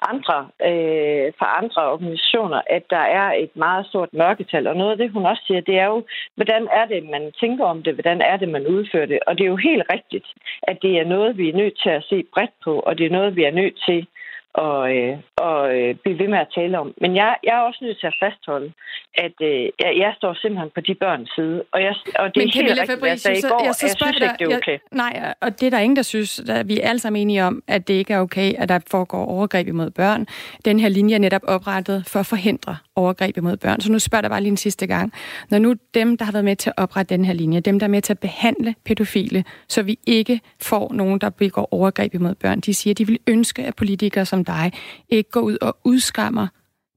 andre, 0.00 0.38
øh, 0.70 1.32
fra 1.38 1.48
andre 1.62 1.82
organisationer, 1.92 2.60
at 2.70 2.82
der 2.90 3.04
er 3.20 3.32
et 3.32 3.56
meget 3.56 3.86
stort 3.86 4.12
mørketal. 4.12 4.66
Og 4.66 4.76
noget 4.76 4.90
af 4.90 4.98
det, 4.98 5.10
hun 5.10 5.26
også 5.26 5.42
siger, 5.46 5.60
det 5.60 5.78
er 5.78 5.86
jo, 5.86 6.04
hvordan 6.34 6.68
er 6.72 6.84
det, 6.84 7.10
man 7.10 7.32
tænker 7.40 7.64
om 7.64 7.82
det? 7.82 7.94
Hvordan 7.94 8.20
er 8.20 8.36
det, 8.36 8.48
man 8.48 8.66
udfører 8.66 9.06
det? 9.06 9.18
Og 9.26 9.38
det 9.38 9.44
er 9.44 9.48
jo 9.48 9.56
helt 9.56 9.82
rigtigt, 9.92 10.26
at 10.62 10.78
det 10.82 10.98
er 10.98 11.04
noget, 11.04 11.38
vi 11.38 11.48
er 11.48 11.56
nødt 11.56 11.76
til 11.82 11.90
at 11.90 12.04
se 12.04 12.24
bredt 12.34 12.54
på, 12.64 12.80
og 12.80 12.98
det 12.98 13.06
er 13.06 13.10
noget, 13.10 13.36
vi 13.36 13.44
er 13.44 13.50
nødt 13.60 13.76
til 13.86 14.06
og, 14.54 14.96
øh, 14.96 15.18
og 15.36 15.76
øh, 15.76 15.94
blive 16.02 16.18
ved 16.18 16.28
med 16.28 16.38
at 16.38 16.48
tale 16.54 16.78
om. 16.78 16.94
Men 17.00 17.16
jeg, 17.16 17.36
jeg 17.46 17.54
er 17.58 17.64
også 17.68 17.80
nødt 17.82 18.00
til 18.00 18.06
at 18.06 18.16
fastholde, 18.22 18.72
at 19.14 19.36
øh, 19.42 19.62
jeg, 19.82 19.90
jeg 20.04 20.12
står 20.16 20.34
simpelthen 20.34 20.70
på 20.74 20.80
de 20.80 20.94
børns 20.94 21.30
side. 21.36 21.64
Og, 21.72 21.82
jeg, 21.82 21.94
og 22.18 22.26
det 22.34 22.36
Men 22.36 22.48
er 22.48 22.52
helt 22.54 22.80
rigtigt, 22.80 22.98
hvad 22.98 23.08
jeg 23.08 23.20
sagde 23.20 23.38
i 23.38 23.42
går. 23.42 23.64
Jeg, 23.64 23.74
så 23.74 23.86
jeg 23.86 23.96
synes 23.96 24.16
ikke, 24.22 24.36
det 24.38 24.52
er 24.52 24.56
okay. 24.56 24.78
Jeg, 24.78 25.02
nej, 25.02 25.34
og 25.40 25.60
det 25.60 25.66
er 25.66 25.70
der 25.70 25.78
ingen, 25.78 25.96
der 25.96 26.02
synes. 26.02 26.40
at 26.48 26.68
vi 26.68 26.80
er 26.80 26.88
alle 26.88 26.98
sammen 26.98 27.22
enige 27.22 27.44
om, 27.44 27.62
at 27.68 27.88
det 27.88 27.94
ikke 27.94 28.12
er 28.14 28.20
okay, 28.20 28.52
at 28.58 28.68
der 28.68 28.78
foregår 28.90 29.24
overgreb 29.24 29.68
imod 29.68 29.90
børn. 29.90 30.26
Den 30.64 30.80
her 30.80 30.88
linje 30.88 31.14
er 31.14 31.18
netop 31.18 31.42
oprettet 31.48 32.06
for 32.06 32.20
at 32.20 32.26
forhindre 32.26 32.76
overgreb 32.96 33.36
imod 33.36 33.56
børn. 33.56 33.80
Så 33.80 33.92
nu 33.92 33.98
spørger 33.98 34.22
jeg 34.22 34.30
bare 34.30 34.40
lige 34.40 34.50
en 34.50 34.56
sidste 34.56 34.86
gang. 34.86 35.12
Når 35.50 35.58
nu 35.58 35.74
dem, 35.94 36.16
der 36.16 36.24
har 36.24 36.32
været 36.32 36.44
med 36.44 36.56
til 36.56 36.70
at 36.70 36.74
oprette 36.82 37.14
den 37.14 37.24
her 37.24 37.32
linje, 37.32 37.60
dem, 37.60 37.78
der 37.78 37.86
er 37.86 37.90
med 37.90 38.02
til 38.02 38.12
at 38.12 38.18
behandle 38.18 38.74
pædofile, 38.84 39.44
så 39.68 39.82
vi 39.82 39.98
ikke 40.06 40.40
får 40.62 40.92
nogen, 40.92 41.18
der 41.18 41.30
begår 41.30 41.68
overgreb 41.70 42.14
imod 42.14 42.34
børn, 42.34 42.60
de 42.60 42.74
siger, 42.74 42.92
at 42.92 42.98
de 42.98 43.06
vil 43.06 43.18
ønske, 43.26 43.62
at 43.62 43.76
politikere 43.76 44.24
som 44.24 44.43
dig 44.44 44.72
ikke 45.08 45.30
går 45.30 45.40
ud 45.40 45.58
og 45.62 45.76
udskammer 45.84 46.46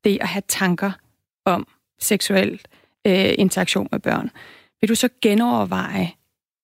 det 0.04 0.18
at 0.22 0.28
have 0.28 0.44
tanker 0.48 0.92
om 1.46 1.68
seksuel 2.00 2.62
øh, 3.08 3.34
interaktion 3.38 3.88
med 3.92 4.00
børn. 4.00 4.30
Vil 4.82 4.90
du 4.90 4.96
så 4.96 5.10
genoverveje 5.22 6.08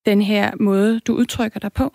den 0.06 0.22
her 0.22 0.52
måde, 0.60 1.00
du 1.00 1.14
udtrykker 1.14 1.60
dig 1.60 1.74
på? 1.74 1.94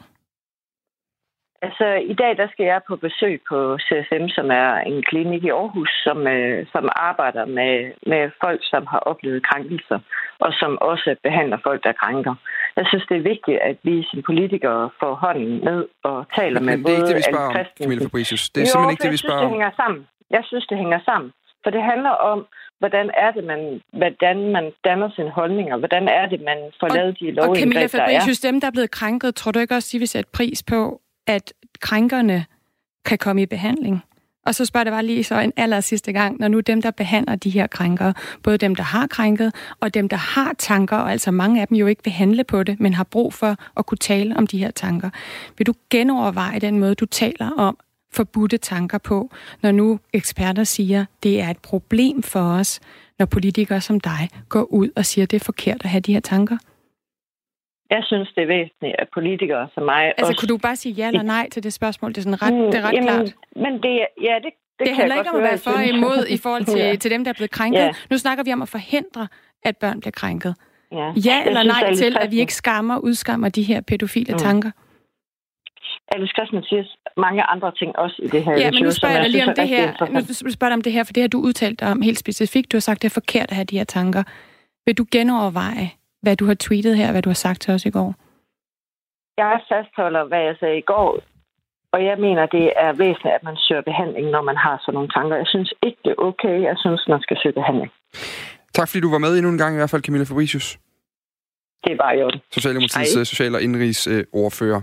Altså, 1.63 1.87
i 2.13 2.15
dag 2.15 2.37
der 2.37 2.49
skal 2.53 2.67
jeg 2.67 2.81
på 2.89 2.97
besøg 2.97 3.41
på 3.49 3.79
CSM, 3.79 4.25
som 4.29 4.51
er 4.51 4.71
en 4.91 5.03
klinik 5.03 5.45
i 5.45 5.51
Aarhus, 5.51 5.91
som, 6.05 6.27
øh, 6.27 6.67
som 6.73 6.89
arbejder 6.97 7.45
med, 7.47 7.93
med 8.07 8.31
folk, 8.45 8.61
som 8.63 8.87
har 8.87 8.99
oplevet 8.99 9.47
krænkelser, 9.47 9.99
og 10.39 10.53
som 10.53 10.79
også 10.81 11.17
behandler 11.23 11.59
folk, 11.63 11.85
der 11.85 11.93
krænker. 11.93 12.35
Jeg 12.79 12.87
synes, 12.91 13.05
det 13.11 13.17
er 13.17 13.25
vigtigt, 13.33 13.59
at 13.71 13.77
vi 13.89 13.95
som 14.11 14.19
politikere 14.31 14.91
får 15.01 15.15
hånden 15.25 15.53
ned 15.69 15.83
og 16.11 16.17
taler 16.39 16.61
med 16.61 16.75
både... 16.85 16.85
det 16.85 16.93
er 16.93 16.97
ikke 16.97 17.09
det, 17.13 17.17
vi 17.23 17.27
spørger 17.33 17.49
om, 17.49 17.67
Camilla 17.81 18.05
Fabricius. 18.07 18.43
Det 18.51 18.61
er 18.61 18.65
jo, 18.65 18.71
simpelthen 18.73 18.95
ikke 18.95 19.05
det, 19.07 19.13
vi 19.17 19.23
spørger 19.25 19.41
om. 19.41 19.45
det 19.45 19.55
hænger 19.57 19.71
sammen. 19.83 20.01
Jeg 20.37 20.43
synes, 20.49 20.65
det 20.71 20.77
hænger 20.83 21.01
sammen. 21.09 21.29
For 21.63 21.71
det 21.77 21.83
handler 21.93 22.15
om, 22.33 22.39
hvordan 22.79 23.07
er 23.25 23.31
det, 23.37 23.45
man, 23.45 23.61
hvordan 24.01 24.39
man 24.57 24.65
danner 24.85 25.09
sine 25.17 25.31
holdninger, 25.31 25.77
hvordan 25.77 26.05
er 26.09 26.27
det, 26.33 26.41
man 26.51 26.59
får 26.81 26.89
og, 26.91 26.97
lavet 26.97 27.13
de 27.21 27.31
lovindgreb, 27.31 27.39
der 27.39 27.47
er. 27.47 27.51
Og 27.51 27.57
Camilla 27.57 27.87
Fabricius, 27.87 28.41
dem, 28.41 28.61
der 28.61 28.67
er 28.67 28.75
blevet 28.77 28.91
krænket, 28.91 29.35
tror 29.35 29.53
du 29.53 29.59
ikke 29.59 29.75
også, 29.75 29.89
de 29.93 29.99
vil 29.99 30.09
sætte 30.09 30.31
pris 30.39 30.63
på, 30.63 31.01
at 31.27 31.53
krænkerne 31.81 32.39
kan 33.05 33.19
komme 33.19 33.43
i 33.43 33.47
behandling. 33.47 34.05
Og 34.49 34.55
så 34.55 34.65
spørger 34.65 34.85
det 34.85 34.93
bare 34.93 35.07
lige 35.07 35.25
så 35.25 35.41
en 35.41 35.53
aller 35.57 35.81
sidste 35.81 36.13
gang, 36.13 36.37
når 36.41 36.49
nu 36.49 36.61
dem, 36.61 36.83
der 36.83 36.91
behandler 36.91 37.37
de 37.37 37.51
her 37.51 37.67
krænkere, 37.67 38.15
både 38.43 38.59
dem, 38.59 38.75
der 38.75 38.83
har 38.83 39.07
krænket, 39.07 39.55
og 39.81 39.95
dem, 39.95 40.09
der 40.09 40.17
har 40.17 40.55
tanker, 40.59 40.97
og 40.97 41.13
altså 41.13 41.31
mange 41.31 41.61
af 41.61 41.69
dem 41.69 41.77
jo 41.77 41.87
ikke 41.87 42.05
vil 42.05 42.13
handle 42.13 42.45
på 42.45 42.63
det, 42.63 42.81
men 42.81 42.95
har 42.95 43.05
brug 43.05 43.35
for 43.35 43.57
at 43.77 43.87
kunne 43.87 43.99
tale 43.99 44.37
om 44.37 44.47
de 44.47 44.59
her 44.59 44.71
tanker. 44.71 45.11
Vil 45.59 45.67
du 45.67 45.75
genoverveje 45.91 46.59
den 46.59 46.79
måde, 46.79 46.95
du 46.95 47.07
taler 47.07 47.51
om 47.51 47.79
forbudte 48.13 48.57
tanker 48.57 48.99
på, 48.99 49.31
når 49.63 49.71
nu 49.71 50.01
eksperter 50.13 50.65
siger, 50.65 51.05
det 51.23 51.41
er 51.41 51.51
et 51.51 51.59
problem 51.59 52.23
for 52.23 52.41
os, 52.41 52.81
når 53.19 53.27
politikere 53.27 53.81
som 53.81 54.01
dig 54.01 54.29
går 54.49 54.63
ud 54.63 54.89
og 54.97 55.07
siger, 55.07 55.27
det 55.27 55.41
er 55.41 55.45
forkert 55.45 55.81
at 55.85 55.91
have 55.91 56.01
de 56.01 56.13
her 56.13 56.21
tanker? 56.21 56.57
Jeg 57.91 58.03
synes, 58.05 58.29
det 58.35 58.43
er 58.43 58.47
væsentligt, 58.47 58.95
at 58.99 59.09
politikere 59.15 59.69
som 59.75 59.83
mig... 59.83 60.03
Altså, 60.05 60.27
også... 60.27 60.41
kunne 60.41 60.49
du 60.49 60.59
bare 60.59 60.77
sige 60.77 60.93
ja 60.93 61.09
eller 61.09 61.23
nej 61.23 61.49
til 61.53 61.63
det 61.63 61.73
spørgsmål? 61.73 62.11
Det 62.11 62.19
er, 62.19 62.23
sådan 62.23 62.43
ret, 62.43 62.55
mm, 62.55 62.71
det 62.71 62.75
er 62.75 62.83
ret 62.83 62.93
jamen, 62.93 63.09
klart. 63.09 63.35
Men 63.57 63.73
det, 63.83 64.07
ja, 64.29 64.35
det, 64.45 64.53
det, 64.79 64.87
det 64.87 64.97
handler 64.97 65.17
ikke 65.19 65.31
om 65.31 65.37
at 65.37 65.43
være 65.43 65.59
for 65.59 65.71
og 65.71 65.87
imod 65.87 66.27
i 66.29 66.39
forhold 66.39 66.65
til, 66.73 66.81
ja. 66.81 66.97
til 66.97 67.11
dem, 67.11 67.25
der 67.25 67.31
er 67.31 67.35
blevet 67.35 67.51
krænket. 67.51 67.81
Ja. 67.81 67.93
Nu 68.11 68.19
snakker 68.19 68.45
vi 68.45 68.53
om 68.53 68.63
at 68.63 68.69
forhindre, 68.69 69.29
at 69.65 69.77
børn 69.77 70.01
bliver 70.01 70.13
krænket. 70.13 70.55
Ja, 70.93 71.13
ja 71.29 71.47
eller 71.47 71.61
synes, 71.61 71.81
nej 71.81 71.95
til, 71.95 72.17
at 72.21 72.31
vi 72.31 72.41
ikke 72.41 72.55
skammer 72.55 72.95
og 72.95 73.05
udskammer 73.05 73.49
de 73.49 73.63
her 73.63 73.81
pædofile 73.81 74.33
mm. 74.33 74.39
tanker? 74.39 74.71
Alice 76.15 76.33
Christman 76.37 76.63
siger 76.63 76.85
mange 77.17 77.43
andre 77.43 77.73
ting 77.73 77.97
også 77.99 78.17
i 78.23 78.27
det 78.27 78.45
her. 78.45 78.53
Ja, 78.59 78.71
men 78.71 78.83
nu 78.83 78.91
spørger 78.91 79.15
jeg 79.15 79.25
dig 79.25 79.31
lige 79.31 79.49
om 79.49 79.55
det 79.55 79.69
her. 79.69 79.87
Nu 80.45 80.51
spørger 80.51 80.75
om 80.75 80.83
det 80.83 80.93
her, 80.93 81.05
for 81.05 81.13
det 81.13 81.23
har 81.23 81.29
du 81.29 81.41
udtalt 81.41 81.83
om 81.83 82.03
helt 82.03 82.19
specifikt. 82.19 82.73
Du 82.73 82.77
har 82.77 82.81
sagt, 82.81 83.03
det 83.03 83.09
er 83.09 83.15
forkert 83.21 83.47
at 83.51 83.57
have 83.57 83.65
de 83.65 83.79
her 83.79 83.85
tanker. 83.85 84.23
Vil 84.87 84.99
du 84.99 85.05
genoverveje, 85.13 85.91
hvad 86.23 86.37
du 86.37 86.45
har 86.47 86.55
tweetet 86.55 86.97
her, 86.97 87.13
hvad 87.13 87.23
du 87.23 87.29
har 87.29 87.41
sagt 87.47 87.61
til 87.63 87.75
os 87.75 87.87
i 87.87 87.91
går? 87.91 88.15
Jeg 89.39 89.61
fastholder, 89.69 90.25
hvad 90.25 90.43
jeg 90.49 90.57
sagde 90.61 90.79
i 90.79 90.87
går, 90.93 91.21
og 91.93 92.05
jeg 92.05 92.17
mener, 92.19 92.47
det 92.47 92.67
er 92.77 92.93
væsentligt, 92.93 93.35
at 93.39 93.43
man 93.49 93.57
søger 93.57 93.83
behandling, 93.91 94.27
når 94.31 94.43
man 94.43 94.57
har 94.57 94.77
sådan 94.81 94.95
nogle 94.95 95.09
tanker. 95.17 95.37
Jeg 95.37 95.47
synes 95.47 95.75
ikke, 95.83 95.99
det 96.05 96.11
er 96.11 96.23
okay. 96.31 96.57
Jeg 96.69 96.77
synes, 96.79 97.01
man 97.09 97.21
skal 97.21 97.37
søge 97.43 97.53
behandling. 97.61 97.91
Tak 98.75 98.89
fordi 98.89 99.01
du 99.01 99.11
var 99.11 99.19
med 99.19 99.33
endnu 99.37 99.51
en 99.51 99.59
gang 99.59 99.75
i 99.75 99.79
hvert 99.79 99.91
fald, 99.91 100.03
Camilla 100.03 100.25
Fabricius. 100.25 100.79
Det 101.85 101.93
er 101.93 101.97
bare 101.97 102.19
i 102.19 102.23
orden. 102.23 102.41
Socialdemokratiets 102.53 103.15
Hej. 103.15 103.25
social- 103.25 103.55
og 103.55 103.63
indrigsordfører. 103.63 104.81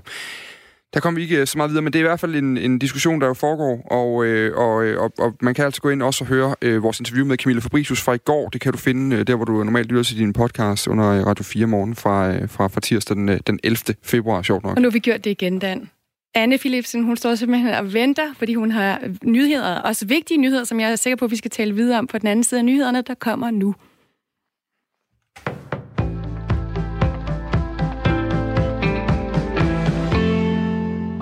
Der 0.94 1.00
kommer 1.00 1.20
vi 1.20 1.24
ikke 1.24 1.40
øh, 1.40 1.48
så 1.48 1.58
meget 1.58 1.70
videre, 1.70 1.82
men 1.82 1.94
det 1.94 2.00
er 2.00 2.04
i 2.04 2.08
hvert 2.08 2.20
fald 2.20 2.36
en, 2.36 2.58
en 2.58 2.80
diskussion, 2.80 3.22
der 3.22 3.28
jo 3.28 3.34
foregår, 3.34 3.88
og, 3.92 4.26
øh, 4.26 4.58
og, 4.58 4.86
øh, 4.86 5.02
og, 5.02 5.12
og 5.18 5.34
man 5.42 5.54
kan 5.54 5.66
altså 5.66 5.82
gå 5.82 5.90
ind 5.90 6.04
også 6.04 6.24
og 6.24 6.28
høre 6.28 6.56
øh, 6.62 6.84
vores 6.84 7.00
interview 7.00 7.26
med 7.26 7.38
Camilla 7.38 7.62
Fabricius 7.62 8.02
fra 8.02 8.14
i 8.14 8.18
går. 8.18 8.50
Det 8.50 8.62
kan 8.62 8.72
du 8.72 8.78
finde 8.78 9.16
øh, 9.16 9.28
der, 9.28 9.36
hvor 9.36 9.46
du 9.46 9.64
normalt 9.64 9.88
lytter 9.88 10.04
til 10.04 10.18
din 10.18 10.34
podcast 10.34 10.88
under 10.88 11.08
øh, 11.10 11.26
Radio 11.26 11.44
4 11.44 11.68
morgen 11.68 11.96
fra, 11.96 12.32
øh, 12.32 12.50
fra, 12.50 12.68
fra 12.68 12.82
tirsdag 12.82 13.16
den, 13.18 13.28
den 13.28 13.60
11. 13.64 13.96
februar, 14.04 14.42
sjovt 14.42 14.64
nok. 14.64 14.76
Og 14.76 14.82
nu 14.82 14.88
har 14.88 14.92
vi 14.92 15.00
gjort 15.00 15.24
det 15.24 15.32
igen, 15.32 15.60
Dan. 15.60 15.90
Anne 16.36 16.58
Philipsen, 16.58 17.04
hun 17.04 17.18
står 17.18 17.36
simpelthen 17.36 17.74
og 17.74 17.94
venter, 17.94 18.34
fordi 18.38 18.54
hun 18.54 18.72
har 18.72 19.02
nyheder, 19.24 19.76
også 19.76 20.06
vigtige 20.06 20.38
nyheder, 20.38 20.64
som 20.64 20.80
jeg 20.80 20.92
er 20.92 20.96
sikker 20.96 21.18
på, 21.18 21.26
at 21.26 21.32
vi 21.32 21.36
skal 21.36 21.52
tale 21.52 21.76
videre 21.76 22.00
om 22.00 22.08
på 22.08 22.18
den 22.18 22.28
anden 22.28 22.44
side 22.44 22.60
af 22.60 22.66
nyhederne, 22.66 23.02
der 23.02 23.14
kommer 23.14 23.52
nu. 23.52 23.76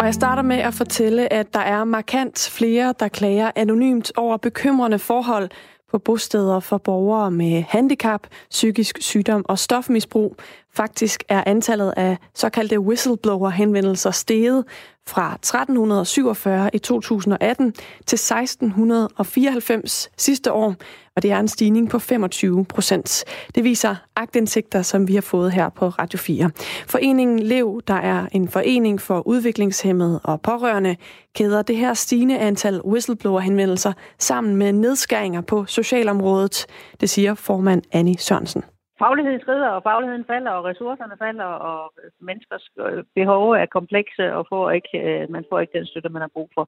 Og 0.04 0.08
jeg 0.08 0.13
starter 0.13 0.42
med 0.42 0.58
at 0.58 0.74
fortælle, 0.74 1.34
at 1.34 1.54
der 1.54 1.60
er 1.60 1.84
markant 1.84 2.50
flere, 2.52 2.94
der 3.00 3.08
klager 3.08 3.52
anonymt 3.56 4.12
over 4.16 4.38
bekymrende 4.38 5.00
forhold 5.00 5.50
på 5.92 5.98
bosteder 5.98 6.60
for 6.60 6.78
borgere 6.78 7.32
med 7.32 7.63
handicap, 7.68 8.28
psykisk 8.50 8.98
sygdom 9.02 9.46
og 9.50 9.60
stofmisbrug. 9.60 10.36
Faktisk 10.74 11.24
er 11.30 11.44
antallet 11.46 11.94
af 11.98 12.18
såkaldte 12.34 12.80
whistleblower-henvendelser 12.80 14.12
steget 14.12 14.66
fra 15.08 15.34
1347 15.34 16.70
i 16.74 16.78
2018 16.78 17.74
til 18.06 18.16
1694 18.16 20.10
sidste 20.18 20.52
år, 20.52 20.76
og 21.16 21.24
det 21.24 21.32
er 21.32 21.39
en 21.39 21.48
stigning 21.48 21.89
på 21.89 22.00
25 22.00 22.66
procent. 22.66 23.24
Det 23.56 23.63
viser 23.63 23.96
agtindsigter, 24.16 24.82
som 24.82 25.08
vi 25.08 25.13
har 25.13 25.22
fået 25.22 25.52
her 25.52 25.70
på 25.70 25.89
Radio 25.89 26.20
4. 26.20 26.52
Foreningen 26.88 27.39
Lev, 27.39 27.82
der 27.88 27.94
er 27.94 28.28
en 28.32 28.50
forening 28.50 29.02
for 29.02 29.28
udviklingshemmede 29.28 30.20
og 30.24 30.42
pårørende, 30.42 30.96
kæder 31.36 31.62
det 31.62 31.78
her 31.78 31.94
stigende 31.94 32.39
antal 32.39 32.82
whistleblower-henvendelser 32.86 33.94
sammen 34.20 34.56
med 34.56 34.74
nedskæringer 34.74 35.42
på 35.42 35.66
socialområdet, 35.66 36.66
det 37.02 37.10
siger 37.10 37.34
formand 37.34 37.82
Annie 37.92 38.18
Sørensen 38.18 38.63
fagligheden 39.04 39.42
skrider, 39.46 39.70
og 39.78 39.82
fagligheden 39.89 40.26
falder, 40.32 40.52
og 40.58 40.63
ressourcerne 40.70 41.16
falder, 41.24 41.50
og 41.70 41.82
menneskers 42.30 42.66
øh, 42.86 43.04
behov 43.20 43.44
er 43.62 43.68
komplekse, 43.78 44.26
og 44.38 44.42
får 44.52 44.72
ikke, 44.78 44.94
øh, 45.08 45.22
man 45.36 45.44
får 45.50 45.60
ikke 45.60 45.78
den 45.78 45.86
støtte, 45.86 46.10
man 46.10 46.22
har 46.26 46.32
brug 46.36 46.50
for. 46.56 46.63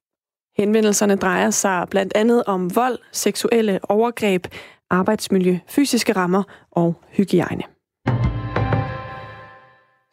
Henvendelserne 0.58 1.16
drejer 1.16 1.50
sig 1.50 1.86
blandt 1.90 2.12
andet 2.16 2.40
om 2.54 2.60
vold, 2.76 2.98
seksuelle 3.12 3.74
overgreb, 3.88 4.42
arbejdsmiljø, 4.90 5.54
fysiske 5.68 6.12
rammer 6.12 6.42
og 6.70 6.94
hygiejne. 7.16 7.62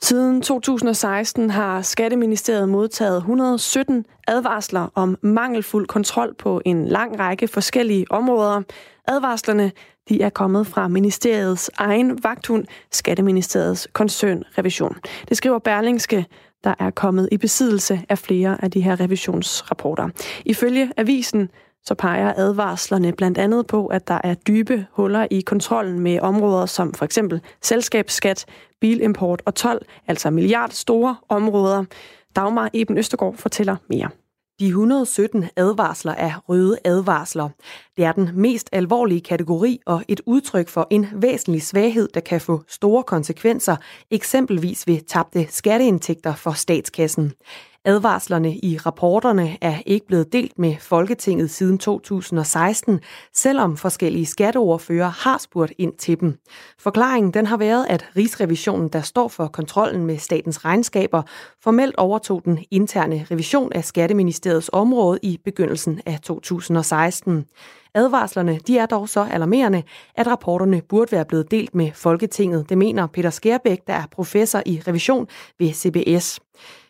Siden 0.01 0.41
2016 0.41 1.49
har 1.49 1.81
Skatteministeriet 1.81 2.69
modtaget 2.69 3.17
117 3.17 4.05
advarsler 4.27 4.91
om 4.95 5.17
mangelfuld 5.21 5.87
kontrol 5.87 6.33
på 6.33 6.61
en 6.65 6.87
lang 6.87 7.19
række 7.19 7.47
forskellige 7.47 8.05
områder. 8.09 8.61
Advarslerne 9.07 9.71
de 10.09 10.21
er 10.21 10.29
kommet 10.29 10.67
fra 10.67 10.87
ministeriets 10.87 11.71
egen 11.77 12.23
vagthund, 12.23 12.65
Skatteministeriets 12.91 13.87
koncernrevision. 13.93 14.97
Det 15.29 15.37
skriver 15.37 15.59
Berlingske, 15.59 16.25
der 16.63 16.73
er 16.79 16.89
kommet 16.89 17.29
i 17.31 17.37
besiddelse 17.37 18.01
af 18.09 18.17
flere 18.17 18.63
af 18.63 18.71
de 18.71 18.81
her 18.81 18.99
revisionsrapporter. 18.99 20.09
Ifølge 20.45 20.91
avisen 20.97 21.49
så 21.85 21.95
peger 21.95 22.33
advarslerne 22.37 23.11
blandt 23.11 23.37
andet 23.37 23.67
på, 23.67 23.87
at 23.87 24.07
der 24.07 24.19
er 24.23 24.33
dybe 24.33 24.85
huller 24.91 25.27
i 25.31 25.41
kontrollen 25.41 25.99
med 25.99 26.19
områder 26.19 26.65
som 26.65 26.93
for 26.93 27.05
eksempel 27.05 27.41
selskabsskat, 27.61 28.45
bilimport 28.81 29.41
og 29.45 29.55
tolv, 29.55 29.81
altså 30.07 30.29
milliardstore 30.29 31.15
områder. 31.29 31.85
Dagmar 32.35 32.69
Eben 32.73 32.97
Østergaard 32.97 33.37
fortæller 33.37 33.75
mere. 33.89 34.09
De 34.59 34.67
117 34.67 35.49
advarsler 35.55 36.11
er 36.11 36.43
røde 36.49 36.77
advarsler. 36.85 37.49
Det 37.97 38.05
er 38.05 38.11
den 38.11 38.29
mest 38.33 38.69
alvorlige 38.71 39.21
kategori 39.21 39.79
og 39.85 40.03
et 40.07 40.21
udtryk 40.25 40.69
for 40.69 40.87
en 40.89 41.07
væsentlig 41.13 41.61
svaghed, 41.61 42.09
der 42.13 42.19
kan 42.19 42.41
få 42.41 42.63
store 42.67 43.03
konsekvenser, 43.03 43.75
eksempelvis 44.11 44.87
ved 44.87 44.99
tabte 45.07 45.47
skatteindtægter 45.49 46.35
for 46.35 46.51
statskassen. 46.51 47.33
Advarslerne 47.85 48.55
i 48.55 48.77
rapporterne 48.77 49.57
er 49.61 49.77
ikke 49.85 50.07
blevet 50.07 50.33
delt 50.33 50.59
med 50.59 50.75
Folketinget 50.79 51.49
siden 51.49 51.77
2016, 51.77 52.99
selvom 53.33 53.77
forskellige 53.77 54.25
skatteordfører 54.25 55.09
har 55.09 55.37
spurgt 55.37 55.73
ind 55.77 55.93
til 55.93 56.19
dem. 56.19 56.37
Forklaringen 56.79 57.33
den 57.33 57.45
har 57.45 57.57
været, 57.57 57.85
at 57.89 58.05
Rigsrevisionen, 58.17 58.89
der 58.89 59.01
står 59.01 59.27
for 59.27 59.47
kontrollen 59.47 60.05
med 60.05 60.17
statens 60.17 60.65
regnskaber, 60.65 61.21
formelt 61.63 61.95
overtog 61.95 62.41
den 62.45 62.59
interne 62.71 63.27
revision 63.31 63.73
af 63.73 63.85
Skatteministeriets 63.85 64.69
område 64.73 65.19
i 65.23 65.39
begyndelsen 65.45 66.01
af 66.05 66.19
2016. 66.19 67.45
Advarslerne 67.95 68.59
de 68.67 68.77
er 68.77 68.85
dog 68.85 69.09
så 69.09 69.27
alarmerende, 69.31 69.83
at 70.15 70.27
rapporterne 70.27 70.81
burde 70.89 71.11
være 71.11 71.25
blevet 71.25 71.51
delt 71.51 71.75
med 71.75 71.91
Folketinget. 71.93 72.69
Det 72.69 72.77
mener 72.77 73.07
Peter 73.07 73.29
Skærbæk, 73.29 73.87
der 73.87 73.93
er 73.93 74.05
professor 74.11 74.61
i 74.65 74.81
revision 74.87 75.27
ved 75.59 75.73
CBS. 75.73 76.39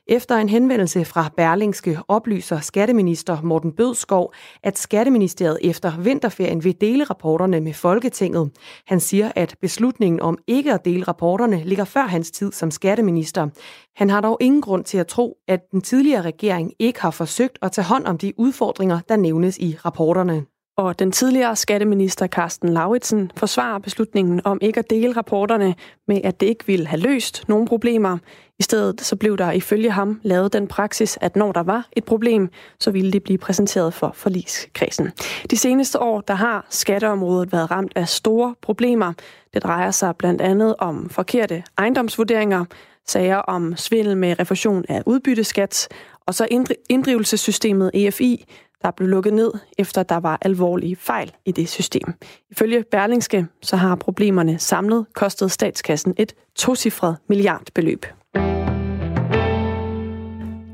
Efter 0.08 0.36
en 0.36 0.50
henvendelse 0.50 1.06
fra 1.06 1.30
Berlingske 1.38 2.00
oplyser 2.08 2.60
skatteminister 2.60 3.42
Morten 3.42 3.72
Bødskov, 3.72 4.34
at 4.64 4.78
Skatteministeriet 4.78 5.58
efter 5.62 6.00
vinterferien 6.00 6.64
vil 6.64 6.82
dele 6.82 7.04
rapporterne 7.04 7.62
med 7.62 7.74
Folketinget. 7.74 8.52
Han 8.88 9.00
siger, 9.00 9.32
at 9.36 9.56
beslutningen 9.62 10.22
om 10.22 10.38
ikke 10.48 10.74
at 10.74 10.86
dele 10.86 11.04
rapporterne 11.04 11.64
ligger 11.64 11.86
før 11.86 12.06
hans 12.06 12.32
tid 12.32 12.52
som 12.52 12.72
skatteminister. 12.72 13.48
Han 13.96 14.10
har 14.10 14.22
dog 14.22 14.38
ingen 14.42 14.62
grund 14.62 14.84
til 14.84 14.98
at 14.98 15.08
tro, 15.08 15.38
at 15.48 15.60
den 15.72 15.82
tidligere 15.82 16.22
regering 16.22 16.74
ikke 16.80 17.02
har 17.02 17.12
forsøgt 17.12 17.58
at 17.62 17.72
tage 17.72 17.86
hånd 17.86 18.06
om 18.06 18.18
de 18.18 18.34
udfordringer, 18.38 19.00
der 19.10 19.16
nævnes 19.16 19.58
i 19.58 19.78
rapporterne. 19.86 20.46
Og 20.78 21.00
den 21.00 21.12
tidligere 21.12 21.56
skatteminister 21.56 22.28
Carsten 22.28 22.70
Lauritsen 22.70 23.32
forsvarer 23.38 23.80
beslutningen 23.80 24.42
om 24.44 24.58
ikke 24.62 24.80
at 24.80 24.90
dele 24.90 25.18
rapporterne 25.18 25.76
med, 26.08 26.22
at 26.24 26.40
det 26.40 26.48
ikke 26.48 26.68
ville 26.68 26.88
have 26.88 27.02
løst 27.02 27.44
nogen 27.48 27.68
problemer. 27.68 28.18
I 28.60 28.64
stedet 28.64 29.02
så 29.02 29.16
blev 29.16 29.38
der 29.38 29.52
ifølge 29.52 29.92
ham 29.92 30.20
lavet 30.24 30.54
den 30.54 30.68
praksis, 30.68 31.18
at 31.22 31.36
når 31.36 31.52
der 31.52 31.64
var 31.64 31.88
et 31.92 32.04
problem, 32.04 32.50
så 32.80 32.92
ville 32.92 33.12
det 33.12 33.24
blive 33.24 33.38
præsenteret 33.38 33.94
for 33.94 34.12
forligskredsen. 34.16 35.12
De 35.52 35.58
seneste 35.58 36.00
år, 36.00 36.22
der 36.22 36.34
har 36.34 36.66
skatteområdet 36.70 37.52
været 37.52 37.72
ramt 37.72 37.92
af 37.96 38.10
store 38.10 38.56
problemer. 38.62 39.14
Det 39.54 39.64
drejer 39.64 39.92
sig 39.92 40.16
blandt 40.16 40.42
andet 40.42 40.76
om 40.80 41.10
forkerte 41.10 41.64
ejendomsvurderinger, 41.78 42.66
sager 43.08 43.38
om 43.38 43.76
svindel 43.76 44.18
med 44.18 44.40
refusion 44.40 44.86
af 44.90 45.04
udbytteskat, 45.06 45.88
og 46.28 46.34
så 46.34 46.48
inddrivelsessystemet 46.90 47.92
EFI, 47.94 48.46
der 48.84 48.92
blev 48.92 49.10
lukket 49.10 49.34
ned, 49.34 49.52
efter 49.78 50.04
der 50.04 50.18
var 50.18 50.38
alvorlige 50.42 50.96
fejl 50.96 51.32
i 51.46 51.52
det 51.52 51.70
system. 51.70 52.14
Ifølge 52.52 52.84
Berlingske 52.92 53.48
så 53.62 53.76
har 53.76 53.96
problemerne 53.96 54.60
samlet 54.60 55.06
kostet 55.14 55.52
statskassen 55.52 56.14
et 56.18 56.36
tocifret 56.56 57.18
milliardbeløb. 57.30 58.06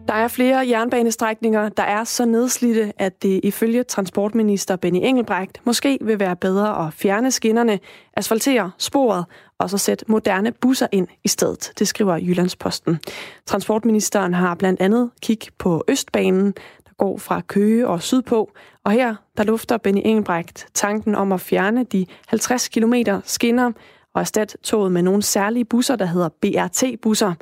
Der 0.10 0.15
er 0.15 0.28
flere 0.28 0.67
jernbanestrækninger, 0.69 1.69
der 1.69 1.84
er 1.84 2.04
så 2.04 2.26
nedslidte, 2.26 2.93
at 2.98 3.24
det 3.24 3.39
ifølge 3.43 3.84
transportminister 3.84 4.76
Benny 4.76 5.00
Engelbrecht 5.04 5.62
måske 5.65 5.98
vil 6.02 6.19
være 6.19 6.36
bedre 6.36 6.88
at 6.88 6.93
fjerne 6.93 7.32
skinnerne, 7.32 7.80
asfaltere 8.17 8.72
sporet 8.78 9.26
og 9.60 9.69
så 9.69 9.78
sætte 9.78 10.06
moderne 10.08 10.52
busser 10.52 10.88
ind 10.91 11.08
i 11.24 11.28
stedet. 11.28 11.72
Det 11.80 11.88
skriver 11.88 12.17
Jyllandsposten. 12.17 13.00
Transportministeren 13.45 14.34
har 14.34 14.56
blandt 14.56 14.82
andet 14.82 15.10
kig 15.22 15.39
på 15.58 15.84
Østbanen, 15.88 16.54
går 16.99 17.17
fra 17.17 17.41
Køge 17.47 17.88
og 17.88 18.01
sydpå, 18.01 18.51
og 18.83 18.91
her 18.91 19.15
der 19.38 19.43
lufter 19.43 19.77
Benny 19.77 20.01
Engelbrecht 20.05 20.67
tanken 20.73 21.15
om 21.15 21.31
at 21.31 21.41
fjerne 21.41 21.83
de 21.83 22.05
50 22.27 22.67
km 22.67 22.93
skinner 23.23 23.71
og 24.13 24.21
erstatte 24.21 24.57
toget 24.57 24.91
med 24.91 25.01
nogle 25.01 25.21
særlige 25.21 25.65
busser, 25.65 25.95
der 25.95 26.05
hedder 26.05 26.29
BRT-busser. 26.29 27.33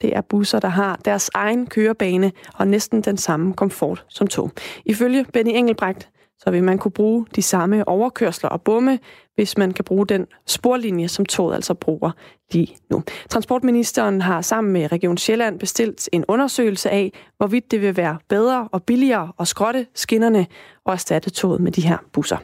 Det 0.00 0.16
er 0.16 0.20
busser, 0.20 0.60
der 0.60 0.68
har 0.68 1.00
deres 1.04 1.30
egen 1.34 1.66
kørebane 1.66 2.32
og 2.54 2.68
næsten 2.68 3.00
den 3.00 3.16
samme 3.16 3.54
komfort 3.54 4.04
som 4.08 4.26
tog. 4.26 4.50
Ifølge 4.84 5.26
Benny 5.32 5.50
Engelbrecht, 5.54 6.08
så 6.38 6.50
vil 6.50 6.64
man 6.64 6.78
kunne 6.78 6.92
bruge 6.92 7.26
de 7.36 7.42
samme 7.42 7.88
overkørsler 7.88 8.50
og 8.50 8.62
bomme, 8.62 8.98
hvis 9.34 9.58
man 9.58 9.72
kan 9.72 9.84
bruge 9.84 10.06
den 10.06 10.26
sporlinje, 10.46 11.08
som 11.08 11.24
toget 11.26 11.54
altså 11.54 11.74
bruger 11.74 12.10
lige 12.52 12.76
nu. 12.90 13.02
Transportministeren 13.28 14.20
har 14.20 14.40
sammen 14.40 14.72
med 14.72 14.92
Region 14.92 15.18
Sjælland 15.18 15.58
bestilt 15.58 16.08
en 16.12 16.24
undersøgelse 16.28 16.90
af, 16.90 17.12
hvorvidt 17.36 17.70
det 17.70 17.80
vil 17.80 17.96
være 17.96 18.18
bedre 18.28 18.68
og 18.72 18.82
billigere 18.82 19.32
at 19.40 19.48
skrotte 19.48 19.86
skinnerne 19.94 20.46
og 20.84 20.92
erstatte 20.92 21.30
toget 21.30 21.60
med 21.60 21.72
de 21.72 21.88
her 21.88 21.98
busser. 22.12 22.38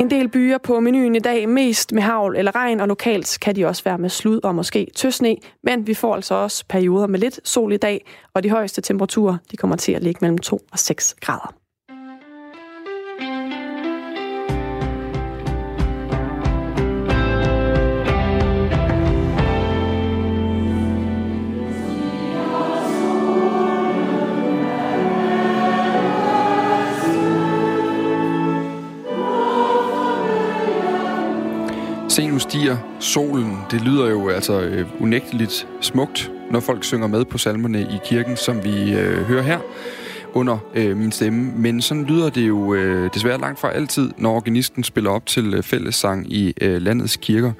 En 0.00 0.10
del 0.10 0.28
byer 0.28 0.58
på 0.58 0.80
menuen 0.80 1.16
i 1.16 1.18
dag, 1.18 1.48
mest 1.48 1.92
med 1.92 2.02
havl 2.02 2.36
eller 2.36 2.54
regn, 2.54 2.80
og 2.80 2.88
lokalt 2.88 3.38
kan 3.42 3.56
de 3.56 3.66
også 3.66 3.84
være 3.84 3.98
med 3.98 4.08
slud 4.08 4.40
og 4.44 4.54
måske 4.54 4.86
tøsne, 4.96 5.36
men 5.64 5.86
vi 5.86 5.94
får 5.94 6.14
altså 6.14 6.34
også 6.34 6.64
perioder 6.68 7.06
med 7.06 7.18
lidt 7.18 7.48
sol 7.48 7.72
i 7.72 7.76
dag, 7.76 8.04
og 8.34 8.42
de 8.42 8.50
højeste 8.50 8.80
temperaturer 8.80 9.36
de 9.50 9.56
kommer 9.56 9.76
til 9.76 9.92
at 9.92 10.02
ligge 10.02 10.18
mellem 10.22 10.38
2 10.38 10.60
og 10.72 10.78
6 10.78 11.14
grader. 11.20 11.61
Stiger 32.52 32.76
solen. 33.00 33.58
Det 33.70 33.80
lyder 33.80 34.10
jo 34.10 34.28
altså 34.28 34.60
øh, 34.60 34.86
unægteligt 35.00 35.68
smukt, 35.80 36.30
når 36.50 36.60
folk 36.60 36.84
synger 36.84 37.06
med 37.06 37.24
på 37.24 37.38
salmerne 37.38 37.80
i 37.80 37.98
kirken, 38.04 38.36
som 38.36 38.64
vi 38.64 38.94
øh, 38.94 39.24
hører 39.24 39.42
her 39.42 39.58
under 40.32 40.58
øh, 40.74 40.96
min 40.96 41.12
stemme. 41.12 41.52
Men 41.56 41.82
sådan 41.82 42.04
lyder 42.04 42.30
det 42.30 42.48
jo 42.48 42.74
øh, 42.74 43.10
desværre 43.14 43.40
langt 43.40 43.60
fra 43.60 43.70
altid, 43.70 44.10
når 44.18 44.36
organisten 44.36 44.84
spiller 44.84 45.10
op 45.10 45.26
til 45.26 45.54
øh, 45.54 45.62
fællessang 45.62 46.32
i 46.32 46.54
øh, 46.60 46.82
landets 46.82 47.16
kirker. 47.16 47.52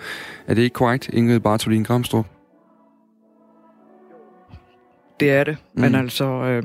Er 0.47 0.55
det 0.55 0.63
ikke 0.63 0.75
korrekt, 0.75 1.11
Ingrid 1.13 1.41
Bartolin 1.41 1.83
Gramstrup? 1.83 2.27
Det 5.21 5.31
er 5.31 5.45
det, 5.45 5.57
mm. 5.75 5.81
men 5.81 5.95
altså... 5.95 6.25
Øh, 6.25 6.63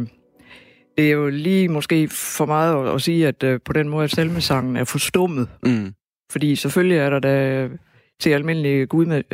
det 0.98 1.08
er 1.08 1.12
jo 1.12 1.30
lige 1.30 1.68
måske 1.68 2.08
for 2.08 2.46
meget 2.46 2.88
at, 2.88 2.96
at 2.96 3.02
sige, 3.02 3.28
at 3.28 3.44
øh, 3.44 3.60
på 3.66 3.74
den 3.74 3.90
måde, 3.90 4.04
at 4.04 4.12
salmesangen 4.12 4.76
er 4.76 4.84
forstummet. 4.84 5.48
Mm. 5.64 5.94
Fordi 6.32 6.56
selvfølgelig 6.56 6.98
er 6.98 7.10
der 7.10 7.20
da 7.20 7.68
til 8.20 8.30
almindelige 8.30 8.86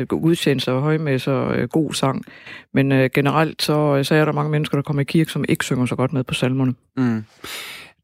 gudstjenester 0.07 0.71
og 0.71 0.81
højmesser 0.81 1.49
øh, 1.49 1.67
god 1.67 1.93
sang. 1.93 2.25
Men 2.73 2.91
øh, 2.91 3.09
generelt 3.13 3.61
så, 3.61 4.03
så 4.03 4.15
er 4.15 4.25
der 4.25 4.31
mange 4.31 4.51
mennesker, 4.51 4.77
der 4.77 4.81
kommer 4.81 5.01
i 5.01 5.03
kirke, 5.03 5.31
som 5.31 5.45
ikke 5.49 5.65
synger 5.65 5.86
så 5.86 5.95
godt 5.95 6.13
med 6.13 6.23
på 6.23 6.34
salmerne. 6.34 6.73
Mm. 6.97 7.23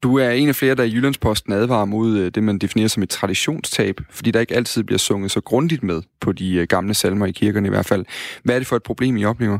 Du 0.02 0.18
er 0.18 0.30
en 0.30 0.48
af 0.48 0.54
flere, 0.54 0.74
der 0.74 0.82
i 0.82 0.92
Jyllandsposten 0.94 1.52
advarer 1.52 1.84
mod 1.84 2.18
øh, 2.18 2.30
det, 2.34 2.42
man 2.42 2.58
definerer 2.58 2.88
som 2.88 3.02
et 3.02 3.08
traditionstab, 3.08 4.00
fordi 4.10 4.30
der 4.30 4.40
ikke 4.40 4.56
altid 4.56 4.82
bliver 4.82 4.98
sunget 4.98 5.30
så 5.30 5.40
grundigt 5.40 5.82
med 5.82 6.02
på 6.20 6.32
de 6.32 6.54
øh, 6.54 6.66
gamle 6.66 6.94
salmer 6.94 7.26
i 7.26 7.30
kirkerne 7.30 7.66
i 7.66 7.70
hvert 7.70 7.86
fald. 7.86 8.04
Hvad 8.44 8.54
er 8.54 8.58
det 8.58 8.66
for 8.66 8.76
et 8.76 8.82
problem, 8.82 9.16
I 9.16 9.24
oplever? 9.24 9.58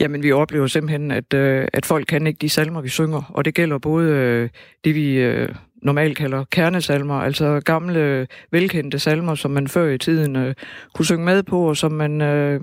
Jamen, 0.00 0.22
vi 0.22 0.32
oplever 0.32 0.66
simpelthen, 0.66 1.10
at, 1.10 1.34
øh, 1.34 1.68
at 1.72 1.86
folk 1.86 2.06
kan 2.06 2.26
ikke 2.26 2.38
de 2.38 2.48
salmer, 2.48 2.80
vi 2.80 2.88
synger, 2.88 3.22
og 3.34 3.44
det 3.44 3.54
gælder 3.54 3.78
både 3.78 4.10
øh, 4.10 4.48
det, 4.84 4.94
vi 4.94 5.16
øh, 5.16 5.48
normalt 5.86 6.16
kalder 6.16 6.44
kernesalmer, 6.44 7.14
altså 7.14 7.60
gamle, 7.64 8.26
velkendte 8.50 8.98
salmer, 8.98 9.34
som 9.34 9.50
man 9.50 9.68
før 9.68 9.88
i 9.88 9.98
tiden 9.98 10.36
øh, 10.36 10.54
kunne 10.94 11.06
synge 11.06 11.24
med 11.24 11.42
på, 11.42 11.68
og 11.68 11.76
som 11.76 11.92
man 11.92 12.20
øh, 12.20 12.60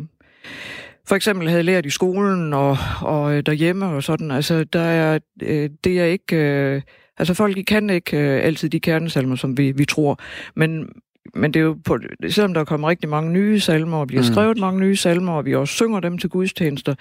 for 1.07 1.15
eksempel 1.15 1.49
havde 1.49 1.63
lært 1.63 1.85
i 1.85 1.89
skolen 1.89 2.53
og, 2.53 2.77
og 3.01 3.33
øh, 3.33 3.43
derhjemme 3.45 3.85
og 3.85 4.03
sådan. 4.03 4.31
Altså, 4.31 4.63
der 4.63 4.81
er, 4.81 5.19
øh, 5.43 5.69
det 5.83 5.99
er 5.99 6.05
ikke... 6.05 6.35
Øh, 6.35 6.81
altså, 7.17 7.33
folk 7.33 7.57
kan 7.67 7.89
ikke 7.89 8.17
øh, 8.17 8.45
altid 8.45 8.69
de 8.69 8.79
kernesalmer, 8.79 9.35
som 9.35 9.57
vi, 9.57 9.71
vi 9.71 9.85
tror, 9.85 10.19
men 10.55 10.89
men 11.35 11.53
det 11.53 11.59
er 11.59 11.63
jo 11.63 11.77
på, 11.85 11.99
selvom 12.29 12.53
der 12.53 12.63
kommer 12.63 12.89
rigtig 12.89 13.09
mange 13.09 13.31
nye 13.31 13.59
salmer, 13.59 13.97
og 13.97 14.07
bliver 14.07 14.21
mm. 14.21 14.33
skrevet 14.33 14.57
mange 14.57 14.79
nye 14.79 14.95
salmer, 14.95 15.33
og 15.33 15.45
vi 15.45 15.55
også 15.55 15.73
synger 15.73 15.99
dem 15.99 16.17
til 16.17 16.29
gudstjenester, 16.29 16.95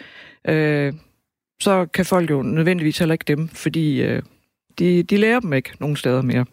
øh, 0.49 0.93
så 1.61 1.87
kan 1.87 2.05
folk 2.05 2.31
jo 2.31 2.43
nødvendigvis 2.43 2.99
heller 2.99 3.13
ikke 3.13 3.25
dem, 3.29 3.49
fordi 3.49 4.03
øh, 4.03 4.23
de, 4.79 5.03
de 5.03 5.17
lærer 5.17 5.41
dem 5.41 5.53
ikke 5.53 5.71
nogen 5.81 5.97
steder 5.97 6.23
mere. 6.23 6.45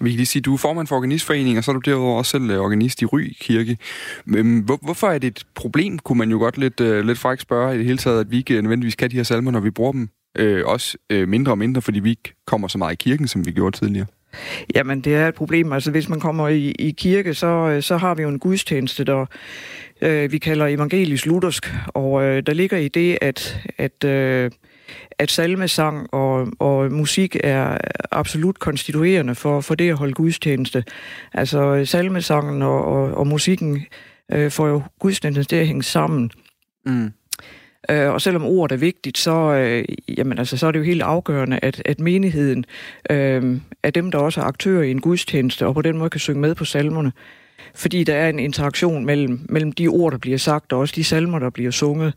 Vi 0.00 0.10
kan 0.10 0.16
lige 0.16 0.26
sige, 0.26 0.42
du 0.42 0.54
er 0.54 0.58
formand 0.58 0.86
for 0.86 0.96
Organistforeningen, 0.96 1.58
og 1.58 1.64
så 1.64 1.70
er 1.70 1.72
du 1.72 1.80
derudover 1.90 2.18
også 2.18 2.30
selv 2.30 2.50
øh, 2.50 2.58
organist 2.58 3.02
i 3.02 3.06
Ry 3.06 3.32
Kirke. 3.40 3.78
Men 4.24 4.60
hvor, 4.60 4.78
hvorfor 4.82 5.06
er 5.08 5.18
det 5.18 5.28
et 5.28 5.44
problem, 5.54 5.98
kunne 5.98 6.18
man 6.18 6.30
jo 6.30 6.38
godt 6.38 6.58
lidt, 6.58 6.80
uh, 6.80 7.00
lidt 7.00 7.18
frækt 7.18 7.40
spørge 7.40 7.74
i 7.74 7.78
det 7.78 7.86
hele 7.86 7.98
taget, 7.98 8.20
at 8.20 8.30
vi 8.30 8.36
ikke 8.36 8.62
nødvendigvis 8.62 8.94
kan 8.94 9.10
de 9.10 9.16
her 9.16 9.22
salmer, 9.22 9.50
når 9.50 9.60
vi 9.60 9.70
bruger 9.70 9.92
dem 9.92 10.08
uh, 10.40 10.60
også 10.64 10.98
uh, 11.14 11.28
mindre 11.28 11.52
og 11.52 11.58
mindre, 11.58 11.82
fordi 11.82 12.00
vi 12.00 12.10
ikke 12.10 12.34
kommer 12.46 12.68
så 12.68 12.78
meget 12.78 12.92
i 12.92 12.96
kirken, 12.96 13.28
som 13.28 13.46
vi 13.46 13.52
gjorde 13.52 13.76
tidligere? 13.76 14.06
Jamen, 14.74 15.00
det 15.00 15.14
er 15.14 15.28
et 15.28 15.34
problem. 15.34 15.72
Altså, 15.72 15.90
hvis 15.90 16.08
man 16.08 16.20
kommer 16.20 16.48
i, 16.48 16.70
i 16.70 16.90
kirke, 16.90 17.34
så, 17.34 17.78
så 17.80 17.96
har 17.96 18.14
vi 18.14 18.22
jo 18.22 18.28
en 18.28 18.38
gudstjeneste, 18.38 19.04
der 19.04 19.26
øh, 20.02 20.32
vi 20.32 20.38
kalder 20.38 20.66
evangelisk 20.66 21.26
luthersk, 21.26 21.74
og 21.86 22.22
øh, 22.22 22.42
der 22.46 22.52
ligger 22.52 22.76
i 22.76 22.88
det, 22.88 23.18
at, 23.20 23.60
at 23.78 24.04
øh, 24.04 24.50
at 25.18 25.30
salmesang 25.30 26.14
og, 26.14 26.48
og 26.58 26.92
musik 26.92 27.36
er 27.44 27.78
absolut 28.10 28.58
konstituerende 28.58 29.34
for, 29.34 29.60
for 29.60 29.74
det 29.74 29.90
at 29.90 29.96
holde 29.96 30.12
gudstjeneste. 30.12 30.84
Altså 31.34 31.84
salmesangen 31.84 32.62
og, 32.62 32.84
og, 32.84 33.14
og 33.14 33.26
musikken 33.26 33.86
øh, 34.32 34.50
får 34.50 34.66
jo 34.66 34.82
gudstjenesten 34.98 35.44
til 35.44 35.56
at 35.56 35.66
hænge 35.66 35.82
sammen. 35.82 36.30
Mm. 36.86 37.12
Øh, 37.90 38.10
og 38.10 38.20
selvom 38.20 38.44
ordet 38.44 38.74
er 38.74 38.78
vigtigt, 38.78 39.18
så, 39.18 39.54
øh, 39.54 39.84
jamen, 40.18 40.38
altså, 40.38 40.56
så 40.56 40.66
er 40.66 40.70
det 40.72 40.78
jo 40.78 40.84
helt 40.84 41.02
afgørende, 41.02 41.58
at, 41.62 41.82
at 41.84 42.00
menigheden 42.00 42.64
øh, 43.10 43.56
er 43.82 43.90
dem, 43.90 44.10
der 44.10 44.18
også 44.18 44.40
er 44.40 44.44
aktører 44.44 44.82
i 44.82 44.90
en 44.90 45.00
gudstjeneste, 45.00 45.66
og 45.66 45.74
på 45.74 45.82
den 45.82 45.98
måde 45.98 46.10
kan 46.10 46.20
synge 46.20 46.40
med 46.40 46.54
på 46.54 46.64
salmerne. 46.64 47.12
Fordi 47.74 48.04
der 48.04 48.14
er 48.14 48.28
en 48.28 48.38
interaktion 48.38 49.04
mellem, 49.04 49.40
mellem 49.48 49.72
de 49.72 49.88
ord, 49.88 50.12
der 50.12 50.18
bliver 50.18 50.38
sagt, 50.38 50.72
og 50.72 50.78
også 50.78 50.92
de 50.96 51.04
salmer, 51.04 51.38
der 51.38 51.50
bliver 51.50 51.70
sunget. 51.70 52.14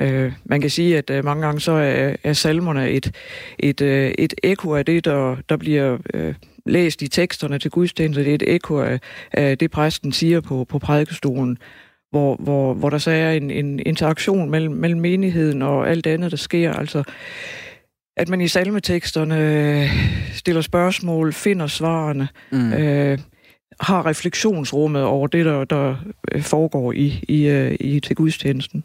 Øh, 0.00 0.32
man 0.44 0.60
kan 0.60 0.70
sige, 0.70 0.98
at 0.98 1.10
øh, 1.10 1.24
mange 1.24 1.42
gange 1.42 1.60
så 1.60 1.72
er, 1.72 2.16
er 2.24 2.32
salmerne 2.32 2.90
et, 2.90 3.12
et, 3.58 3.80
øh, 3.80 4.12
et 4.18 4.34
ekko 4.42 4.74
af 4.74 4.84
det, 4.84 5.04
der, 5.04 5.36
der 5.48 5.56
bliver 5.56 5.98
øh, 6.14 6.34
læst 6.66 7.02
i 7.02 7.08
teksterne 7.08 7.58
til 7.58 7.70
gudstjenester. 7.70 8.22
Det 8.22 8.30
er 8.30 8.34
et 8.34 8.54
ekko 8.54 8.78
af, 8.78 9.00
af 9.32 9.58
det, 9.58 9.70
præsten 9.70 10.12
siger 10.12 10.40
på, 10.40 10.64
på 10.64 10.78
prædikestolen, 10.78 11.58
hvor, 12.10 12.36
hvor, 12.36 12.74
hvor 12.74 12.90
der 12.90 12.98
så 12.98 13.10
er 13.10 13.32
en, 13.32 13.50
en 13.50 13.80
interaktion 13.86 14.50
mellem, 14.50 14.74
mellem 14.74 15.00
menigheden 15.00 15.62
og 15.62 15.90
alt 15.90 16.04
det 16.04 16.10
andet, 16.10 16.30
der 16.30 16.36
sker. 16.36 16.72
Altså, 16.72 17.02
at 18.16 18.28
man 18.28 18.40
i 18.40 18.48
salmeteksterne 18.48 19.88
stiller 20.32 20.62
spørgsmål, 20.62 21.32
finder 21.32 21.66
svarene, 21.66 22.28
mm. 22.52 22.72
øh, 22.72 23.18
har 23.80 24.06
refleksionsrummet 24.06 25.02
over 25.02 25.26
det, 25.26 25.44
der, 25.44 25.64
der 25.64 25.96
foregår 26.40 26.92
i, 26.92 27.24
i, 27.28 27.68
i 27.80 28.00
til 28.00 28.16
gudstjenesten. 28.16 28.84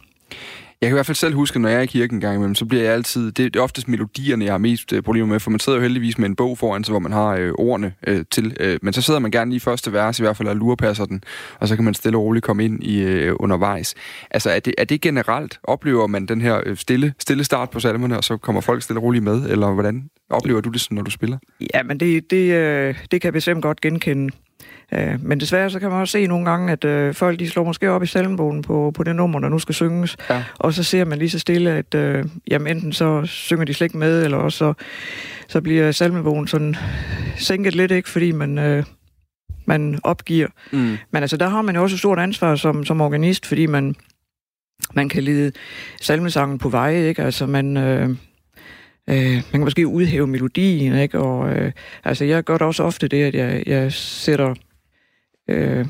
Jeg 0.81 0.89
kan 0.89 0.95
i 0.95 0.97
hvert 0.97 1.05
fald 1.05 1.15
selv 1.15 1.35
huske, 1.35 1.59
når 1.59 1.69
jeg 1.69 1.77
er 1.77 1.81
i 1.81 1.85
kirken 1.85 2.17
en 2.17 2.21
gang 2.21 2.35
imellem, 2.35 2.55
så 2.55 2.65
bliver 2.65 2.83
jeg 2.83 2.93
altid... 2.93 3.25
Det, 3.25 3.53
det 3.53 3.55
er 3.55 3.63
oftest 3.63 3.87
melodierne, 3.87 4.45
jeg 4.45 4.53
har 4.53 4.57
mest 4.57 4.93
øh, 4.93 5.03
problemer 5.03 5.27
med, 5.27 5.39
for 5.39 5.51
man 5.51 5.59
sidder 5.59 5.77
jo 5.77 5.81
heldigvis 5.81 6.17
med 6.17 6.29
en 6.29 6.35
bog 6.35 6.57
foran 6.57 6.83
sig, 6.83 6.91
hvor 6.91 6.99
man 6.99 7.11
har 7.11 7.35
øh, 7.35 7.51
ordene 7.57 7.93
øh, 8.07 8.25
til. 8.31 8.57
Øh, 8.59 8.79
men 8.81 8.93
så 8.93 9.01
sidder 9.01 9.19
man 9.19 9.31
gerne 9.31 9.51
lige 9.51 9.59
første 9.59 9.93
vers, 9.93 10.19
i 10.19 10.21
hvert 10.21 10.37
fald, 10.37 10.47
og 10.47 10.55
lurepasser 10.55 11.05
den, 11.05 11.23
og 11.59 11.67
så 11.67 11.75
kan 11.75 11.85
man 11.85 11.93
stille 11.93 12.17
og 12.17 12.23
roligt 12.23 12.45
komme 12.45 12.65
ind 12.65 12.83
i 12.83 13.01
øh, 13.01 13.35
undervejs. 13.39 13.95
Altså, 14.31 14.49
er 14.49 14.59
det, 14.59 14.73
er 14.77 14.85
det 14.85 15.01
generelt? 15.01 15.59
Oplever 15.63 16.07
man 16.07 16.25
den 16.25 16.41
her 16.41 16.61
øh, 16.65 16.77
stille, 16.77 17.13
stille 17.19 17.43
start 17.43 17.69
på 17.69 17.79
salmerne, 17.79 18.17
og 18.17 18.23
så 18.23 18.37
kommer 18.37 18.61
folk 18.61 18.83
stille 18.83 18.99
og 18.99 19.03
roligt 19.03 19.23
med, 19.23 19.49
eller 19.49 19.73
hvordan 19.73 20.09
oplever 20.29 20.61
du 20.61 20.69
det, 20.69 20.87
når 20.91 21.01
du 21.01 21.11
spiller? 21.11 21.37
Ja, 21.73 21.83
men 21.83 21.99
det, 21.99 22.31
det, 22.31 22.53
øh, 22.53 22.95
det 23.11 23.21
kan 23.21 23.27
jeg 23.27 23.33
bestemt 23.33 23.61
godt 23.61 23.81
genkende. 23.81 24.31
Øh, 24.93 25.23
men 25.23 25.39
desværre 25.39 25.69
så 25.69 25.79
kan 25.79 25.89
man 25.89 25.99
også 25.99 26.11
se 26.11 26.27
nogle 26.27 26.49
gange, 26.49 26.71
at 26.71 26.85
øh, 26.85 27.13
folk 27.13 27.39
de 27.39 27.49
slår 27.49 27.63
måske 27.63 27.91
op 27.91 28.03
i 28.03 28.07
salmbogen 28.07 28.61
på, 28.61 28.91
på 28.95 29.03
det 29.03 29.15
nummer, 29.15 29.39
der 29.39 29.49
nu 29.49 29.59
skal 29.59 29.75
synges. 29.75 30.17
Ja. 30.29 30.43
Og 30.59 30.73
så 30.73 30.83
ser 30.83 31.05
man 31.05 31.19
lige 31.19 31.29
så 31.29 31.39
stille, 31.39 31.71
at 31.71 31.95
øh, 31.95 32.25
jamen, 32.47 32.77
enten 32.77 32.93
så 32.93 33.25
synger 33.25 33.65
de 33.65 33.73
slet 33.73 33.85
ikke 33.85 33.97
med, 33.97 34.23
eller 34.23 34.37
også 34.37 34.57
så, 34.57 34.73
så 35.47 35.61
bliver 35.61 35.91
salmebogen 35.91 36.47
sådan 36.47 36.75
sænket 37.37 37.75
lidt, 37.75 37.91
ikke, 37.91 38.09
fordi 38.09 38.31
man... 38.31 38.57
Øh, 38.57 38.83
man 39.67 39.99
opgiver. 40.03 40.47
Mm. 40.71 40.97
Men 41.11 41.21
altså, 41.21 41.37
der 41.37 41.47
har 41.47 41.61
man 41.61 41.75
jo 41.75 41.83
også 41.83 41.93
et 41.93 41.99
stort 41.99 42.19
ansvar 42.19 42.55
som, 42.55 42.85
som 42.85 43.01
organist, 43.01 43.45
fordi 43.45 43.65
man, 43.65 43.95
man 44.93 45.09
kan 45.09 45.23
lide 45.23 45.51
salmesangen 46.01 46.57
på 46.57 46.69
vej, 46.69 46.95
ikke? 46.95 47.23
Altså, 47.23 47.45
man, 47.45 47.77
øh, 47.77 48.09
Øh, 49.09 49.33
man 49.33 49.43
kan 49.51 49.59
måske 49.59 49.87
udhæve 49.87 50.27
melodien, 50.27 50.95
ikke? 50.95 51.19
Og 51.19 51.49
øh, 51.49 51.71
altså, 52.03 52.25
jeg 52.25 52.43
gør 52.43 52.57
da 52.57 52.65
også 52.65 52.83
ofte 52.83 53.07
det, 53.07 53.23
at 53.23 53.35
jeg, 53.35 53.63
jeg 53.65 53.93
sætter, 53.93 54.53
øh, 55.47 55.85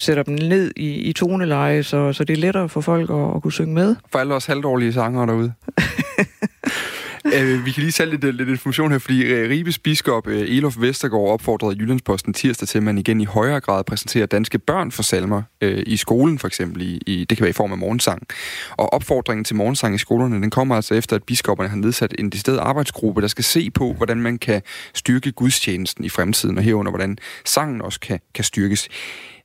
sætter 0.00 0.22
dem 0.22 0.34
ned 0.34 0.72
i, 0.76 0.94
i 0.94 1.12
toneleje, 1.12 1.82
så, 1.82 2.12
så 2.12 2.24
det 2.24 2.32
er 2.32 2.40
lettere 2.40 2.68
for 2.68 2.80
folk 2.80 3.10
at, 3.10 3.36
at 3.36 3.42
kunne 3.42 3.52
synge 3.52 3.74
med. 3.74 3.96
For 4.12 4.18
alle 4.18 4.34
os 4.34 4.46
halvdårlige 4.46 4.92
sanger 4.92 5.26
derude. 5.26 5.52
Uh, 7.24 7.66
vi 7.66 7.70
kan 7.70 7.82
lige 7.82 7.92
tage 7.92 8.10
lidt, 8.10 8.24
øh, 8.24 8.34
lidt 8.34 8.48
information 8.48 8.90
her, 8.90 8.98
fordi 8.98 9.22
øh, 9.22 9.50
Ribes 9.50 9.78
biskop 9.78 10.26
uh, 10.26 10.32
Elof 10.32 10.74
Vestergaard 10.80 11.28
opfordrede 11.28 11.76
Jyllandsposten 11.78 12.34
tirsdag 12.34 12.68
til, 12.68 12.78
at 12.78 12.84
man 12.84 12.98
igen 12.98 13.20
i 13.20 13.24
højere 13.24 13.60
grad 13.60 13.84
præsenterer 13.84 14.26
danske 14.26 14.58
børn 14.58 14.92
for 14.92 15.02
salmer 15.02 15.42
i 15.86 15.96
skolen, 15.96 16.38
for 16.38 16.46
eksempel. 16.46 16.82
I, 16.82 17.00
i, 17.06 17.24
det 17.24 17.38
kan 17.38 17.44
være 17.44 17.50
i 17.50 17.52
form 17.52 17.72
af 17.72 17.78
morgensang. 17.78 18.22
Og 18.70 18.92
opfordringen 18.92 19.44
til 19.44 19.56
morgensang 19.56 19.94
i 19.94 19.98
skolerne, 19.98 20.42
den 20.42 20.50
kommer 20.50 20.76
altså 20.76 20.94
efter, 20.94 21.16
at 21.16 21.22
biskopperne 21.22 21.68
har 21.68 21.76
nedsat 21.76 22.14
en 22.18 22.30
decideret 22.30 22.58
arbejdsgruppe, 22.58 23.20
der 23.20 23.28
skal 23.28 23.44
se 23.44 23.70
på, 23.70 23.92
hvordan 23.92 24.20
man 24.20 24.38
kan 24.38 24.62
styrke 24.94 25.32
gudstjenesten 25.32 26.04
i 26.04 26.08
fremtiden, 26.08 26.58
og 26.58 26.64
herunder, 26.64 26.92
hvordan 26.92 27.18
sangen 27.44 27.82
også 27.82 28.00
kan, 28.00 28.20
kan 28.34 28.44
styrkes. 28.44 28.88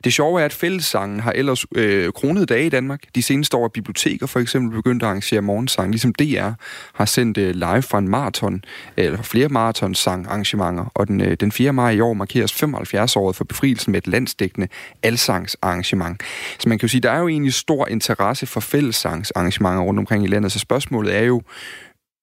Det 0.04 0.14
sjove 0.14 0.42
er, 0.42 0.46
at 0.46 0.54
fællessangen 0.54 1.20
har 1.20 1.32
ellers 1.32 1.66
øh, 1.76 2.12
kronet 2.14 2.50
dage 2.50 2.66
i 2.66 2.70
Danmark. 2.70 3.04
De 3.16 3.22
seneste 3.22 3.58
år 3.58 3.64
er 3.64 3.70
biblioteker 3.70 4.26
for 4.26 4.40
eksempel 4.40 4.76
begyndt 4.76 5.04
at 5.04 5.10
arrangere 5.10 5.42
morgensang, 5.42 5.92
ligesom 5.92 6.14
DR 6.14 6.50
har 6.94 7.06
sendt 7.06 7.38
øh, 7.38 7.56
live 7.56 7.82
fra 7.82 7.98
en 7.98 8.10
maraton, 8.10 8.64
eller 8.98 9.22
flere 9.22 9.50
maratonsang 9.50 10.28
arrangementer. 10.28 10.86
Og 10.96 11.08
den, 11.08 11.22
øh, 11.22 11.38
den 11.40 11.52
4. 11.52 11.74
maj 11.74 11.92
i 11.92 12.00
år 12.00 12.14
markeres 12.14 12.64
75-året 12.64 13.36
for 13.36 13.44
befrielsen 13.44 13.92
med 13.92 14.02
et 14.02 14.08
landsdækkende 14.08 14.68
alsangsarrangement. 15.04 16.24
Så 16.60 16.70
man 16.70 16.80
kan 16.80 16.88
jo 16.88 16.92
sige, 16.92 17.02
der 17.02 17.12
er 17.12 17.20
jo 17.20 17.28
egentlig 17.28 17.54
stor 17.54 17.88
interesse 17.88 18.46
for 18.46 18.60
fællessangsarrangementer 18.60 19.82
rundt 19.82 20.00
omkring 20.00 20.24
i 20.24 20.28
landet. 20.28 20.52
Så 20.52 20.60
spørgsmålet 20.60 21.16
er 21.16 21.24
jo, 21.24 21.42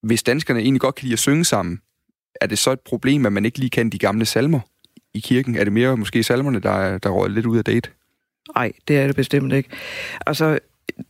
hvis 0.02 0.22
danskerne 0.22 0.60
egentlig 0.60 0.80
godt 0.80 0.94
kan 0.94 1.04
lide 1.04 1.12
at 1.12 1.18
synge 1.18 1.44
sammen, 1.44 1.78
er 2.40 2.46
det 2.46 2.58
så 2.58 2.72
et 2.72 2.80
problem, 2.80 3.26
at 3.26 3.32
man 3.32 3.44
ikke 3.44 3.58
lige 3.58 3.70
kan 3.70 3.90
de 3.90 3.98
gamle 3.98 4.26
salmer? 4.26 4.60
I 5.14 5.20
kirken? 5.20 5.56
Er 5.56 5.64
det 5.64 5.72
mere 5.72 5.96
måske 5.96 6.22
salmerne, 6.22 6.60
der, 6.60 6.98
der 6.98 7.10
råder 7.10 7.30
lidt 7.30 7.46
ud 7.46 7.58
af 7.58 7.64
date? 7.64 7.90
Nej, 8.54 8.72
det 8.88 8.98
er 8.98 9.06
det 9.06 9.16
bestemt 9.16 9.52
ikke. 9.52 9.68
Altså, 10.26 10.58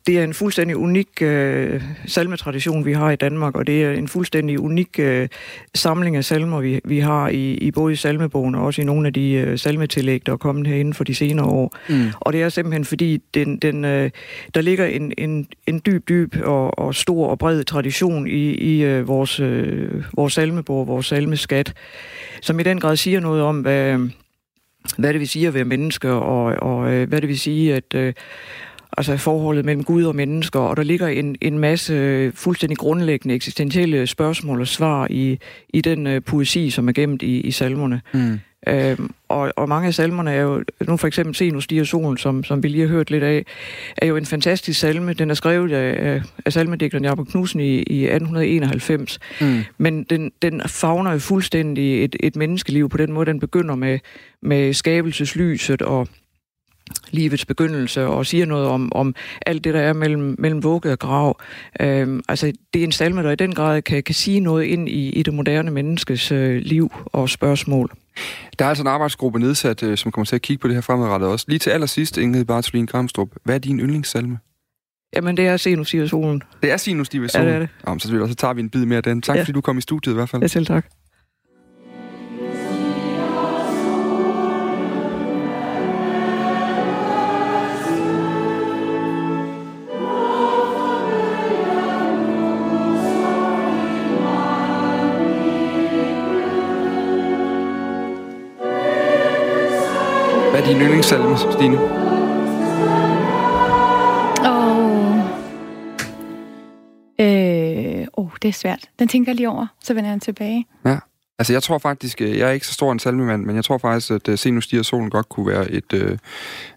det 0.06 0.18
er 0.18 0.24
en 0.24 0.34
fuldstændig 0.34 0.76
unik 0.76 1.22
øh, 1.22 1.82
salmetradition, 2.06 2.84
vi 2.84 2.92
har 2.92 3.10
i 3.10 3.16
Danmark, 3.16 3.56
og 3.56 3.66
det 3.66 3.84
er 3.84 3.92
en 3.92 4.08
fuldstændig 4.08 4.60
unik 4.60 4.98
øh, 4.98 5.28
samling 5.74 6.16
af 6.16 6.24
salmer, 6.24 6.60
vi, 6.60 6.80
vi 6.84 6.98
har 6.98 7.28
i, 7.28 7.54
i 7.54 7.70
både 7.70 7.92
i 7.92 7.96
salmebogen 7.96 8.54
og 8.54 8.64
også 8.64 8.82
i 8.82 8.84
nogle 8.84 9.06
af 9.06 9.12
de 9.12 9.32
øh, 9.32 9.58
salmetillæg, 9.58 10.26
der 10.26 10.32
er 10.32 10.36
kommet 10.36 10.66
her 10.66 10.76
inden 10.76 10.94
for 10.94 11.04
de 11.04 11.14
senere 11.14 11.46
år. 11.46 11.76
Mm. 11.88 12.06
Og 12.20 12.32
det 12.32 12.42
er 12.42 12.48
simpelthen 12.48 12.84
fordi, 12.84 13.22
den, 13.34 13.56
den, 13.56 13.84
øh, 13.84 14.10
der 14.54 14.60
ligger 14.60 14.86
en, 14.86 15.12
en, 15.18 15.46
en 15.66 15.82
dyb, 15.86 16.08
dyb 16.08 16.36
og, 16.42 16.78
og 16.78 16.94
stor 16.94 17.26
og 17.26 17.38
bred 17.38 17.64
tradition 17.64 18.26
i, 18.26 18.54
i 18.54 18.84
øh, 18.84 19.08
vores, 19.08 19.40
øh, 19.40 20.04
vores 20.12 20.32
salmebog, 20.32 20.86
vores 20.86 21.06
salmeskat, 21.06 21.72
som 22.40 22.60
i 22.60 22.62
den 22.62 22.80
grad 22.80 22.96
siger 22.96 23.20
noget 23.20 23.42
om, 23.42 23.60
hvad, 23.60 23.98
hvad 24.98 25.12
det 25.12 25.20
vil 25.20 25.28
sige 25.28 25.46
at 25.48 25.54
være 25.54 25.64
menneske, 25.64 26.10
og, 26.10 26.44
og 26.44 26.92
øh, 26.92 27.08
hvad 27.08 27.20
det 27.20 27.28
vil 27.28 27.38
sige 27.38 27.74
at... 27.74 27.94
Øh, 27.94 28.12
altså 28.96 29.16
forholdet 29.16 29.64
mellem 29.64 29.84
Gud 29.84 30.04
og 30.04 30.16
mennesker, 30.16 30.60
og 30.60 30.76
der 30.76 30.82
ligger 30.82 31.08
en, 31.08 31.36
en 31.40 31.58
masse 31.58 32.32
fuldstændig 32.34 32.78
grundlæggende 32.78 33.34
eksistentielle 33.34 34.06
spørgsmål 34.06 34.60
og 34.60 34.68
svar 34.68 35.06
i, 35.10 35.38
i 35.68 35.80
den 35.80 36.06
uh, 36.06 36.22
poesi, 36.26 36.70
som 36.70 36.88
er 36.88 36.92
gemt 36.92 37.22
i, 37.22 37.40
i 37.40 37.50
salmerne. 37.50 38.00
Mm. 38.14 38.40
Øhm, 38.68 39.10
og, 39.28 39.52
og 39.56 39.68
mange 39.68 39.86
af 39.86 39.94
salmerne 39.94 40.32
er 40.32 40.40
jo, 40.40 40.64
nu 40.86 40.96
for 40.96 41.06
eksempel 41.06 41.34
Se 41.34 41.50
nu 41.50 41.60
stiger 41.60 41.84
solen, 41.84 42.18
som, 42.18 42.44
som 42.44 42.62
vi 42.62 42.68
lige 42.68 42.80
har 42.80 42.88
hørt 42.88 43.10
lidt 43.10 43.22
af, 43.22 43.44
er 43.96 44.06
jo 44.06 44.16
en 44.16 44.26
fantastisk 44.26 44.80
salme. 44.80 45.12
Den 45.12 45.30
er 45.30 45.34
skrevet 45.34 45.72
af, 45.72 46.22
af 46.46 46.52
salmedigteren 46.52 47.04
Jacob 47.04 47.28
Knudsen 47.28 47.60
i, 47.60 47.82
i 47.82 48.04
1891. 48.04 49.18
Mm. 49.40 49.64
Men 49.78 50.04
den, 50.04 50.32
den 50.42 50.62
fagner 50.66 51.12
jo 51.12 51.18
fuldstændig 51.18 52.04
et, 52.04 52.16
et 52.20 52.36
menneskeliv 52.36 52.88
på 52.88 52.96
den 52.96 53.12
måde, 53.12 53.26
den 53.26 53.40
begynder 53.40 53.74
med, 53.74 53.98
med 54.42 54.72
skabelseslyset 54.72 55.82
og 55.82 56.08
livets 57.10 57.44
begyndelse 57.44 58.06
og 58.06 58.26
siger 58.26 58.46
noget 58.46 58.66
om, 58.66 58.92
om 58.94 59.14
alt 59.46 59.64
det, 59.64 59.74
der 59.74 59.80
er 59.80 59.92
mellem, 59.92 60.34
mellem 60.38 60.62
vugge 60.62 60.92
og 60.92 60.98
grav. 60.98 61.40
Øhm, 61.80 62.22
altså, 62.28 62.52
det 62.74 62.80
er 62.80 62.84
en 62.84 62.92
salme, 62.92 63.22
der 63.22 63.30
i 63.30 63.36
den 63.36 63.54
grad 63.54 63.82
kan, 63.82 64.02
kan 64.02 64.14
sige 64.14 64.40
noget 64.40 64.64
ind 64.64 64.88
i, 64.88 65.08
i 65.08 65.22
det 65.22 65.34
moderne 65.34 65.70
menneskes 65.70 66.32
øh, 66.32 66.56
liv 66.56 66.92
og 67.04 67.28
spørgsmål. 67.28 67.90
Der 68.58 68.64
er 68.64 68.68
altså 68.68 68.82
en 68.82 68.88
arbejdsgruppe 68.88 69.38
nedsat, 69.38 69.82
øh, 69.82 69.96
som 69.96 70.12
kommer 70.12 70.24
til 70.24 70.36
at 70.36 70.42
kigge 70.42 70.60
på 70.60 70.68
det 70.68 70.76
her 70.76 70.80
fremadrettet 70.80 71.28
også. 71.28 71.44
Lige 71.48 71.58
til 71.58 71.70
allersidst, 71.70 72.18
Ingrid 72.18 72.44
Bartolin 72.44 72.86
Kramstrup, 72.86 73.28
hvad 73.44 73.54
er 73.54 73.58
din 73.58 73.80
yndlingssalme? 73.80 74.38
Jamen, 75.16 75.36
det 75.36 75.46
er 75.46 75.56
Sinus 75.56 75.94
solen. 76.06 76.42
Det 76.62 76.72
er 76.72 76.76
Sinus 76.76 77.08
solen? 77.08 77.30
Ja, 77.34 77.44
det 77.44 77.54
er 77.54 77.58
det. 77.58 77.68
Jamen, 77.86 78.00
så, 78.00 78.26
så 78.28 78.34
tager 78.34 78.54
vi 78.54 78.60
en 78.60 78.70
bid 78.70 78.84
mere 78.84 78.96
af 78.96 79.02
den. 79.02 79.22
Tak, 79.22 79.36
ja. 79.36 79.42
fordi 79.42 79.52
du 79.52 79.60
kom 79.60 79.78
i 79.78 79.80
studiet 79.80 80.12
i 80.12 80.14
hvert 80.14 80.28
fald. 80.28 80.42
Ja, 80.42 80.48
selv 80.48 80.66
tak. 80.66 80.86
Din 100.74 100.82
yndlingssalme, 100.82 101.36
Stine? 101.38 101.76
Åh, 104.44 104.76
oh. 104.76 105.18
øh, 107.20 108.06
oh, 108.12 108.30
det 108.42 108.48
er 108.48 108.52
svært. 108.52 108.88
Den 108.98 109.08
tænker 109.08 109.32
jeg 109.32 109.36
lige 109.36 109.48
over, 109.48 109.66
så 109.80 109.94
vender 109.94 110.10
jeg 110.10 110.20
tilbage. 110.20 110.66
Ja. 110.84 110.98
Altså, 111.38 111.52
jeg 111.52 111.62
tror 111.62 111.78
faktisk, 111.78 112.20
øh, 112.20 112.38
jeg 112.38 112.48
er 112.48 112.52
ikke 112.52 112.66
så 112.66 112.72
stor 112.72 112.92
en 112.92 112.98
salmemand, 112.98 113.44
men 113.44 113.56
jeg 113.56 113.64
tror 113.64 113.78
faktisk, 113.78 114.10
at 114.10 114.28
uh, 114.28 114.38
Se 114.38 114.50
nu 114.50 114.60
stiger 114.60 114.82
solen 114.82 115.10
godt 115.10 115.28
kunne 115.28 115.46
være 115.46 115.70
et, 115.70 115.92
uh, 115.92 116.18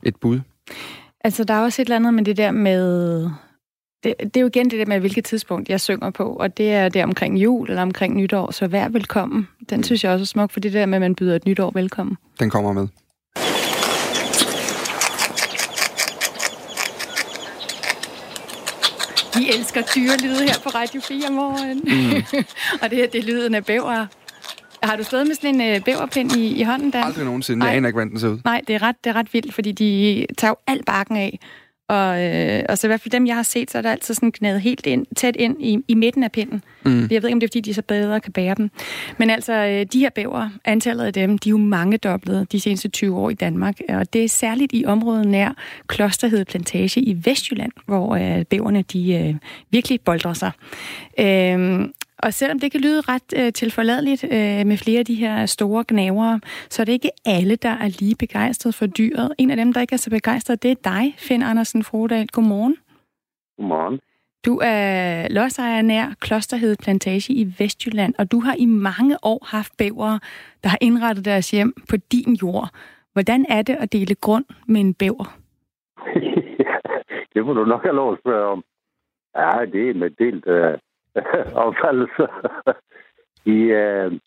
et 0.03 0.15
bud. 0.15 0.39
Altså, 1.23 1.43
der 1.43 1.53
er 1.53 1.61
også 1.61 1.81
et 1.81 1.85
eller 1.85 1.95
andet 1.95 2.13
med 2.13 2.25
det 2.25 2.37
der 2.37 2.51
med... 2.51 3.21
Det, 4.03 4.13
det 4.19 4.37
er 4.37 4.41
jo 4.41 4.47
igen 4.47 4.69
det 4.69 4.79
der 4.79 4.85
med, 4.85 4.99
hvilket 4.99 5.25
tidspunkt 5.25 5.69
jeg 5.69 5.81
synger 5.81 6.09
på, 6.09 6.23
og 6.23 6.57
det 6.57 6.73
er 6.73 6.89
der 6.89 7.03
omkring 7.03 7.37
jul 7.37 7.69
eller 7.69 7.81
omkring 7.81 8.15
nytår, 8.15 8.51
så 8.51 8.67
vær 8.67 8.89
velkommen. 8.89 9.47
Den 9.69 9.83
synes 9.83 10.03
jeg 10.03 10.11
også 10.11 10.23
er 10.23 10.25
smuk, 10.25 10.51
for 10.51 10.59
det 10.59 10.73
der 10.73 10.85
med, 10.85 10.95
at 10.95 11.01
man 11.01 11.15
byder 11.15 11.35
et 11.35 11.45
nytår 11.45 11.71
velkommen. 11.73 12.17
Den 12.39 12.49
kommer 12.49 12.73
med. 12.73 12.87
Vi 19.35 19.49
elsker 19.49 19.81
dyrelyde 19.95 20.43
her 20.43 20.59
på 20.63 20.69
Radio 20.69 21.01
4 21.01 21.31
morgen. 21.31 21.79
Mm. 21.83 22.23
og 22.81 22.89
det 22.89 22.97
her, 22.97 23.07
det 23.07 23.19
er 23.19 23.23
lyden 23.23 23.55
af 23.55 23.65
bæver. 23.65 24.05
Har 24.83 24.95
du 24.95 25.03
stået 25.03 25.27
med 25.27 25.35
sådan 25.35 25.61
en 25.61 25.75
øh, 25.75 25.83
bæverpind 25.83 26.31
i, 26.31 26.47
i 26.47 26.63
hånden, 26.63 26.91
Dan? 26.91 27.03
Aldrig 27.03 27.25
nogensinde. 27.25 27.65
Jeg 27.65 27.75
aner 27.75 27.87
ikke, 27.87 27.95
hvordan 27.95 28.09
den 28.11 28.19
ser 28.19 28.27
ud. 28.27 28.39
Nej, 28.45 28.61
det 28.67 28.75
er 28.75 28.81
ret, 28.81 28.95
det 29.03 29.09
er 29.09 29.13
ret 29.13 29.33
vildt, 29.33 29.53
fordi 29.53 29.71
de 29.71 30.25
tager 30.37 30.51
jo 30.51 30.55
al 30.67 30.83
bakken 30.83 31.17
af. 31.17 31.39
Og, 31.87 32.23
øh, 32.23 32.63
og 32.69 32.77
så 32.77 32.87
i 32.87 32.89
hvert 32.89 33.01
fald 33.01 33.11
dem, 33.11 33.27
jeg 33.27 33.35
har 33.35 33.43
set, 33.43 33.71
så 33.71 33.77
er 33.77 33.81
der 33.81 33.91
altid 33.91 34.13
sådan 34.13 34.31
knædet 34.31 34.61
helt 34.61 34.85
ind, 34.85 35.05
tæt 35.15 35.35
ind 35.35 35.55
i, 35.59 35.77
i 35.87 35.93
midten 35.93 36.23
af 36.23 36.31
pinden. 36.31 36.63
Mm. 36.85 37.07
Jeg 37.11 37.23
ved 37.23 37.29
ikke, 37.29 37.33
om 37.33 37.39
det 37.39 37.47
er, 37.47 37.49
fordi 37.49 37.61
de 37.61 37.73
så 37.73 37.81
bedre 37.81 38.19
kan 38.19 38.33
bære 38.33 38.55
dem. 38.55 38.69
Men 39.17 39.29
altså, 39.29 39.53
øh, 39.53 39.85
de 39.93 39.99
her 39.99 40.09
bæver, 40.09 40.49
antallet 40.65 41.05
af 41.05 41.13
dem, 41.13 41.37
de 41.37 41.49
er 41.49 41.51
jo 41.51 41.57
mange 41.57 41.97
doblet 41.97 42.51
de 42.51 42.59
seneste 42.59 42.89
20 42.89 43.17
år 43.17 43.29
i 43.29 43.33
Danmark. 43.33 43.79
Og 43.89 44.13
det 44.13 44.23
er 44.23 44.29
særligt 44.29 44.73
i 44.73 44.85
området 44.85 45.27
nær 45.27 45.53
Klosterhed 45.87 46.45
Plantage 46.45 47.01
i 47.01 47.17
Vestjylland, 47.25 47.71
hvor 47.85 48.15
øh, 48.15 48.45
bæverne 48.45 48.81
de 48.81 49.13
øh, 49.13 49.35
virkelig 49.71 50.01
boldrer 50.01 50.33
sig. 50.33 50.51
Øh, 51.19 51.89
og 52.23 52.33
selvom 52.33 52.59
det 52.59 52.71
kan 52.71 52.81
lyde 52.81 53.01
ret 53.01 53.33
øh, 53.39 53.53
tilforladeligt 53.53 54.23
øh, 54.23 54.67
med 54.67 54.77
flere 54.77 54.99
af 54.99 55.05
de 55.05 55.15
her 55.15 55.45
store 55.45 55.83
gnavere, 55.87 56.39
så 56.69 56.81
er 56.81 56.85
det 56.85 56.93
ikke 56.93 57.11
alle, 57.25 57.55
der 57.55 57.69
er 57.69 57.99
lige 57.99 58.15
begejstret 58.19 58.75
for 58.75 58.85
dyret. 58.85 59.33
En 59.37 59.51
af 59.51 59.57
dem, 59.57 59.73
der 59.73 59.81
ikke 59.81 59.93
er 59.93 59.97
så 59.97 60.09
begejstret, 60.09 60.63
det 60.63 60.71
er 60.71 60.75
dig, 60.83 61.15
Finn 61.17 61.43
Andersen 61.43 61.83
Frodal. 61.83 62.27
Godmorgen. 62.27 62.77
Godmorgen. 63.57 63.99
Du 64.45 64.59
er 64.63 65.27
lodsejer 65.29 65.81
nær 65.81 66.05
Klosterhed 66.19 66.75
Plantage 66.83 67.33
i 67.33 67.53
Vestjylland, 67.59 68.13
og 68.19 68.31
du 68.31 68.39
har 68.39 68.55
i 68.59 68.65
mange 68.65 69.17
år 69.23 69.45
haft 69.45 69.77
bævere, 69.77 70.19
der 70.63 70.69
har 70.69 70.77
indrettet 70.81 71.25
deres 71.25 71.51
hjem 71.51 71.73
på 71.89 71.97
din 72.11 72.33
jord. 72.33 72.69
Hvordan 73.13 73.45
er 73.49 73.61
det 73.61 73.75
at 73.79 73.93
dele 73.93 74.15
grund 74.15 74.45
med 74.67 74.81
en 74.81 74.93
bæver? 74.93 75.37
det 77.33 77.45
må 77.45 77.53
du 77.53 77.65
nok 77.65 77.83
have 77.83 77.95
lov 77.95 78.13
at 78.13 78.19
spørge 78.19 78.45
om. 78.51 78.63
Ja, 79.35 79.65
det 79.73 79.89
er 79.89 79.93
med 79.93 80.09
delt 80.09 80.45
uh, 80.45 80.79
affaldelse. 81.65 82.23
de, 83.45 83.57
øh, 83.81 84.19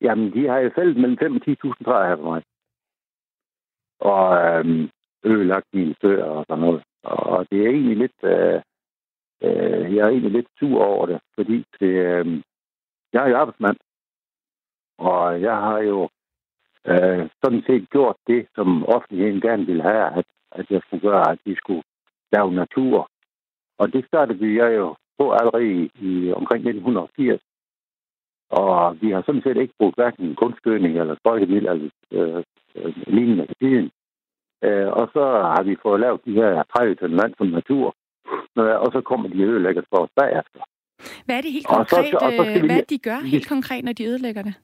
jamen, 0.00 0.32
de 0.32 0.48
har 0.48 0.58
jo 0.58 0.70
fældet 0.74 0.96
mellem 0.96 1.18
5 1.18 1.34
og 1.36 1.42
10.000 1.48 1.84
træer 1.84 2.08
her 2.08 2.16
for 2.16 2.30
mig. 2.30 2.42
Og 4.00 4.24
øh, 4.36 4.88
ødelagt 5.24 5.66
mine 5.72 5.94
søer 6.00 6.24
og 6.24 6.44
sådan 6.48 6.64
noget. 6.64 6.82
Og 7.02 7.46
det 7.50 7.66
er 7.66 7.70
egentlig 7.70 7.96
lidt... 7.96 8.18
Øh, 8.22 8.60
øh, 9.42 9.94
jeg 9.94 10.04
er 10.04 10.08
egentlig 10.08 10.32
lidt 10.32 10.48
sur 10.58 10.84
over 10.84 11.06
det, 11.06 11.20
fordi 11.34 11.64
det, 11.80 11.88
øh, 11.88 12.42
jeg 13.12 13.24
er 13.24 13.28
jo 13.28 13.36
arbejdsmand. 13.36 13.76
Og 14.98 15.40
jeg 15.40 15.56
har 15.56 15.78
jo 15.78 16.08
øh, 16.86 17.28
sådan 17.44 17.62
set 17.66 17.90
gjort 17.90 18.16
det, 18.26 18.48
som 18.54 18.86
offentligheden 18.86 19.40
gerne 19.40 19.66
ville 19.66 19.82
have, 19.82 20.18
at, 20.18 20.26
at 20.52 20.70
jeg 20.70 20.80
skulle 20.82 21.08
gøre, 21.08 21.30
at 21.30 21.38
de 21.46 21.56
skulle 21.56 21.82
lave 22.32 22.54
natur. 22.54 23.10
Og 23.78 23.92
det 23.92 24.06
startede 24.06 24.64
jeg 24.64 24.76
jo 24.76 24.96
på 25.18 25.32
allerede 25.32 25.66
i, 25.74 25.90
i 26.06 26.32
omkring 26.32 26.60
1980. 26.68 27.40
Og 28.50 28.96
vi 29.00 29.10
har 29.10 29.22
sådan 29.26 29.42
set 29.42 29.56
ikke 29.56 29.74
brugt 29.78 29.96
hverken 29.96 30.34
kunstgødning 30.34 30.98
eller 30.98 31.16
sprøjtemiddel 31.16 31.68
eller 31.68 31.90
øh, 32.10 32.42
øh, 32.76 32.92
lignende 33.06 33.46
tiden. 33.60 33.90
Øh, 34.64 34.88
og 35.00 35.10
så 35.12 35.24
har 35.54 35.62
vi 35.62 35.76
fået 35.82 36.00
lavet 36.00 36.20
de 36.24 36.32
her 36.32 36.62
30 36.76 37.16
land 37.20 37.34
for 37.38 37.44
natur. 37.44 37.94
Øh, 38.58 38.76
og 38.84 38.88
så 38.92 39.00
kommer 39.00 39.28
de 39.28 39.42
ødelægger 39.42 39.82
for 39.90 39.98
os 40.04 40.10
bagefter. 40.16 40.60
Hvad 41.24 41.36
er 41.36 41.40
det 41.40 41.52
helt 41.52 41.66
konkret, 41.66 42.14
og 42.14 42.20
så, 42.20 42.26
og 42.26 42.32
så 42.32 42.42
hvad 42.66 42.82
vi, 42.82 42.94
de 42.94 42.98
gør 42.98 43.20
helt 43.34 43.48
konkret, 43.48 43.84
når 43.84 43.92
de 43.92 44.06
ødelægger 44.06 44.42
det? 44.42 44.54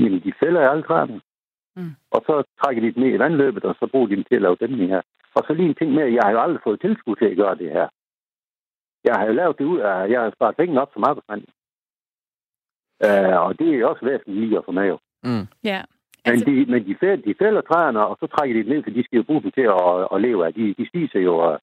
Jamen, 0.00 0.20
de 0.26 0.32
fælder 0.40 0.70
alle 0.70 0.82
træerne. 0.82 1.20
Mm. 1.76 1.94
Og 2.10 2.20
så 2.26 2.34
trækker 2.60 2.82
de 2.82 2.92
dem 2.92 3.02
ned 3.02 3.14
i 3.14 3.18
vandløbet, 3.18 3.64
og 3.64 3.74
så 3.80 3.86
bruger 3.92 4.06
de 4.06 4.16
dem 4.16 4.24
til 4.24 4.34
at 4.34 4.42
lave 4.42 4.56
dem 4.60 4.74
her. 4.74 5.00
Og 5.34 5.42
så 5.46 5.54
lige 5.54 5.68
en 5.68 5.74
ting 5.74 5.90
med, 5.92 6.04
jeg 6.16 6.22
har 6.24 6.30
jo 6.30 6.40
aldrig 6.40 6.60
fået 6.64 6.80
tilskud 6.80 7.16
til 7.16 7.24
at 7.24 7.36
gøre 7.36 7.54
det 7.54 7.70
her. 7.70 7.88
Jeg 9.04 9.14
har 9.14 9.26
jo 9.26 9.32
lavet 9.32 9.58
det 9.58 9.64
ud 9.64 9.78
af, 9.78 10.10
jeg 10.10 10.20
har 10.20 10.30
sparet 10.36 10.56
penge 10.56 10.80
op 10.80 10.90
som 10.92 11.04
arbejdsmand. 11.04 11.42
Uh, 13.06 13.36
og 13.46 13.58
det 13.58 13.68
er 13.68 13.86
også 13.86 14.04
væsentligt 14.04 14.40
lige 14.40 14.58
at 14.58 14.64
få 14.64 14.72
med 14.72 14.86
jo. 14.92 14.98
Mm. 15.24 15.46
Ja. 15.64 15.80
Altså... 16.24 16.44
Men, 16.46 16.56
de, 16.56 16.70
men 16.72 16.86
de, 16.88 16.94
fælder, 17.00 17.22
de 17.28 17.34
fælder 17.42 17.60
træerne, 17.60 18.06
og 18.06 18.16
så 18.20 18.26
trækker 18.26 18.54
de 18.56 18.62
dem 18.64 18.72
ned, 18.72 18.82
for 18.82 18.90
de 18.90 19.04
skal 19.04 19.16
jo 19.16 19.22
bruge 19.22 19.42
dem 19.42 19.50
til 19.50 19.66
at, 19.76 20.08
at 20.14 20.20
leve 20.20 20.46
af. 20.46 20.54
De, 20.54 20.74
de 20.78 20.84
spiser 20.88 21.20
jo 21.20 21.34
uh, 21.52 21.58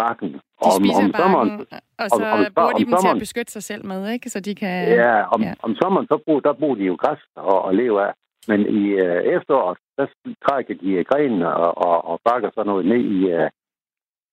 barken. 0.00 0.28
De 0.32 0.40
om, 0.60 0.72
spiser 0.80 1.04
om 1.04 1.12
sommeren, 1.20 1.50
og 2.02 2.06
så 2.10 2.22
om, 2.34 2.38
om, 2.38 2.52
bruger 2.56 2.72
de 2.72 2.84
dem 2.84 2.90
sommeren, 2.90 3.04
til 3.04 3.18
at 3.18 3.24
beskytte 3.26 3.52
sig 3.52 3.62
selv 3.62 3.86
med, 3.86 4.00
ikke? 4.14 4.30
Så 4.30 4.40
de 4.40 4.54
kan... 4.54 4.74
Ja, 5.02 5.14
om, 5.34 5.42
ja. 5.42 5.52
om 5.62 5.74
sommeren, 5.80 6.06
så 6.06 6.16
bruger, 6.24 6.40
der 6.40 6.52
bruger 6.52 6.76
de 6.76 6.84
jo 6.84 6.94
græs 7.02 7.22
og, 7.36 7.62
og 7.62 7.74
leve 7.74 7.96
af. 8.06 8.12
Men 8.50 8.60
i 8.80 8.82
uh, 9.04 9.20
efteråret, 9.36 9.78
der 9.96 10.06
trækker 10.44 10.74
de 10.74 11.04
grenene 11.04 11.54
og, 11.54 11.70
og, 11.86 12.04
og 12.10 12.20
bakker 12.24 12.50
sådan 12.50 12.66
noget 12.66 12.86
ned 12.86 13.02
i, 13.16 13.18
uh, 13.34 13.48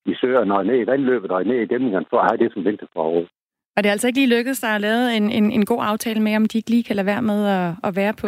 i 0.05 0.13
søerne 0.15 0.57
og 0.57 0.65
ned 0.65 0.79
i 0.79 0.87
vandløbet 0.87 1.31
og 1.31 1.45
ned 1.45 1.59
i 1.61 1.65
dæmningerne 1.65 2.05
for 2.09 2.17
at 2.17 2.31
have 2.31 2.43
det 2.43 2.53
som 2.53 2.65
vinterforråd. 2.65 3.27
Og 3.77 3.83
det 3.83 3.89
er 3.89 3.91
altså 3.91 4.07
ikke 4.07 4.19
lige 4.19 4.37
lykkedes 4.37 4.59
dig 4.59 4.69
at 4.69 4.81
lave 4.81 5.15
en, 5.15 5.31
en, 5.31 5.51
en 5.51 5.65
god 5.65 5.79
aftale 5.81 6.19
med, 6.19 6.35
om 6.35 6.45
de 6.45 6.57
ikke 6.57 6.69
lige 6.69 6.83
kan 6.83 6.95
lade 6.95 7.05
være 7.05 7.21
med 7.21 7.47
at, 7.47 7.73
at 7.83 7.95
være 7.95 8.13
på, 8.13 8.27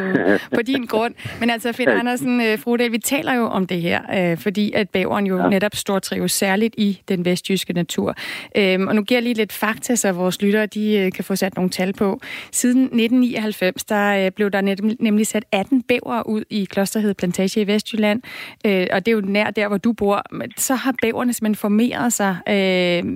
på 0.56 0.62
din 0.62 0.86
grund. 0.86 1.14
Men 1.40 1.50
altså, 1.50 1.72
Finn 1.72 1.90
Andersen, 1.90 2.40
uh, 2.40 2.60
Frodal, 2.60 2.92
vi 2.92 2.98
taler 2.98 3.34
jo 3.34 3.46
om 3.46 3.68
det 3.68 3.82
her, 3.82 4.32
uh, 4.32 4.38
fordi 4.38 4.72
at 4.72 4.90
bæveren 4.90 5.28
jo 5.28 5.38
ja. 5.38 5.50
netop 5.50 5.76
står 5.76 6.00
trives 6.00 6.32
særligt 6.32 6.76
i 6.78 7.02
den 7.08 7.26
vestjyske 7.26 7.74
natur. 7.74 8.16
Um, 8.76 8.88
og 8.88 8.96
nu 8.96 9.02
giver 9.02 9.18
jeg 9.18 9.24
lige 9.24 9.34
lidt 9.34 9.54
fakta, 9.54 9.96
så 9.96 10.12
vores 10.12 10.42
lyttere 10.42 10.66
de, 10.66 11.06
uh, 11.06 11.12
kan 11.12 11.24
få 11.24 11.36
sat 11.36 11.56
nogle 11.56 11.70
tal 11.70 11.94
på. 11.94 12.20
Siden 12.52 12.82
1999, 12.82 13.84
der 13.84 14.30
blev 14.30 14.52
der 14.52 14.62
nemlig 15.00 15.28
sat 15.28 15.46
18 15.52 15.84
bæver 15.84 16.28
ud 16.28 16.44
i 16.50 16.66
Klosterhed 16.66 17.14
Plantage 17.14 17.62
i 17.62 17.68
Vestjylland, 17.68 18.22
og 18.66 19.06
det 19.06 19.08
er 19.08 19.12
jo 19.12 19.22
nær 19.22 19.50
der, 19.50 19.68
hvor 19.68 19.78
du 19.78 19.94
bor. 19.94 20.24
Så 20.58 20.76
har 20.76 20.94
bæverne 21.02 21.34
simpelthen 21.34 21.56
formeret 21.56 22.14
sig 22.14 22.38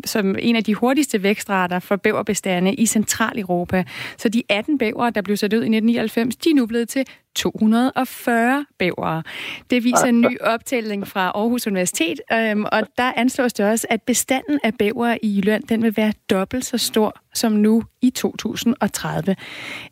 som 0.05 0.36
en 0.39 0.55
af 0.55 0.63
de 0.63 0.73
hurtigste 0.73 1.23
vækstrater 1.23 1.79
for 1.79 1.95
bæver 1.95 2.20
bæverbestande 2.22 2.74
i 2.74 2.86
Centraleuropa. 2.86 3.84
Så 4.17 4.30
de 4.30 4.43
18 4.49 4.78
bæver, 4.78 5.09
der 5.09 5.22
blev 5.22 5.38
sat 5.38 5.53
ud 5.53 5.63
i 5.63 5.69
1999, 5.78 6.36
de 6.36 6.49
er 6.49 6.55
nu 6.55 6.65
blevet 6.65 6.89
til 6.89 7.05
240 7.36 8.65
bævere. 8.80 9.24
Det 9.69 9.84
viser 9.84 10.07
en 10.07 10.22
ny 10.22 10.38
optælling 10.41 11.07
fra 11.07 11.32
Aarhus 11.36 11.67
Universitet, 11.67 12.22
øhm, 12.34 12.65
og 12.72 12.82
der 12.97 13.11
anslås 13.15 13.53
det 13.53 13.65
også, 13.65 13.88
at 13.89 14.01
bestanden 14.01 14.59
af 14.63 14.74
bæver 14.80 15.17
i 15.24 15.38
Jylland, 15.38 15.63
den 15.63 15.84
vil 15.84 15.93
være 15.97 16.13
dobbelt 16.30 16.65
så 16.65 16.78
stor 16.78 17.13
som 17.34 17.51
nu 17.51 17.84
i 18.01 18.09
2030. 18.09 19.36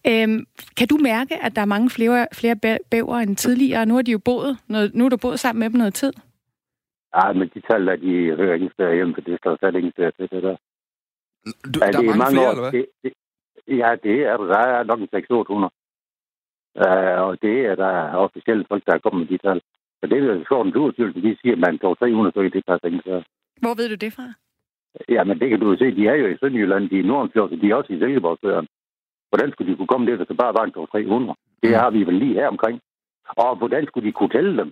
Øhm, 0.08 0.46
kan 0.78 0.88
du 0.88 0.98
mærke, 0.98 1.44
at 1.44 1.56
der 1.56 1.62
er 1.62 1.66
mange 1.66 1.90
flere, 1.90 2.28
flere 2.34 2.56
bæver 2.92 3.18
end 3.18 3.36
tidligere? 3.36 3.86
Nu 3.86 3.96
har 3.96 4.02
de 4.02 4.12
jo 4.12 4.20
boet, 4.26 4.58
noget, 4.68 4.96
nu 4.96 5.04
har 5.04 5.10
du 5.10 5.18
boet 5.18 5.40
sammen 5.40 5.60
med 5.60 5.70
dem 5.70 5.78
noget 5.78 5.94
tid. 5.94 6.14
Ja, 7.16 7.34
men 7.34 7.50
de 7.54 7.62
tal, 7.62 7.88
de 7.88 8.36
hører 8.40 8.56
ingen 8.56 8.72
steder 8.74 8.94
hjemme, 8.94 9.14
for 9.14 9.22
det 9.22 9.40
står 9.40 9.58
slet 9.60 9.76
ingen 9.76 9.92
steder 9.92 10.12
til 10.12 10.30
det 10.32 10.44
der. 10.44 10.56
Du, 11.74 11.78
ja, 11.82 11.92
der 11.92 12.00
er, 12.00 12.04
mange, 12.04 12.18
mange 12.18 12.36
flere, 12.36 12.48
år, 12.48 12.52
eller 12.52 12.70
hvad? 12.70 12.74
Det, 12.80 12.86
det, 13.04 13.12
ja, 13.82 13.90
det 14.04 14.16
er 14.30 14.38
der. 14.38 14.58
er 14.58 14.84
nok 14.84 15.00
en 15.00 15.10
600 15.12 15.70
Uh, 16.76 17.20
og 17.28 17.42
det 17.42 17.66
er 17.66 17.76
der 17.76 17.94
officielt 18.26 18.68
folk, 18.68 18.84
der 18.86 18.94
er 18.94 19.04
kommet 19.04 19.20
med 19.22 19.30
de 19.34 19.38
tal. 19.48 19.62
Så 20.00 20.04
det 20.08 20.18
er 20.18 20.24
jo 20.24 20.44
skåret 20.44 20.66
en 20.66 20.68
Naturstyrelsen, 20.68 21.24
de 21.24 21.38
siger, 21.42 21.56
at 21.56 21.60
man 21.60 21.80
tog 21.80 22.00
300 22.00 22.32
stykker, 22.32 22.50
det 22.50 22.66
passer 22.68 22.88
ikke 22.88 23.02
så. 23.06 23.24
Hvor 23.62 23.74
ved 23.80 23.90
du 23.90 23.96
det 23.96 24.14
fra? 24.14 24.28
Ja, 25.16 25.24
men 25.24 25.40
det 25.40 25.50
kan 25.50 25.60
du 25.60 25.72
jo 25.72 25.78
se. 25.78 25.96
De 25.96 26.08
er 26.08 26.16
jo 26.16 26.28
i 26.28 26.38
Sønderjylland, 26.40 26.90
de 26.90 26.96
er 26.96 27.04
i 27.04 27.08
Nordenfjord, 27.08 27.50
de 27.50 27.70
er 27.70 27.76
også 27.76 27.94
i 27.94 28.00
Silkeborgsøen. 28.00 28.68
Hvordan 29.30 29.52
skulle 29.52 29.72
de 29.72 29.78
kunne 29.78 29.92
komme 29.94 30.08
det, 30.08 30.18
hvis 30.18 30.28
det 30.28 30.38
bare 30.38 30.54
var 30.54 30.64
en 30.64 30.72
300? 30.72 31.36
Det 31.64 31.76
har 31.76 31.90
vi 31.90 32.04
vel 32.04 32.14
lige 32.14 32.34
her 32.34 32.48
omkring. 32.48 32.82
Og 33.38 33.56
hvordan 33.56 33.86
skulle 33.88 34.08
de 34.08 34.12
kunne 34.12 34.30
tælle 34.30 34.58
dem? 34.58 34.72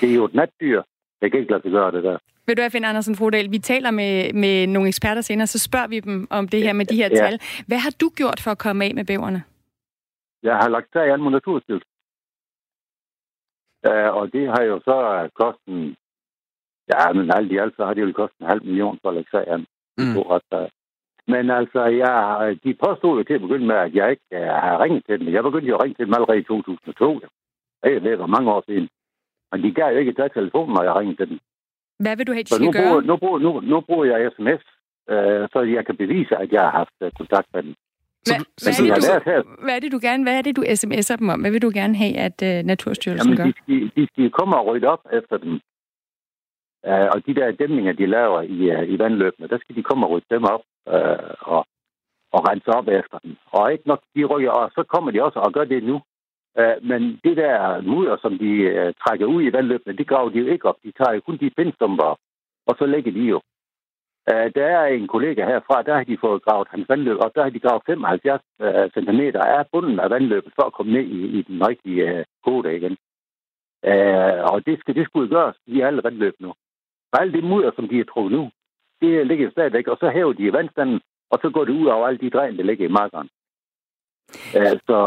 Det 0.00 0.10
er 0.10 0.14
jo 0.14 0.24
et 0.24 0.34
natdyr. 0.34 0.82
Det 1.20 1.30
kan 1.30 1.40
ikke 1.40 1.52
lade 1.52 1.62
sig 1.62 1.72
gøre 1.72 1.92
det 1.92 2.02
der. 2.04 2.18
Vil 2.50 2.56
du 2.56 2.62
have, 2.62 2.70
Finn 2.70 2.84
Andersen 2.84 3.16
Frodal, 3.16 3.50
vi 3.50 3.58
taler 3.58 3.90
med, 3.90 4.32
med 4.32 4.66
nogle 4.66 4.88
eksperter 4.88 5.22
senere, 5.22 5.46
så 5.46 5.58
spørger 5.58 5.88
vi 5.88 6.00
dem 6.00 6.26
om 6.30 6.48
det 6.48 6.62
her 6.62 6.72
med 6.72 6.86
de 6.86 6.96
her 6.96 7.08
ja. 7.12 7.16
tal. 7.16 7.40
Hvad 7.66 7.78
har 7.78 7.94
du 8.00 8.08
gjort 8.16 8.40
for 8.44 8.50
at 8.50 8.58
komme 8.58 8.84
af 8.84 8.94
med 8.94 9.04
bæverne? 9.04 9.42
Jeg 10.42 10.56
har 10.56 10.68
lagt 10.68 10.92
sag 10.92 11.12
an 11.12 11.20
mod 11.20 11.30
Naturstyrelsen. 11.30 11.90
Uh, 13.88 14.10
og 14.18 14.32
det 14.32 14.48
har 14.48 14.62
jo 14.62 14.80
så 14.88 15.28
kostet... 15.34 15.96
Ja, 16.92 17.12
men 17.12 17.30
alt 17.36 17.52
i 17.52 17.56
alt, 17.56 17.74
så 17.76 17.84
har 17.84 17.94
det 17.94 18.02
jo 18.02 18.12
kostet 18.12 18.40
en 18.40 18.46
halv 18.46 18.64
million 18.64 18.98
for 19.02 19.08
at 19.08 19.14
lægge 19.14 19.30
sag 19.30 19.44
an. 19.48 19.66
Mm. 19.98 20.14
Men 21.32 21.50
altså, 21.50 21.82
jeg, 21.84 22.58
de 22.64 22.74
påstod 22.84 23.18
jo 23.18 23.24
til 23.24 23.34
at 23.34 23.40
begynde 23.40 23.66
med, 23.66 23.76
at 23.76 23.94
jeg 23.94 24.10
ikke 24.10 24.30
uh, 24.40 24.54
har 24.64 24.82
ringet 24.82 25.02
til 25.06 25.20
dem. 25.20 25.34
Jeg 25.34 25.42
begyndte 25.42 25.68
jo 25.68 25.76
at 25.76 25.82
ringe 25.82 25.94
til 25.94 26.06
dem 26.06 26.14
allerede 26.14 26.38
i 26.38 26.42
2002. 26.42 27.20
Ja. 27.84 27.98
Det 28.06 28.18
var 28.18 28.26
mange 28.26 28.52
år 28.52 28.62
siden. 28.66 28.88
Men 29.52 29.62
de 29.62 29.74
gav 29.74 29.92
jo 29.92 29.98
ikke 29.98 30.12
tage 30.12 30.36
telefonen, 30.38 30.74
når 30.74 30.82
jeg 30.82 30.96
ringede 30.96 31.16
til 31.16 31.28
dem. 31.30 31.38
Hvad 32.02 32.14
vil 32.16 32.26
du 32.26 32.32
have, 32.32 32.42
de 32.42 32.48
skal 32.48 32.66
nu 32.66 32.72
gøre? 32.72 32.88
Bruger, 32.88 33.00
nu, 33.00 33.16
bruger, 33.16 33.38
nu, 33.38 33.50
nu 33.60 33.80
bruger 33.80 34.04
jeg 34.04 34.30
sms, 34.36 34.62
øh, 35.12 35.48
så 35.52 35.58
jeg 35.76 35.86
kan 35.86 35.96
bevise, 35.96 36.36
at 36.36 36.52
jeg 36.52 36.62
har 36.66 36.70
haft 36.80 36.96
uh, 37.04 37.08
kontakt 37.20 37.48
med 37.54 37.62
dem. 37.62 37.74
Hvad, 38.26 38.38
hvad, 38.62 38.72
er 38.72 38.82
det, 38.84 39.02
du, 39.02 39.62
hvad 39.64 39.74
er 39.76 39.80
det, 39.80 39.92
du 39.92 40.00
gerne, 40.08 40.22
hvad 40.26 40.36
er 40.38 40.42
det, 40.42 40.56
du 40.56 40.62
sms'er 40.62 41.16
dem 41.16 41.28
om? 41.28 41.40
Hvad 41.40 41.50
vil 41.50 41.62
du 41.62 41.72
gerne 41.74 41.96
have, 42.02 42.16
at 42.28 42.38
uh, 42.48 42.66
Naturstyrelsen 42.70 43.32
Jamen, 43.32 43.36
gør? 43.38 43.44
De 43.44 43.52
skal, 43.62 43.90
de 43.96 44.06
skal 44.12 44.30
komme 44.30 44.56
og 44.56 44.66
rydde 44.66 44.86
op 44.94 45.02
efter 45.12 45.36
dem. 45.44 45.52
Uh, 46.88 47.08
og 47.14 47.18
de 47.26 47.34
der 47.34 47.50
dæmninger, 47.62 47.92
de 47.92 48.06
laver 48.06 48.40
i, 48.42 48.58
uh, 48.74 48.82
i 48.92 48.98
vandløbene, 48.98 49.48
der 49.48 49.58
skal 49.58 49.76
de 49.76 49.82
komme 49.82 50.06
og 50.06 50.10
rydde 50.12 50.30
dem 50.30 50.44
op 50.44 50.64
uh, 50.94 51.30
og, 51.54 51.62
og 52.34 52.40
rense 52.48 52.70
op 52.78 52.88
efter 52.88 53.18
dem. 53.24 53.36
Og 53.52 53.72
ikke 53.72 53.88
nok, 53.88 54.00
de 54.14 54.24
rykker, 54.24 54.50
og 54.50 54.70
så 54.76 54.82
kommer 54.92 55.10
de 55.10 55.22
også 55.22 55.38
og 55.38 55.52
gør 55.52 55.64
det 55.64 55.82
nu. 55.84 56.00
Øh, 56.58 56.76
men 56.82 57.20
det 57.24 57.36
der 57.36 57.80
mudder, 57.80 58.16
som 58.22 58.38
de 58.38 58.50
øh, 58.50 58.94
trækker 59.02 59.26
ud 59.26 59.42
i 59.42 59.52
vandløbene, 59.52 59.96
det 59.96 60.08
graver 60.08 60.30
de 60.30 60.38
jo 60.38 60.46
ikke 60.46 60.68
op. 60.68 60.76
De 60.84 60.92
tager 60.92 61.14
jo 61.14 61.20
kun 61.20 61.36
de 61.36 61.50
pindstumper 61.50 62.04
op, 62.04 62.18
og 62.66 62.76
så 62.78 62.86
lægger 62.86 63.12
de 63.12 63.20
jo. 63.20 63.40
Øh, 64.30 64.54
der 64.54 64.66
er 64.66 64.86
en 64.86 65.06
kollega 65.06 65.46
herfra, 65.46 65.82
der 65.82 65.94
har 65.94 66.04
de 66.04 66.18
fået 66.20 66.42
gravet 66.42 66.68
hans 66.70 66.88
vandløb, 66.88 67.18
og 67.18 67.32
der 67.34 67.42
har 67.42 67.50
de 67.50 67.60
gravet 67.60 67.82
75 67.86 68.42
cm 68.94 69.20
af 69.34 69.64
bunden 69.72 70.00
af 70.00 70.10
vandløbet 70.10 70.52
for 70.54 70.62
at 70.62 70.72
komme 70.72 70.92
ned 70.92 71.04
i, 71.04 71.38
i 71.38 71.42
den 71.42 71.66
rigtige 71.68 72.24
kode 72.44 72.76
igen. 72.76 72.96
Og 74.52 74.66
det, 74.66 74.80
skal, 74.80 74.94
det 74.94 75.06
skulle 75.06 75.28
gøres 75.28 75.56
i 75.66 75.80
alle 75.80 76.02
vandløb 76.04 76.34
nu. 76.40 76.48
Og 77.12 77.20
alt 77.20 77.34
det 77.34 77.44
mudder, 77.44 77.70
som 77.76 77.88
de 77.88 77.96
har 77.96 78.04
trukket 78.04 78.32
nu, 78.32 78.50
det 79.00 79.26
ligger 79.26 79.50
stadigvæk, 79.50 79.86
og 79.86 79.96
så 80.00 80.10
hæver 80.10 80.32
de 80.32 80.52
vandstanden, 80.52 81.00
og 81.30 81.38
så 81.42 81.50
går 81.50 81.64
det 81.64 81.72
ud 81.72 81.86
over 81.86 82.06
alle 82.06 82.18
de 82.18 82.30
dræn, 82.30 82.56
der 82.56 82.62
ligger 82.62 82.84
i 82.84 82.96
markeren. 83.00 83.28
Så, 84.86 84.98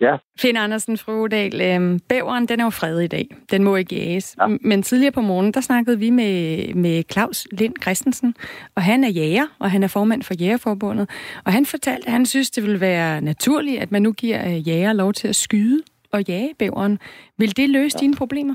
Ja. 0.00 0.16
Finn 0.38 0.56
Andersen 0.56 0.96
Frodal, 0.96 1.60
øh, 1.60 1.98
bæveren 2.08 2.46
den 2.46 2.60
er 2.60 2.64
jo 2.64 2.70
fredet 2.70 3.04
i 3.04 3.06
dag. 3.06 3.28
Den 3.50 3.64
må 3.64 3.76
ikke 3.76 3.96
jages. 3.96 4.36
Ja. 4.40 4.46
Men 4.46 4.82
tidligere 4.82 5.12
på 5.12 5.20
morgenen, 5.20 5.54
der 5.54 5.60
snakkede 5.60 5.98
vi 5.98 6.10
med, 6.10 6.34
med 6.74 7.02
Claus 7.12 7.48
Lind 7.52 7.74
Christensen, 7.82 8.34
og 8.76 8.82
han 8.82 9.04
er 9.04 9.08
jæger, 9.08 9.46
og 9.58 9.70
han 9.70 9.82
er 9.82 9.88
formand 9.88 10.22
for 10.22 10.34
Jægerforbundet. 10.40 11.10
Og 11.44 11.52
han 11.52 11.66
fortalte, 11.66 12.06
at 12.06 12.12
han 12.12 12.26
synes, 12.26 12.50
det 12.50 12.64
vil 12.64 12.80
være 12.80 13.20
naturligt, 13.20 13.82
at 13.82 13.92
man 13.92 14.02
nu 14.02 14.12
giver 14.12 14.48
øh, 14.48 14.68
jæger 14.68 14.92
lov 14.92 15.12
til 15.12 15.28
at 15.28 15.36
skyde 15.36 15.82
og 16.12 16.22
jage 16.28 16.54
bæveren. 16.58 16.98
Vil 17.38 17.56
det 17.56 17.70
løse 17.70 17.96
ja. 17.98 18.00
dine 18.00 18.14
problemer? 18.16 18.54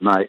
Nej. 0.00 0.26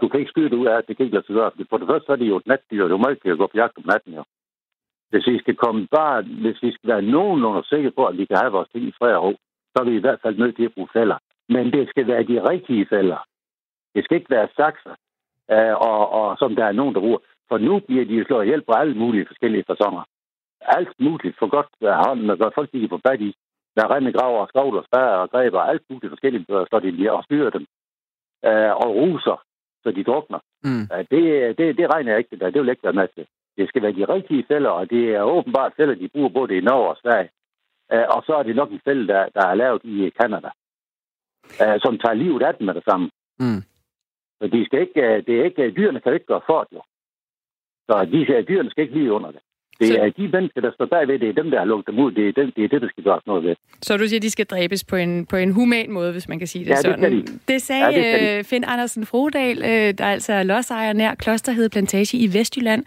Du 0.00 0.08
kan 0.08 0.20
ikke 0.20 0.30
skyde 0.30 0.50
det 0.50 0.56
ud 0.56 0.66
af, 0.66 0.84
det 0.88 0.96
kan 0.96 1.04
ikke 1.04 1.14
lade 1.16 1.26
sig 1.26 1.34
gøre. 1.34 1.50
For 1.70 1.78
det 1.78 1.88
første 1.88 2.06
så 2.06 2.12
er 2.12 2.16
det 2.16 2.28
jo 2.28 2.36
et 2.36 2.46
natdyr, 2.46 2.88
du 2.88 2.96
må 2.96 3.08
ikke 3.08 3.36
gå 3.36 3.46
på 3.46 3.56
jagt 3.56 3.76
om 3.76 3.84
natten, 3.86 4.14
jo. 4.14 4.24
Hvis 5.12 5.26
vi 5.26 5.38
skal 5.38 5.56
komme 5.56 5.88
bare, 5.98 6.22
hvis 6.22 6.62
vi 6.62 6.70
skal 6.72 6.88
være 6.92 7.02
nogenlunde 7.02 7.64
sikre 7.64 7.90
på, 7.90 8.06
at 8.06 8.18
vi 8.18 8.24
kan 8.24 8.36
have 8.42 8.52
vores 8.52 8.68
ting 8.68 8.84
i 8.88 8.94
fred 8.98 9.14
og 9.14 9.22
ro, 9.24 9.32
så 9.72 9.76
er 9.82 9.84
vi 9.90 9.96
i 9.96 10.04
hvert 10.04 10.20
fald 10.22 10.38
nødt 10.38 10.56
til 10.56 10.64
at 10.64 10.74
bruge 10.74 10.94
fælder. 10.96 11.18
Men 11.48 11.72
det 11.72 11.88
skal 11.88 12.06
være 12.06 12.22
de 12.22 12.48
rigtige 12.50 12.86
fælder. 12.86 13.20
Det 13.94 14.04
skal 14.04 14.16
ikke 14.16 14.34
være 14.36 14.48
sakser, 14.56 14.94
øh, 15.54 15.74
og, 15.88 16.02
og 16.18 16.38
som 16.38 16.56
der 16.56 16.64
er 16.64 16.72
nogen, 16.72 16.94
der 16.94 17.00
bruger. 17.00 17.18
For 17.48 17.58
nu 17.58 17.78
bliver 17.78 18.04
de 18.04 18.24
slået 18.24 18.46
hjælp 18.46 18.66
på 18.66 18.72
alle 18.72 18.94
mulige 18.94 19.26
forskellige 19.26 19.64
fasonger. 19.70 20.04
Alt 20.60 20.94
muligt 20.98 21.38
for 21.38 21.48
godt 21.56 21.70
af 21.80 21.96
hånden, 22.06 22.30
og 22.30 22.38
godt 22.38 22.54
folk 22.54 22.72
de 22.72 22.80
kan 22.80 22.88
få 22.88 23.00
fat 23.08 23.20
i. 23.20 23.34
Der 23.76 23.94
rende 23.94 24.12
graver, 24.12 24.46
skovler, 24.46 24.82
spærrer 24.82 25.16
og 25.24 25.30
græber, 25.30 25.60
alt 25.60 25.82
muligt 25.90 26.10
forskelligt, 26.10 26.46
så 26.46 26.80
de 26.82 26.92
bliver 26.92 27.12
og 27.12 27.24
styrer 27.24 27.50
dem. 27.50 27.66
Øh, 28.48 28.72
og 28.82 28.88
ruser, 29.00 29.36
så 29.82 29.90
de 29.90 30.04
drukner. 30.04 30.40
Mm. 30.64 30.84
Øh, 30.92 31.04
det, 31.10 31.22
det, 31.58 31.76
det 31.78 31.94
regner 31.94 32.10
jeg 32.12 32.18
ikke, 32.18 32.36
det, 32.36 32.54
det 32.54 32.62
vil 32.62 32.68
ikke 32.68 32.84
være 32.84 33.00
med 33.00 33.08
til. 33.08 33.26
Det 33.56 33.68
skal 33.68 33.82
være 33.82 33.92
de 33.92 34.04
rigtige 34.04 34.44
fælder, 34.48 34.70
og 34.70 34.90
det 34.90 35.14
er 35.14 35.22
åbenbart 35.22 35.72
fælder, 35.76 35.94
de 35.94 36.08
bruger 36.08 36.28
både 36.28 36.56
i 36.56 36.60
Norge 36.60 36.88
og 36.88 36.96
Sverige. 37.02 37.30
Uh, 37.94 38.16
og 38.16 38.22
så 38.26 38.32
er 38.34 38.42
det 38.42 38.56
nok 38.56 38.70
en 38.70 38.80
fælde, 38.84 39.06
der, 39.08 39.28
der 39.28 39.46
er 39.46 39.54
lavet 39.54 39.84
i 39.84 40.10
Kanada, 40.20 40.50
uh, 41.62 41.76
som 41.84 41.98
tager 41.98 42.14
livet 42.14 42.42
af 42.42 42.54
dem 42.54 42.66
med 42.66 42.74
det 42.74 42.84
samme. 42.84 43.10
Mm. 43.38 43.62
Så 44.38 44.46
de 44.48 44.64
skal 44.66 44.80
ikke, 44.80 45.00
uh, 45.00 45.24
det 45.26 45.40
er 45.40 45.44
ikke, 45.44 45.70
dyrene 45.70 46.00
kan 46.00 46.14
ikke 46.14 46.26
gøre 46.26 46.46
for 46.46 46.66
det. 46.70 46.80
Så 47.88 48.04
de, 48.12 48.44
dyrene 48.48 48.70
skal 48.70 48.82
ikke 48.82 48.98
lige 48.98 49.12
under 49.12 49.30
det. 49.30 49.40
Det 49.82 49.90
er 50.02 50.08
så... 50.08 50.22
de 50.22 50.28
mennesker, 50.34 50.60
der 50.60 50.72
står 50.74 50.86
bagved, 50.86 51.18
det 51.18 51.28
er 51.28 51.32
dem, 51.42 51.50
der 51.50 51.58
har 51.58 51.64
lukket 51.64 51.86
dem 51.86 51.98
ud. 52.04 52.10
Det 52.12 52.28
er, 52.28 52.32
dem, 52.32 52.52
det 52.56 52.64
er 52.64 52.68
det, 52.68 52.82
der 52.82 52.88
skal 52.88 53.04
gøres 53.04 53.26
noget 53.26 53.44
ved. 53.44 53.54
Så 53.82 53.96
du 53.96 54.06
siger, 54.08 54.18
at 54.18 54.22
de 54.22 54.30
skal 54.30 54.46
dræbes 54.46 54.84
på 54.84 54.96
en, 54.96 55.26
på 55.26 55.36
en 55.36 55.50
human 55.52 55.90
måde, 55.92 56.12
hvis 56.12 56.28
man 56.28 56.38
kan 56.38 56.48
sige 56.48 56.64
det 56.64 56.70
ja, 56.70 56.76
sådan? 56.76 57.12
Det, 57.12 57.28
de. 57.28 57.38
det 57.48 57.62
sagde 57.62 57.86
ja, 57.86 57.90
det 57.90 58.38
de. 58.38 58.44
Finn 58.44 58.64
Andersen 58.66 59.06
Frodal, 59.06 59.58
øh, 59.58 59.94
der 59.98 60.04
altså 60.04 60.32
er 60.32 60.42
lodsejer 60.42 60.92
nær 60.92 61.14
Klosterhed 61.14 61.68
Plantage 61.68 62.18
i 62.18 62.34
Vestjylland, 62.34 62.84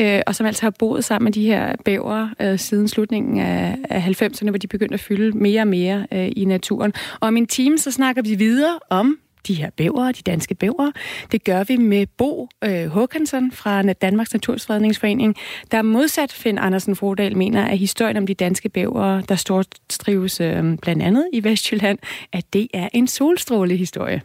øh, 0.00 0.20
og 0.26 0.34
som 0.34 0.46
altså 0.46 0.62
har 0.62 0.74
boet 0.78 1.04
sammen 1.04 1.24
med 1.24 1.32
de 1.32 1.46
her 1.46 1.76
bæver 1.84 2.28
øh, 2.40 2.58
siden 2.58 2.88
slutningen 2.88 3.40
af, 3.40 3.76
af 3.90 4.00
90'erne, 4.00 4.50
hvor 4.50 4.58
de 4.58 4.66
begyndte 4.66 4.94
at 4.94 5.00
fylde 5.00 5.38
mere 5.38 5.60
og 5.60 5.68
mere 5.68 6.06
øh, 6.12 6.28
i 6.36 6.44
naturen. 6.44 6.92
Og 7.20 7.28
om 7.28 7.36
en 7.36 7.46
time, 7.46 7.78
så 7.78 7.90
snakker 7.90 8.22
vi 8.22 8.34
videre 8.34 8.78
om 8.90 9.18
de 9.48 9.54
her 9.54 9.70
bæver, 9.70 10.12
de 10.12 10.22
danske 10.22 10.54
bæver. 10.54 10.90
Det 11.32 11.44
gør 11.44 11.64
vi 11.64 11.76
med 11.76 12.06
Bo 12.06 12.48
øh, 12.64 12.86
Håkansson 12.86 13.52
fra 13.52 13.82
Danmarks 13.82 14.32
Naturfredningsforening, 14.32 15.36
der 15.70 15.82
modsat 15.82 16.32
Finn 16.32 16.58
Andersen 16.58 16.96
Frodal 16.96 17.36
mener, 17.36 17.64
at 17.64 17.78
historien 17.78 18.16
om 18.16 18.26
de 18.26 18.34
danske 18.34 18.68
bæver, 18.68 19.20
der 19.20 19.36
stortrives 19.36 20.40
øh, 20.40 20.78
blandt 20.82 21.02
andet 21.02 21.28
i 21.32 21.44
Vestjylland, 21.44 21.98
at 22.32 22.52
det 22.52 22.68
er 22.74 22.88
en 22.92 23.08
solstrålehistorie. 23.08 24.22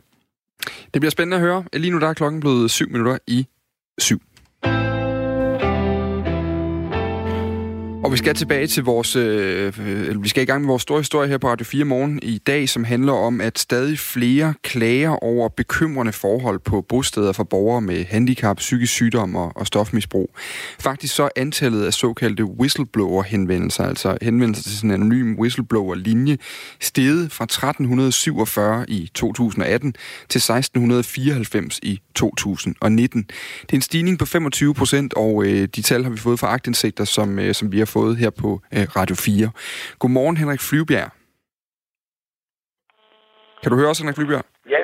Det 0.94 1.02
bliver 1.02 1.12
spændende 1.12 1.38
at 1.38 1.42
høre. 1.42 1.64
Lige 1.74 1.92
nu 1.92 2.00
der 2.00 2.08
er 2.08 2.14
klokken 2.14 2.40
blevet 2.40 2.72
syv 2.72 2.90
minutter 2.90 3.18
i 3.28 3.48
syv. 3.98 4.22
Og 8.04 8.12
vi 8.12 8.18
skal 8.18 8.36
tilbage 8.36 8.68
til 8.68 8.84
vores, 8.84 9.16
øh, 9.16 10.24
vi 10.24 10.30
skal 10.30 10.44
i 10.44 10.46
gang 10.46 10.62
med 10.62 10.68
vores 10.68 10.82
store 10.82 11.00
historie 11.00 11.30
her 11.30 11.38
på 11.38 11.48
Radio 11.48 11.66
4 11.66 11.86
morgen 11.86 12.20
i 12.24 12.38
dag, 12.38 12.70
som 12.70 12.84
handler 12.84 13.14
om, 13.14 13.42
at 13.42 13.60
stadig 13.60 14.00
flere 14.00 14.54
klager 14.64 15.10
over 15.10 15.50
bekymrende 15.50 16.12
forhold 16.12 16.60
på 16.60 16.82
bosteder 16.82 17.32
for 17.32 17.44
borgere 17.44 17.82
med 17.82 18.06
handicap, 18.06 18.58
psykisk 18.58 18.94
sygdom 18.94 19.36
og, 19.36 19.52
og 19.56 19.68
stofmisbrug. 19.68 20.36
Faktisk 20.80 21.16
så 21.16 21.24
er 21.24 21.30
antallet 21.36 21.86
af 21.86 21.94
såkaldte 21.94 22.46
whistleblower-henvendelser, 22.46 23.84
altså 23.84 24.18
henvendelser 24.22 24.64
til 24.64 24.78
sådan 24.78 24.90
en 24.90 25.02
anonym 25.02 25.36
whistleblower-linje, 25.40 26.38
steget 26.80 27.32
fra 27.32 27.44
1347 27.44 28.86
i 28.88 29.12
2018 29.14 29.94
til 30.30 30.40
1694 30.40 31.80
i 31.84 32.00
2019. 32.16 33.24
Det 33.62 33.72
er 33.72 33.76
en 33.76 33.82
stigning 33.82 34.20
på 34.20 34.26
25 34.26 34.74
procent, 34.74 35.14
og 35.14 35.46
øh, 35.46 35.68
de 35.76 35.82
tal 35.82 36.04
har 36.04 36.12
vi 36.12 36.18
fået 36.18 36.40
fra 36.40 36.48
agtindsigter, 36.48 37.06
som, 37.06 37.40
øh, 37.40 37.54
som 37.54 37.72
vi 37.72 37.78
har 37.78 37.86
fået 37.96 38.14
her 38.18 38.32
på 38.42 38.50
øh, 38.76 38.86
Radio 38.98 39.16
4. 39.16 39.52
Godmorgen, 40.00 40.38
Henrik 40.38 40.62
Flyvbjerg. 40.70 41.12
Kan 43.62 43.72
du 43.72 43.78
høre 43.82 43.90
os, 43.90 44.00
Henrik 44.00 44.16
Flyvbjerg? 44.16 44.46
Ja, 44.70 44.82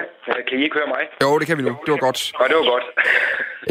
kan 0.48 0.60
I 0.60 0.64
ikke 0.64 0.78
høre 0.80 0.88
mig? 0.96 1.04
Jo, 1.24 1.40
det 1.40 1.48
kan 1.48 1.58
vi 1.58 1.64
nu. 1.64 1.74
Det 1.86 1.92
var 1.96 2.02
godt. 2.08 2.20
Ja, 2.40 2.46
det 2.52 2.56
var 2.62 2.68
godt. 2.74 2.86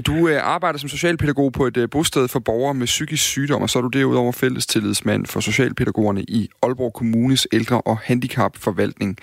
du 0.09 0.29
øh, 0.29 0.55
arbejder 0.55 0.79
som 0.79 0.89
socialpædagog 0.89 1.53
på 1.59 1.63
et 1.71 1.77
øh, 1.77 1.89
bosted 1.93 2.29
for 2.29 2.41
borgere 2.51 2.75
med 2.75 2.87
psykisk 2.87 3.25
sygdom, 3.35 3.63
og 3.63 3.69
så 3.71 3.79
er 3.79 3.83
du 3.83 3.89
derudover 3.99 4.33
fællestillidsmand 4.33 5.27
for 5.33 5.41
socialpædagogerne 5.41 6.23
i 6.39 6.41
Aalborg 6.63 6.93
Kommunes 6.93 7.49
ældre- 7.53 7.83
og 7.91 7.99
handicapforvaltning. 7.99 9.17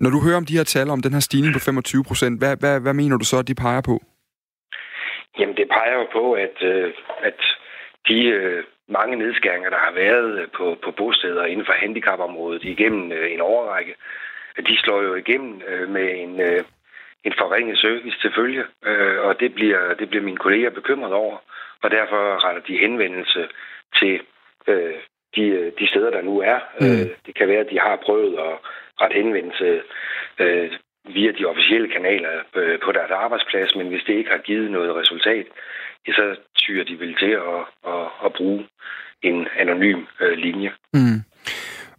Når 0.00 0.10
du 0.10 0.18
hører 0.24 0.36
om 0.36 0.46
de 0.46 0.56
her 0.56 0.64
tal 0.64 0.90
om 0.90 1.02
den 1.02 1.12
her 1.12 1.20
stigning 1.20 1.54
på 1.54 1.60
25 1.60 2.04
procent, 2.04 2.38
hvad, 2.38 2.56
hvad, 2.60 2.80
hvad 2.80 2.94
mener 2.94 3.16
du 3.16 3.24
så, 3.24 3.38
at 3.38 3.48
de 3.48 3.54
peger 3.54 3.80
på? 3.80 3.96
Jamen, 5.38 5.56
det 5.56 5.66
peger 5.76 5.94
jo 6.00 6.06
på, 6.18 6.24
at, 6.32 6.56
øh, 6.62 6.92
at 7.28 7.40
de 8.08 8.18
øh, 8.24 8.64
mange 8.88 9.16
nedskæringer, 9.16 9.70
der 9.70 9.78
har 9.78 9.92
været 9.92 10.40
øh, 10.40 10.48
på, 10.56 10.76
på 10.84 10.90
bosteder 10.90 11.44
inden 11.44 11.66
for 11.66 11.72
handicapområdet 11.72 12.64
igennem 12.64 13.12
øh, 13.12 13.32
en 13.32 13.40
overrække, 13.40 13.94
de 14.68 14.78
slår 14.78 15.02
jo 15.02 15.14
igennem 15.14 15.62
øh, 15.68 15.88
med 15.88 16.08
en, 16.14 16.40
en 17.24 17.32
forringet 17.38 17.78
service 17.78 18.20
til 18.20 18.32
følge, 18.36 18.64
og 19.18 19.40
det 19.40 19.54
bliver, 19.54 19.94
det 19.94 20.08
bliver 20.08 20.24
mine 20.24 20.36
kolleger 20.36 20.70
bekymret 20.70 21.12
over, 21.12 21.36
og 21.82 21.90
derfor 21.90 22.44
retter 22.44 22.62
de 22.62 22.78
henvendelse 22.78 23.48
til 23.98 24.20
øh, 24.68 24.94
de, 25.36 25.72
de 25.78 25.88
steder, 25.88 26.10
der 26.10 26.22
nu 26.22 26.40
er. 26.40 26.58
Mm. 26.80 27.10
Det 27.26 27.34
kan 27.34 27.48
være, 27.48 27.60
at 27.60 27.70
de 27.70 27.80
har 27.80 27.96
prøvet 27.96 28.38
at 28.38 28.54
rette 29.00 29.14
henvendelse 29.14 29.82
øh, 30.38 30.72
via 31.04 31.32
de 31.32 31.44
officielle 31.44 31.88
kanaler 31.88 32.42
på 32.84 32.92
deres 32.92 33.10
arbejdsplads, 33.10 33.76
men 33.76 33.88
hvis 33.88 34.04
det 34.06 34.14
ikke 34.14 34.30
har 34.30 34.38
givet 34.38 34.70
noget 34.70 34.96
resultat, 34.96 35.46
ja, 36.06 36.12
så 36.12 36.36
tyrer 36.54 36.84
de 36.84 36.98
vel 36.98 37.14
til 37.16 37.30
at, 37.30 37.60
at, 37.92 38.06
at 38.24 38.32
bruge 38.36 38.66
en 39.22 39.46
anonym 39.58 40.00
øh, 40.20 40.38
linje. 40.38 40.72
Mm. 40.92 41.20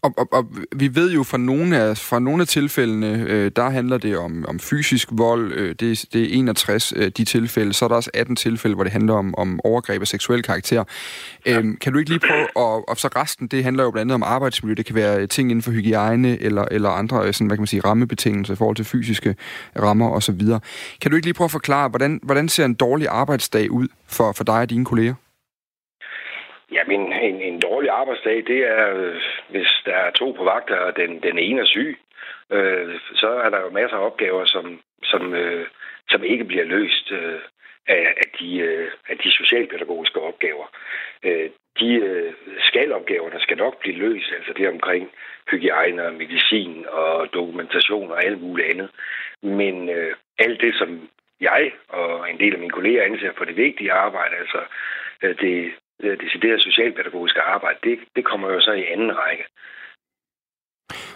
Og, 0.06 0.14
og, 0.18 0.28
og 0.32 0.43
vi 0.76 0.95
ved 0.95 1.12
jo 1.12 1.24
fra 1.24 1.38
nogle 1.38 1.78
af, 1.78 1.97
fra 1.97 2.20
nogle 2.20 2.41
af 2.41 2.47
tilfældene, 2.47 3.26
øh, 3.30 3.51
der 3.56 3.70
handler 3.70 3.97
det 3.97 4.18
om, 4.18 4.45
om 4.47 4.60
fysisk 4.60 5.10
vold. 5.12 5.51
Øh, 5.53 5.76
det, 5.80 6.06
det 6.14 6.22
er 6.22 6.28
61 6.32 6.93
øh, 6.95 7.12
de 7.18 7.26
tilfælde. 7.26 7.74
Så 7.74 7.86
er 7.86 7.89
der 7.89 7.95
også 7.95 8.12
18 8.14 8.36
tilfælde, 8.36 8.76
hvor 8.76 8.84
det 8.84 8.93
handler 8.93 9.14
om, 9.14 9.36
om 9.38 9.60
overgreb 9.64 10.01
af 10.01 10.08
seksuel 10.08 10.43
karakter. 10.43 10.84
Ja. 11.45 11.58
Øhm, 11.58 11.78
kan 11.78 11.93
du 11.93 11.99
ikke 11.99 12.12
lige 12.12 12.20
prøve, 12.20 12.47
og, 12.56 12.89
og 12.89 12.97
så 12.97 13.08
resten, 13.16 13.47
det 13.47 13.64
handler 13.64 13.84
jo 13.84 13.91
blandt 13.91 14.12
andet 14.12 14.16
om 14.16 14.24
arbejdsmiljø. 14.24 14.74
Det 14.74 14.86
kan 14.86 14.95
være 14.95 15.28
ting 15.28 15.51
inden 15.51 15.64
for 15.64 15.72
hygiejne 15.72 16.41
eller, 16.41 16.66
eller 16.72 16.89
andre 16.89 17.34
sådan, 17.34 17.47
hvad 17.47 17.58
kan 17.58 17.62
man 17.62 17.68
sige, 17.68 17.82
rammebetingelser 17.86 18.53
i 18.53 18.58
forhold 18.58 18.76
til 18.76 18.86
fysiske 18.86 19.36
rammer 19.80 20.10
osv. 20.10 20.41
Kan 21.01 21.12
du 21.12 21.16
ikke 21.16 21.28
lige 21.28 21.34
prøve 21.34 21.45
at 21.45 21.51
forklare, 21.51 21.89
hvordan, 21.89 22.20
hvordan 22.24 22.49
ser 22.49 22.66
en 22.66 22.74
dårlig 22.74 23.08
arbejdsdag 23.08 23.72
ud 23.72 23.88
for, 24.08 24.32
for 24.32 24.43
dig 24.43 24.60
og 24.60 24.70
dine 24.70 24.86
kolleger? 24.86 25.14
Jamen, 26.72 27.01
en, 27.30 27.36
en 27.45 27.45
dårlig 27.86 28.00
arbejdsdag, 28.00 28.44
det 28.48 28.60
er, 28.78 28.96
øh, 28.96 29.22
hvis 29.50 29.68
der 29.86 29.96
er 29.96 30.12
to 30.12 30.32
på 30.32 30.44
vagt, 30.44 30.72
og 30.72 30.96
den, 30.96 31.24
den 31.24 31.38
ene 31.40 31.62
er 31.62 31.66
syg, 31.66 31.98
øh, 32.52 33.00
så 33.16 33.28
er 33.28 33.50
der 33.50 33.60
jo 33.62 33.70
masser 33.70 33.98
af 33.98 34.06
opgaver, 34.06 34.46
som, 34.46 34.82
som, 35.04 35.34
øh, 35.34 35.68
som 36.10 36.24
ikke 36.24 36.46
bliver 36.46 36.66
løst 36.66 37.12
øh, 37.12 37.40
af, 37.88 38.14
af, 38.18 38.28
de, 38.40 38.58
øh, 38.58 38.92
af 39.10 39.18
de 39.18 39.32
socialpædagogiske 39.32 40.22
opgaver. 40.22 40.68
Øh, 41.24 41.50
de 41.80 41.90
øh, 41.96 42.34
der 43.34 43.40
skal 43.40 43.58
nok 43.58 43.80
blive 43.80 43.98
løst, 43.98 44.32
altså 44.38 44.54
det 44.54 44.70
omkring 44.70 45.12
hygiejne 45.52 46.06
og 46.06 46.14
medicin 46.14 46.86
og 46.90 47.34
dokumentation 47.34 48.12
og 48.12 48.24
alt 48.26 48.42
muligt 48.42 48.70
andet. 48.70 48.90
Men 49.42 49.90
øh, 49.90 50.16
alt 50.40 50.62
det, 50.62 50.76
som 50.76 51.10
jeg 51.42 51.72
og 51.90 52.30
en 52.30 52.40
del 52.40 52.54
af 52.54 52.60
mine 52.60 52.72
kolleger 52.78 53.04
anser 53.04 53.32
for 53.38 53.46
det 53.46 53.58
vigtige 53.58 53.92
arbejde, 53.92 54.36
altså 54.36 54.62
øh, 55.24 55.36
det 55.42 55.74
det 56.02 56.10
øh, 56.10 56.20
decideret 56.24 56.62
socialpædagogiske 56.62 57.41
arbejde, 57.41 57.80
det, 57.84 58.00
det 58.16 58.26
kommer 58.26 58.48
jo 58.54 58.60
så 58.62 58.72
i 58.72 58.86
anden 58.93 59.12
række. 59.18 59.46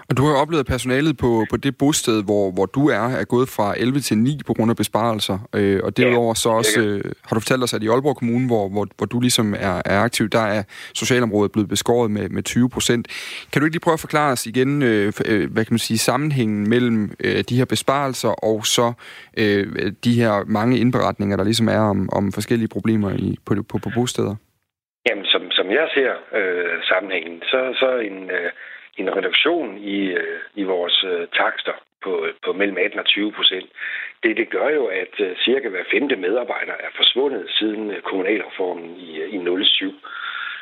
Og 0.10 0.18
du 0.18 0.24
har 0.24 0.32
jo 0.32 0.38
oplevet, 0.38 0.66
personalet 0.66 1.18
på, 1.18 1.46
på 1.50 1.58
det 1.58 1.78
bosted, 1.78 2.24
hvor, 2.24 2.52
hvor 2.52 2.66
du 2.66 2.90
er, 2.90 3.08
er 3.22 3.24
gået 3.24 3.50
fra 3.50 3.76
11 3.78 4.00
til 4.00 4.18
9 4.18 4.40
på 4.46 4.54
grund 4.54 4.72
af 4.72 4.78
besparelser. 4.78 5.50
Øh, 5.56 5.80
og 5.84 5.98
derudover 5.98 6.34
så 6.34 6.50
også, 6.50 6.82
øh, 6.82 7.04
har 7.26 7.36
du 7.36 7.40
fortalt 7.40 7.64
os, 7.64 7.74
at 7.74 7.84
i 7.84 7.88
Aalborg 7.88 8.18
Kommune, 8.18 8.48
hvor, 8.48 8.70
hvor, 8.70 8.88
hvor 8.98 9.06
du 9.06 9.20
ligesom 9.20 9.54
er, 9.60 9.82
er 9.86 10.00
aktiv, 10.00 10.30
der 10.30 10.40
er 10.40 10.64
socialområdet 10.94 11.52
blevet 11.52 11.70
beskåret 11.70 12.12
med, 12.12 12.30
med 12.30 12.44
20 12.44 12.70
procent. 12.70 13.08
Kan 13.52 13.60
du 13.60 13.66
ikke 13.66 13.76
lige 13.76 13.82
prøve 13.82 13.94
at 13.94 14.00
forklare 14.00 14.32
os 14.32 14.46
igen, 14.46 14.82
øh, 14.82 15.14
øh, 15.26 15.52
hvad 15.52 15.66
kan 15.66 15.74
man 15.74 15.80
sige, 15.80 15.98
sammenhængen 15.98 16.70
mellem 16.70 17.12
øh, 17.20 17.44
de 17.50 17.58
her 17.58 17.66
besparelser 17.66 18.30
og 18.30 18.66
så 18.66 18.94
øh, 19.38 19.92
de 20.04 20.14
her 20.14 20.44
mange 20.46 20.78
indberetninger, 20.78 21.38
der 21.38 21.44
ligesom 21.44 21.68
er 21.70 21.80
om, 21.80 22.10
om 22.12 22.32
forskellige 22.32 22.68
problemer 22.68 23.12
i, 23.12 23.38
på, 23.46 23.56
på, 23.70 23.78
på 23.78 23.90
bosteder? 23.96 24.36
Jamen, 25.10 25.26
som, 25.26 25.52
som 25.52 25.72
jeg 25.72 25.90
ser 25.94 26.14
øh, 26.40 26.84
sammenhængen, 26.84 27.42
så, 27.52 27.60
så 27.80 27.98
en, 27.98 28.32
øh, 28.32 28.52
en 28.98 29.16
reduktion 29.18 29.78
i, 29.78 30.00
øh, 30.22 30.40
i 30.56 30.64
vores 30.64 31.04
øh, 31.04 31.28
takster 31.28 31.74
på, 32.04 32.26
øh, 32.26 32.34
på 32.46 32.54
mellem 32.54 32.78
18 32.78 33.00
og 33.00 33.06
20 33.06 33.32
procent. 33.32 33.70
Det, 34.24 34.38
det 34.38 34.50
gør 34.50 34.70
jo, 34.70 34.86
at 34.86 35.14
øh, 35.20 35.38
cirka 35.38 35.70
hver 35.70 35.84
femte 35.92 36.16
medarbejder 36.16 36.74
er 36.74 36.92
forsvundet 36.96 37.46
siden 37.50 37.92
øh, 37.92 38.02
kommunalreformen 38.02 38.96
i, 38.98 39.20
øh, 39.22 39.34
i 39.34 39.66
07. 39.66 39.94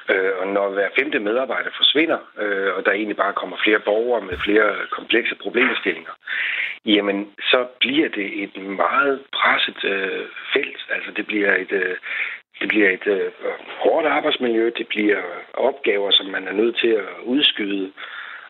Øh, 0.09 0.31
og 0.39 0.47
når 0.47 0.69
hver 0.69 0.89
femte 0.99 1.19
medarbejder 1.19 1.69
forsvinder, 1.77 2.19
øh, 2.37 2.75
og 2.75 2.85
der 2.85 2.91
egentlig 2.91 3.17
bare 3.17 3.33
kommer 3.33 3.57
flere 3.63 3.79
borgere 3.79 4.21
med 4.21 4.37
flere 4.45 4.75
komplekse 4.91 5.35
problemstillinger, 5.35 6.11
jamen 6.85 7.31
så 7.51 7.67
bliver 7.79 8.09
det 8.09 8.43
et 8.43 8.61
meget 8.61 9.19
presset 9.33 9.83
øh, 9.83 10.25
felt. 10.53 10.81
Altså 10.89 11.11
det 11.11 11.27
bliver 11.27 11.55
et, 11.55 11.71
øh, 11.71 11.95
det 12.59 12.67
bliver 12.67 12.89
et 12.89 13.07
øh, 13.07 13.31
hårdt 13.83 14.07
arbejdsmiljø, 14.07 14.71
det 14.77 14.87
bliver 14.87 15.21
opgaver, 15.53 16.11
som 16.11 16.25
man 16.25 16.47
er 16.47 16.53
nødt 16.53 16.77
til 16.77 16.87
at 16.87 17.07
udskyde. 17.23 17.91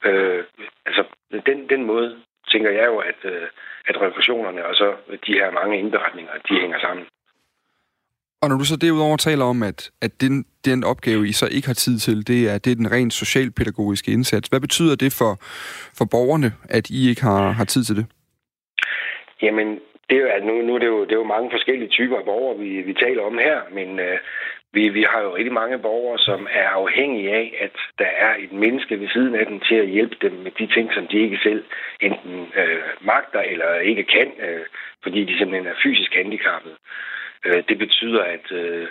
Øh, 0.05 0.43
altså, 0.85 1.03
den, 1.45 1.69
den 1.69 1.83
måde 1.83 2.17
tænker 2.51 2.71
jeg 2.71 2.85
jo, 2.85 2.97
at, 2.97 3.19
øh, 3.23 3.47
at 3.85 4.01
refusionerne 4.01 4.65
og 4.65 4.75
så 4.75 4.95
de 5.27 5.33
her 5.33 5.51
mange 5.51 5.79
indberetninger, 5.79 6.31
de 6.49 6.59
hænger 6.61 6.79
sammen. 6.79 7.05
Og 8.41 8.49
når 8.49 8.57
du 8.57 8.65
så 8.65 8.75
derudover 8.75 9.17
taler 9.17 9.45
om, 9.45 9.63
at, 9.63 9.91
at 10.01 10.21
den, 10.21 10.45
den 10.65 10.83
opgave, 10.83 11.27
I 11.27 11.31
så 11.31 11.47
ikke 11.51 11.67
har 11.67 11.73
tid 11.73 11.99
til, 11.99 12.27
det 12.27 12.49
er, 12.49 12.57
det 12.57 12.71
er 12.71 12.75
den 12.75 12.91
rent 12.91 13.13
socialpædagogiske 13.13 14.11
indsats. 14.11 14.49
Hvad 14.49 14.59
betyder 14.59 14.95
det 14.95 15.13
for, 15.19 15.37
for 15.97 16.05
borgerne, 16.11 16.53
at 16.69 16.89
I 16.89 17.09
ikke 17.09 17.21
har, 17.21 17.51
har 17.51 17.65
tid 17.65 17.83
til 17.83 17.95
det? 17.95 18.05
Jamen, 19.41 19.79
det 20.09 20.17
er, 20.17 20.31
altså, 20.31 20.47
nu, 20.47 20.61
nu 20.61 20.75
er 20.75 20.79
det, 20.79 20.87
jo, 20.87 21.01
det 21.03 21.11
er 21.11 21.23
jo 21.23 21.33
mange 21.35 21.51
forskellige 21.51 21.89
typer 21.89 22.17
af 22.17 22.25
borgere, 22.25 22.57
vi, 22.59 22.81
vi 22.81 22.93
taler 22.93 23.23
om 23.23 23.37
her, 23.37 23.61
men 23.71 23.99
øh, 23.99 24.17
vi, 24.73 24.89
vi 24.89 25.03
har 25.11 25.21
jo 25.21 25.35
rigtig 25.35 25.53
mange 25.53 25.79
borgere, 25.79 26.19
som 26.19 26.47
er 26.51 26.67
afhængige 26.69 27.31
af, 27.33 27.57
at 27.59 27.75
der 27.99 28.11
er 28.25 28.35
et 28.39 28.51
menneske 28.51 28.99
ved 28.99 29.09
siden 29.09 29.35
af 29.35 29.45
dem 29.45 29.59
til 29.59 29.75
at 29.75 29.87
hjælpe 29.87 30.15
dem 30.21 30.31
med 30.31 30.51
de 30.51 30.67
ting, 30.67 30.93
som 30.93 31.07
de 31.07 31.17
ikke 31.19 31.39
selv 31.43 31.63
enten 32.01 32.51
øh, 32.55 32.83
magter 33.01 33.39
eller 33.39 33.79
ikke 33.79 34.03
kan, 34.03 34.31
øh, 34.39 34.65
fordi 35.03 35.23
de 35.25 35.37
simpelthen 35.37 35.67
er 35.67 35.81
fysisk 35.83 36.15
handicappede. 36.15 36.75
Øh, 37.45 37.63
det 37.69 37.77
betyder, 37.77 38.23
at, 38.23 38.51
øh, 38.51 38.87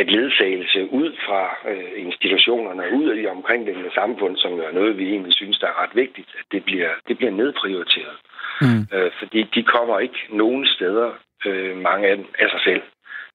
at 0.00 0.06
ledsagelse 0.10 0.80
ud 0.90 1.10
fra 1.26 1.42
øh, 1.70 1.90
institutionerne, 2.06 2.82
ud 2.98 3.08
af 3.08 3.16
de 3.16 3.26
omkringliggende 3.26 3.90
samfund, 3.94 4.36
som 4.36 4.52
er 4.52 4.72
noget, 4.72 4.98
vi 4.98 5.06
egentlig 5.08 5.34
synes, 5.34 5.58
der 5.58 5.66
er 5.66 5.82
ret 5.82 5.94
vigtigt, 5.94 6.30
at 6.38 6.44
det 6.52 6.64
bliver, 6.64 6.90
det 7.08 7.16
bliver 7.16 7.32
nedprioriteret. 7.32 8.16
Mm. 8.60 8.82
Øh, 8.94 9.10
fordi 9.18 9.40
de 9.54 9.62
kommer 9.62 9.98
ikke 9.98 10.20
nogen 10.30 10.66
steder, 10.66 11.10
øh, 11.46 11.76
mange 11.76 12.08
af 12.08 12.16
dem, 12.16 12.26
af 12.38 12.50
sig 12.50 12.60
selv. 12.64 12.82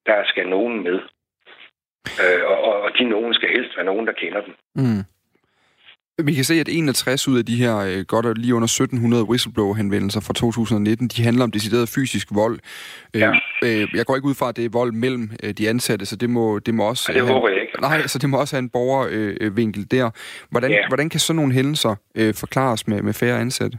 Der 0.05 0.23
skal 0.25 0.47
nogen 0.47 0.83
med. 0.83 0.99
Øh, 2.23 2.43
og, 2.47 2.81
og 2.81 2.89
de 2.97 3.03
nogen 3.03 3.33
skal 3.33 3.49
helst 3.49 3.77
være 3.77 3.85
nogen, 3.85 4.07
der 4.07 4.13
kender 4.13 4.41
dem. 4.41 4.53
Mm. 4.75 5.03
Vi 6.27 6.33
kan 6.33 6.43
se, 6.43 6.55
at 6.63 6.69
61 6.69 7.27
ud 7.27 7.37
af 7.37 7.45
de 7.45 7.55
her 7.63 7.75
øh, 7.89 7.99
godt 8.13 8.25
og 8.25 8.33
lige 8.35 8.55
under 8.55 8.65
1700 8.65 9.23
whistleblower-henvendelser 9.29 10.21
fra 10.27 10.33
2019, 10.33 11.07
de 11.07 11.23
handler 11.23 11.43
om 11.43 11.51
decideret 11.51 11.87
fysisk 11.95 12.27
vold. 12.41 12.55
Øh, 13.15 13.21
ja. 13.21 13.31
Øh, 13.65 13.83
jeg 13.97 14.05
går 14.05 14.15
ikke 14.15 14.29
ud 14.31 14.37
fra, 14.39 14.49
at 14.49 14.55
det 14.57 14.65
er 14.65 14.73
vold 14.79 14.91
mellem 14.91 15.25
øh, 15.43 15.51
de 15.59 15.69
ansatte, 15.69 16.05
så 16.05 16.15
det 16.15 16.29
må, 16.29 16.59
det 16.59 16.73
må 16.73 16.83
også... 16.89 17.03
Ja, 17.11 17.19
det 17.19 17.27
håber 17.33 17.49
jeg 17.49 17.61
ikke. 17.61 17.81
Nej, 17.81 18.01
så 18.11 18.19
det 18.21 18.29
må 18.29 18.35
også 18.39 18.55
have 18.55 18.63
en 18.67 18.73
borgervinkel 18.77 19.83
øh, 19.85 19.97
der. 19.97 20.07
Hvordan, 20.51 20.71
ja. 20.71 20.87
hvordan 20.87 21.09
kan 21.09 21.19
sådan 21.19 21.35
nogle 21.41 21.53
hændelser 21.53 21.93
øh, 22.19 22.33
forklares 22.43 22.87
med, 22.87 23.01
med 23.01 23.13
færre 23.13 23.39
ansatte? 23.45 23.77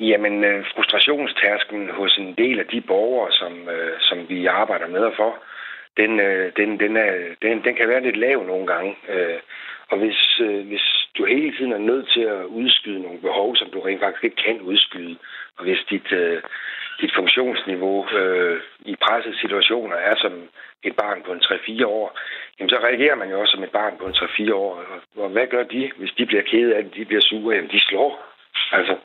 Jamen, 0.00 0.44
øh, 0.44 0.64
frustrationstærsken 0.72 1.80
hos 1.98 2.12
en 2.22 2.34
del 2.42 2.56
af 2.58 2.66
de 2.72 2.80
borgere, 2.80 3.32
som, 3.32 3.52
øh, 3.74 3.94
som 4.00 4.18
vi 4.28 4.46
arbejder 4.46 4.88
med 4.88 5.00
og 5.00 5.14
for, 5.16 5.32
den, 6.00 6.20
øh, 6.20 6.52
den, 6.56 6.80
den, 6.80 6.96
er, 6.96 7.10
den, 7.42 7.64
den 7.64 7.74
kan 7.76 7.88
være 7.88 8.02
lidt 8.02 8.16
lav 8.16 8.46
nogle 8.46 8.66
gange. 8.66 8.96
Øh, 9.08 9.38
og 9.90 9.98
hvis, 9.98 10.40
øh, 10.40 10.66
hvis 10.66 10.86
du 11.18 11.24
hele 11.24 11.56
tiden 11.56 11.72
er 11.72 11.78
nødt 11.78 12.08
til 12.12 12.20
at 12.20 12.44
udskyde 12.44 13.02
nogle 13.02 13.20
behov, 13.20 13.56
som 13.56 13.70
du 13.70 13.80
rent 13.80 14.00
faktisk 14.00 14.24
ikke 14.24 14.42
kan 14.46 14.60
udskyde, 14.60 15.16
og 15.58 15.64
hvis 15.64 15.78
dit, 15.90 16.12
øh, 16.12 16.42
dit 17.00 17.12
funktionsniveau 17.14 18.08
øh, 18.10 18.60
i 18.84 18.96
pressede 18.96 19.38
situationer 19.40 19.96
er 19.96 20.16
som 20.16 20.32
et 20.82 20.96
barn 20.96 21.22
på 21.22 21.32
en 21.32 21.40
3-4 21.40 21.86
år, 21.86 22.18
jamen 22.58 22.70
så 22.70 22.76
reagerer 22.76 23.14
man 23.14 23.30
jo 23.30 23.40
også 23.40 23.52
som 23.52 23.64
et 23.64 23.70
barn 23.70 23.96
på 23.98 24.06
en 24.06 24.14
3-4 24.14 24.54
år. 24.54 24.74
Og, 24.76 25.22
og 25.24 25.28
hvad 25.28 25.46
gør 25.46 25.62
de, 25.62 25.92
hvis 25.96 26.12
de 26.18 26.26
bliver 26.26 26.42
kede 26.42 26.74
af 26.74 26.84
det, 26.84 26.94
de 26.94 27.04
bliver 27.04 27.22
sure? 27.22 27.54
Jamen, 27.56 27.70
de 27.70 27.80
slår. 27.80 28.26
Altså, 28.72 28.96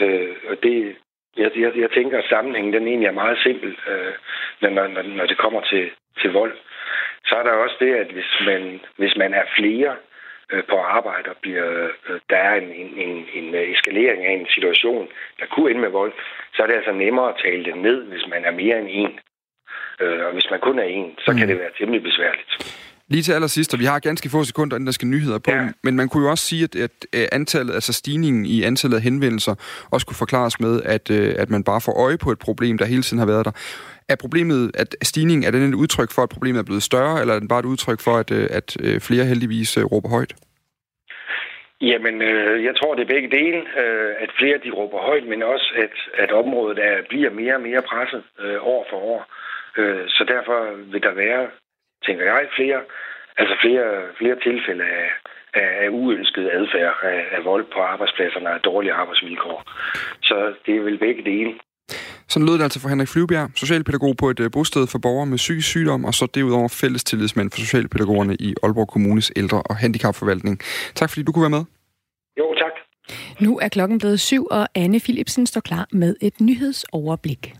øh, 0.00 0.36
og 0.48 0.62
det, 0.62 0.96
jeg, 1.36 1.50
jeg, 1.56 1.76
jeg 1.76 1.90
tænker, 1.90 2.18
at 2.18 2.28
sammenhængen 2.28 2.72
den 2.72 2.88
egentlig 2.88 3.06
er 3.06 3.22
meget 3.22 3.38
simpel, 3.42 3.76
øh, 3.88 4.12
når, 4.60 4.88
når, 4.88 5.02
når 5.02 5.26
det 5.26 5.38
kommer 5.38 5.60
til, 5.60 5.90
til 6.20 6.32
vold. 6.32 6.56
Så 7.26 7.36
er 7.36 7.42
der 7.42 7.52
også 7.52 7.76
det, 7.80 7.94
at 7.94 8.06
hvis 8.06 8.32
man, 8.46 8.80
hvis 8.96 9.16
man 9.16 9.34
er 9.34 9.44
flere, 9.56 9.96
på 10.70 10.76
arbejde, 10.98 11.26
og 11.32 11.36
bliver, 11.44 11.68
øh, 12.08 12.20
der 12.30 12.36
er 12.36 12.54
en, 12.62 12.68
en, 12.82 12.90
en, 13.06 13.16
en 13.38 13.54
eskalering 13.74 14.20
af 14.28 14.32
en 14.32 14.46
situation, 14.56 15.08
der 15.40 15.46
kunne 15.52 15.70
ende 15.70 15.80
med 15.80 15.92
vold, 16.00 16.12
så 16.54 16.62
er 16.62 16.66
det 16.66 16.74
altså 16.80 16.92
nemmere 16.92 17.28
at 17.28 17.40
tale 17.44 17.64
det 17.64 17.76
ned, 17.76 17.98
hvis 18.10 18.24
man 18.32 18.44
er 18.44 18.54
mere 18.62 18.78
end 18.82 18.88
en. 19.02 19.12
Øh, 20.02 20.26
og 20.26 20.32
hvis 20.32 20.48
man 20.50 20.60
kun 20.60 20.78
er 20.78 20.88
en, 20.98 21.10
så 21.24 21.30
mm. 21.32 21.38
kan 21.38 21.48
det 21.48 21.58
være 21.58 21.76
temmelig 21.78 22.02
besværligt. 22.02 22.50
Lige 23.08 23.22
til 23.22 23.32
allersidst, 23.32 23.74
og 23.74 23.80
vi 23.80 23.84
har 23.84 23.98
ganske 23.98 24.30
få 24.30 24.44
sekunder, 24.44 24.76
inden 24.76 24.86
der 24.86 24.92
skal 24.92 25.08
nyheder 25.08 25.38
på, 25.38 25.50
ja. 25.50 25.68
men 25.82 25.96
man 25.96 26.08
kunne 26.08 26.24
jo 26.24 26.30
også 26.30 26.44
sige, 26.44 26.64
at, 26.64 26.76
at 27.12 27.28
antallet, 27.32 27.74
altså 27.74 27.92
stigningen 27.92 28.46
i 28.46 28.62
antallet 28.62 28.96
af 28.96 29.02
henvendelser, 29.02 29.54
også 29.90 30.06
kunne 30.06 30.16
forklares 30.16 30.60
med, 30.60 30.82
at, 30.82 31.10
øh, 31.10 31.34
at 31.38 31.50
man 31.50 31.64
bare 31.64 31.80
får 31.80 32.04
øje 32.04 32.18
på 32.18 32.30
et 32.30 32.38
problem, 32.38 32.78
der 32.78 32.84
hele 32.84 33.02
tiden 33.02 33.18
har 33.18 33.26
været 33.26 33.44
der. 33.44 33.52
Er 34.08 34.16
problemet, 34.16 34.70
at 34.74 34.96
stigningen, 35.02 35.44
er 35.44 35.50
den 35.50 35.68
et 35.68 35.74
udtryk 35.74 36.10
for, 36.12 36.22
at 36.22 36.28
problemet 36.28 36.58
er 36.58 36.64
blevet 36.64 36.82
større, 36.82 37.20
eller 37.20 37.34
er 37.34 37.38
den 37.38 37.48
bare 37.48 37.60
et 37.60 37.72
udtryk 37.74 38.00
for, 38.00 38.16
at, 38.16 38.30
øh, 38.30 38.48
at 38.50 38.76
øh, 38.80 39.00
flere 39.00 39.24
heldigvis 39.24 39.76
øh, 39.76 39.84
råber 39.84 40.08
højt? 40.08 40.34
Jamen, 41.80 42.22
øh, 42.22 42.64
jeg 42.64 42.76
tror, 42.76 42.94
det 42.94 43.02
er 43.02 43.14
begge 43.14 43.30
dele. 43.38 43.58
Øh, 43.82 44.14
at 44.18 44.30
flere 44.38 44.58
de 44.64 44.70
råber 44.70 44.98
højt, 44.98 45.26
men 45.28 45.42
også, 45.42 45.72
at, 45.76 45.96
at 46.22 46.30
området 46.32 46.78
er, 46.78 47.02
bliver 47.08 47.30
mere 47.30 47.54
og 47.54 47.60
mere 47.60 47.82
presset 47.82 48.22
øh, 48.40 48.66
år 48.66 48.86
for 48.90 48.96
år. 48.96 49.20
Øh, 49.76 50.08
så 50.08 50.24
derfor 50.24 50.58
vil 50.92 51.02
der 51.02 51.14
være, 51.14 51.50
tænker 52.06 52.24
jeg, 52.24 52.48
flere, 52.56 52.80
altså 53.36 53.54
flere, 53.62 53.86
flere 54.18 54.36
tilfælde 54.46 54.84
af, 54.84 55.08
af, 55.54 55.84
af 55.84 55.88
uønsket 55.88 56.50
adfærd, 56.52 56.94
af, 57.02 57.24
af 57.32 57.44
vold 57.44 57.64
på 57.74 57.80
arbejdspladserne, 57.80 58.50
af 58.50 58.60
dårlige 58.60 58.92
arbejdsvilkår. 58.92 59.62
Så 60.22 60.54
det 60.66 60.76
er 60.76 60.80
vel 60.80 60.98
begge 60.98 61.24
dele. 61.24 61.52
Sådan 62.32 62.46
lød 62.46 62.54
det 62.54 62.62
altså 62.62 62.80
for 62.80 62.88
Henrik 62.88 63.08
Flyvbjerg, 63.08 63.50
socialpædagog 63.54 64.16
på 64.16 64.30
et 64.30 64.40
øh, 64.40 64.50
bosted 64.50 64.86
for 64.86 64.98
borgere 64.98 65.26
med 65.26 65.36
psykisk 65.36 65.68
sygdom, 65.68 66.04
og 66.04 66.14
så 66.14 66.26
derudover 66.34 66.68
fælles 66.68 67.04
tillidsmand 67.04 67.50
for 67.50 67.58
socialpædagogerne 67.58 68.36
i 68.40 68.54
Aalborg 68.62 68.88
Kommunes 68.88 69.32
ældre- 69.36 69.62
og 69.62 69.76
handicapforvaltning. 69.76 70.60
Tak 70.94 71.10
fordi 71.10 71.22
du 71.22 71.32
kunne 71.32 71.42
være 71.42 71.50
med. 71.50 71.64
Jo, 72.38 72.54
tak. 72.54 72.72
Nu 73.40 73.58
er 73.58 73.68
klokken 73.68 73.98
blevet 73.98 74.20
syv, 74.20 74.46
og 74.50 74.68
Anne 74.74 75.00
Philipsen 75.00 75.46
står 75.46 75.60
klar 75.60 75.88
med 75.92 76.16
et 76.20 76.40
nyhedsoverblik. 76.40 77.54